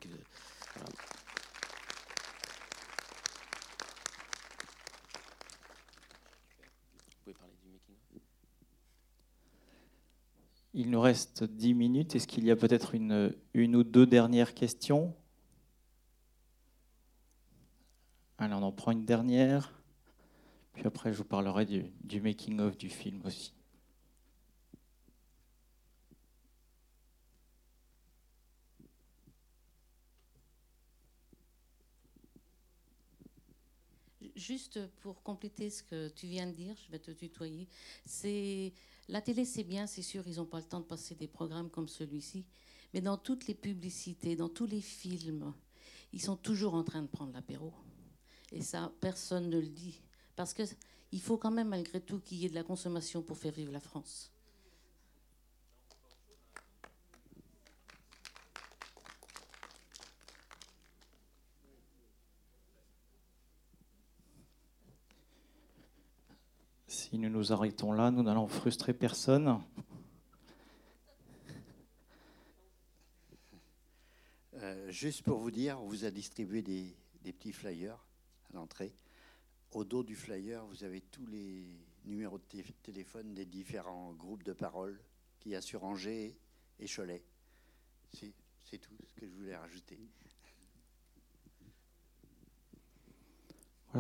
Il 10.73 10.89
nous 10.91 11.01
reste 11.01 11.43
10 11.43 11.75
minutes. 11.75 12.15
Est-ce 12.15 12.29
qu'il 12.29 12.45
y 12.45 12.51
a 12.51 12.57
peut-être 12.57 12.95
une, 12.95 13.35
une 13.55 13.75
ou 13.75 13.83
deux 13.83 14.07
dernières 14.07 14.55
questions? 14.55 15.15
Alors, 18.39 18.63
on 18.63 18.67
en 18.67 18.73
prend 18.73 18.93
une 18.93 19.05
dernière. 19.05 19.80
Puis 20.81 20.87
après, 20.87 21.13
je 21.13 21.19
vous 21.19 21.25
parlerai 21.25 21.67
du, 21.67 22.21
making-of 22.23 22.79
du 22.79 22.89
film 22.89 23.21
aussi. 23.27 23.53
Juste 34.35 34.87
pour 35.03 35.23
compléter 35.23 35.69
ce 35.69 35.83
que 35.83 36.09
tu 36.09 36.27
viens 36.29 36.47
de 36.47 36.53
dire, 36.53 36.75
je 36.83 36.91
vais 36.91 36.99
te 36.99 37.11
tutoyer. 37.11 37.69
C'est 38.07 38.73
la 39.07 39.21
télé, 39.21 39.45
c'est 39.45 39.65
bien, 39.65 39.87
c'est 39.87 40.01
sûr, 40.01 40.27
ils 40.27 40.37
n'ont 40.37 40.47
pas 40.47 40.61
le 40.61 40.65
temps 40.65 40.81
de 40.81 40.87
passer 40.87 41.15
des 41.15 41.29
programmes 41.29 41.69
comme 41.69 41.89
celui-ci, 41.89 42.47
mais 42.95 43.03
dans 43.03 43.19
toutes 43.19 43.47
les 43.49 43.55
publicités, 43.55 44.35
dans 44.35 44.49
tous 44.49 44.65
les 44.65 44.81
films, 44.81 45.53
ils 46.15 46.23
sont 46.23 46.39
toujours 46.39 46.73
en 46.73 46.85
train 46.85 47.03
de 47.03 47.07
prendre 47.09 47.35
l'apéro. 47.35 47.75
Et 48.51 48.63
ça, 48.63 48.91
personne 48.99 49.51
ne 49.51 49.61
le 49.61 49.69
dit. 49.69 50.01
Parce 50.41 50.55
qu'il 50.55 51.21
faut 51.21 51.37
quand 51.37 51.51
même, 51.51 51.69
malgré 51.69 52.01
tout, 52.01 52.19
qu'il 52.19 52.39
y 52.39 52.47
ait 52.47 52.49
de 52.49 52.55
la 52.55 52.63
consommation 52.63 53.21
pour 53.21 53.37
faire 53.37 53.53
vivre 53.53 53.71
la 53.73 53.79
France. 53.79 54.33
Si 66.87 67.19
nous 67.19 67.29
nous 67.29 67.53
arrêtons 67.53 67.93
là, 67.93 68.11
nous 68.11 68.23
n'allons 68.23 68.49
frustrer 68.49 68.95
personne. 68.95 69.63
Euh, 74.55 74.91
juste 74.91 75.21
pour 75.21 75.37
vous 75.37 75.51
dire, 75.51 75.79
on 75.83 75.87
vous 75.87 76.07
a 76.07 76.11
distribué 76.11 76.63
des 76.63 77.33
petits 77.35 77.53
flyers 77.53 78.03
à 78.51 78.57
l'entrée. 78.57 78.95
Au 79.73 79.85
dos 79.85 80.03
du 80.03 80.17
flyer, 80.17 80.65
vous 80.67 80.83
avez 80.83 81.01
tous 81.01 81.27
les 81.27 81.65
numéros 82.05 82.39
de 82.39 82.63
téléphone 82.83 83.35
des 83.35 83.47
différents 83.47 84.13
groupes 84.15 84.43
de 84.43 84.53
parole 84.53 85.01
qui 85.39 85.55
a 85.55 85.61
sur 85.61 85.85
Angers 85.85 86.37
et 86.81 86.87
Cholet. 86.87 87.23
C'est 88.13 88.79
tout 88.79 88.95
ce 89.05 89.21
que 89.21 89.27
je 89.27 89.33
voulais 89.33 89.57
rajouter. 89.57 89.99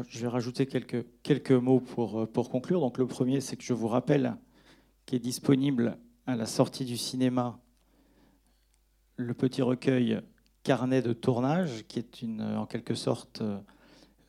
je 0.09 0.21
vais 0.21 0.29
rajouter 0.29 0.66
quelques, 0.66 1.05
quelques 1.23 1.51
mots 1.51 1.81
pour, 1.81 2.29
pour 2.31 2.51
conclure. 2.51 2.81
Donc, 2.81 2.99
le 2.99 3.07
premier, 3.07 3.41
c'est 3.41 3.57
que 3.57 3.64
je 3.64 3.73
vous 3.73 3.89
rappelle 3.89 4.37
qu'il 5.07 5.16
est 5.16 5.21
disponible 5.21 5.99
à 6.27 6.37
la 6.37 6.47
sortie 6.47 6.85
du 6.85 6.97
cinéma 6.97 7.61
le 9.16 9.35
petit 9.35 9.62
recueil 9.62 10.21
Carnet 10.62 11.03
de 11.03 11.12
tournage, 11.12 11.84
qui 11.88 11.99
est 11.99 12.22
une, 12.22 12.42
en 12.42 12.67
quelque 12.67 12.95
sorte 12.95 13.42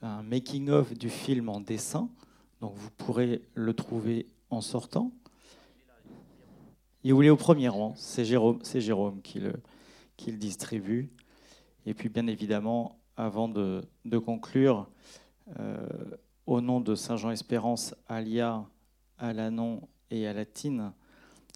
un 0.02 0.24
making-of 0.24 0.94
du 0.94 1.10
film 1.10 1.50
en 1.50 1.60
dessin. 1.60 2.10
Donc 2.60 2.74
vous 2.76 2.90
pourrez 2.92 3.42
le 3.54 3.74
trouver 3.74 4.28
en 4.50 4.62
sortant. 4.62 5.12
Il 7.04 7.14
voulait 7.14 7.30
au 7.30 7.38
premier 7.38 7.70
rang. 7.70 7.94
C'est 7.96 8.26
Jérôme, 8.26 9.22
qui, 9.22 9.40
le, 9.40 9.54
qui 10.18 10.32
le 10.32 10.38
distribue. 10.38 11.12
Et 11.86 11.94
puis 11.94 12.10
bien 12.10 12.28
évidemment, 12.28 13.00
avant 13.18 13.48
de, 13.48 13.84
conclure, 14.24 14.88
euh, 15.60 15.88
au 16.46 16.62
nom 16.62 16.80
de 16.80 16.96
Saint-Jean-Espérance, 16.96 17.96
Alia, 18.08 18.66
Alanon 19.18 19.88
et 20.10 20.28
Alatine, 20.28 20.94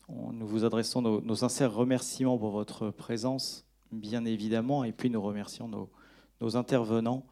nous 0.09 0.45
vous 0.45 0.65
adressons 0.65 1.01
nos, 1.01 1.35
sincères 1.35 1.73
remerciements 1.73 2.37
pour 2.37 2.51
votre 2.51 2.91
présence, 2.91 3.65
bien 3.91 4.25
évidemment, 4.25 4.83
et 4.83 4.91
puis 4.91 5.09
nous 5.09 5.21
remercions 5.21 5.67
nos, 5.67 5.89
intervenants 6.57 7.25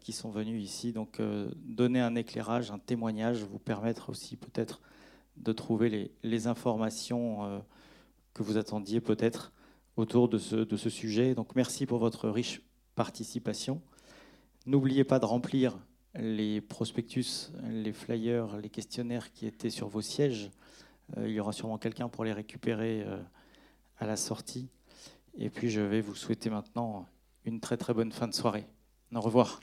qui 0.00 0.12
sont 0.12 0.30
venus 0.30 0.62
ici. 0.62 0.92
Donc 0.92 1.20
euh, 1.20 1.50
donner 1.56 2.00
un 2.00 2.14
éclairage, 2.14 2.70
un 2.70 2.78
témoignage, 2.78 3.42
vous 3.42 3.58
permettre 3.58 4.10
aussi 4.10 4.36
peut-être 4.36 4.80
de 5.36 5.52
trouver 5.52 6.10
les, 6.22 6.46
informations 6.46 7.44
euh, 7.44 7.58
que 8.34 8.42
vous 8.42 8.56
attendiez 8.56 9.00
peut-être 9.00 9.52
autour 9.96 10.28
de 10.28 10.38
ce 10.38 10.90
sujet. 10.90 11.34
Donc 11.34 11.54
merci 11.54 11.86
pour 11.86 11.98
votre 11.98 12.28
riche 12.28 12.62
participation. 12.94 13.80
N'oubliez 14.66 15.04
pas 15.04 15.18
de 15.18 15.24
remplir 15.24 15.78
les 16.14 16.60
prospectus, 16.60 17.52
les 17.68 17.92
flyers, 17.92 18.56
les 18.58 18.70
questionnaires 18.70 19.32
qui 19.32 19.46
étaient 19.46 19.70
sur 19.70 19.88
vos 19.88 20.00
sièges. 20.00 20.50
il 21.16 21.30
y 21.30 21.40
aura 21.40 21.52
sûrement 21.52 21.78
quelqu'un 21.78 22.08
pour 22.08 22.24
les 22.24 22.32
récupérer 22.32 23.04
à 23.98 24.06
la 24.06 24.16
sortie. 24.16 24.68
Et 25.36 25.50
puis 25.50 25.70
je 25.70 25.80
vais 25.80 26.00
vous 26.00 26.14
souhaiter 26.14 26.50
maintenant 26.50 27.06
une 27.44 27.60
très 27.60 27.76
très 27.76 27.94
bonne 27.94 28.12
fin 28.12 28.28
de 28.28 28.34
soirée. 28.34 28.66
Au 29.14 29.20
revoir. 29.20 29.60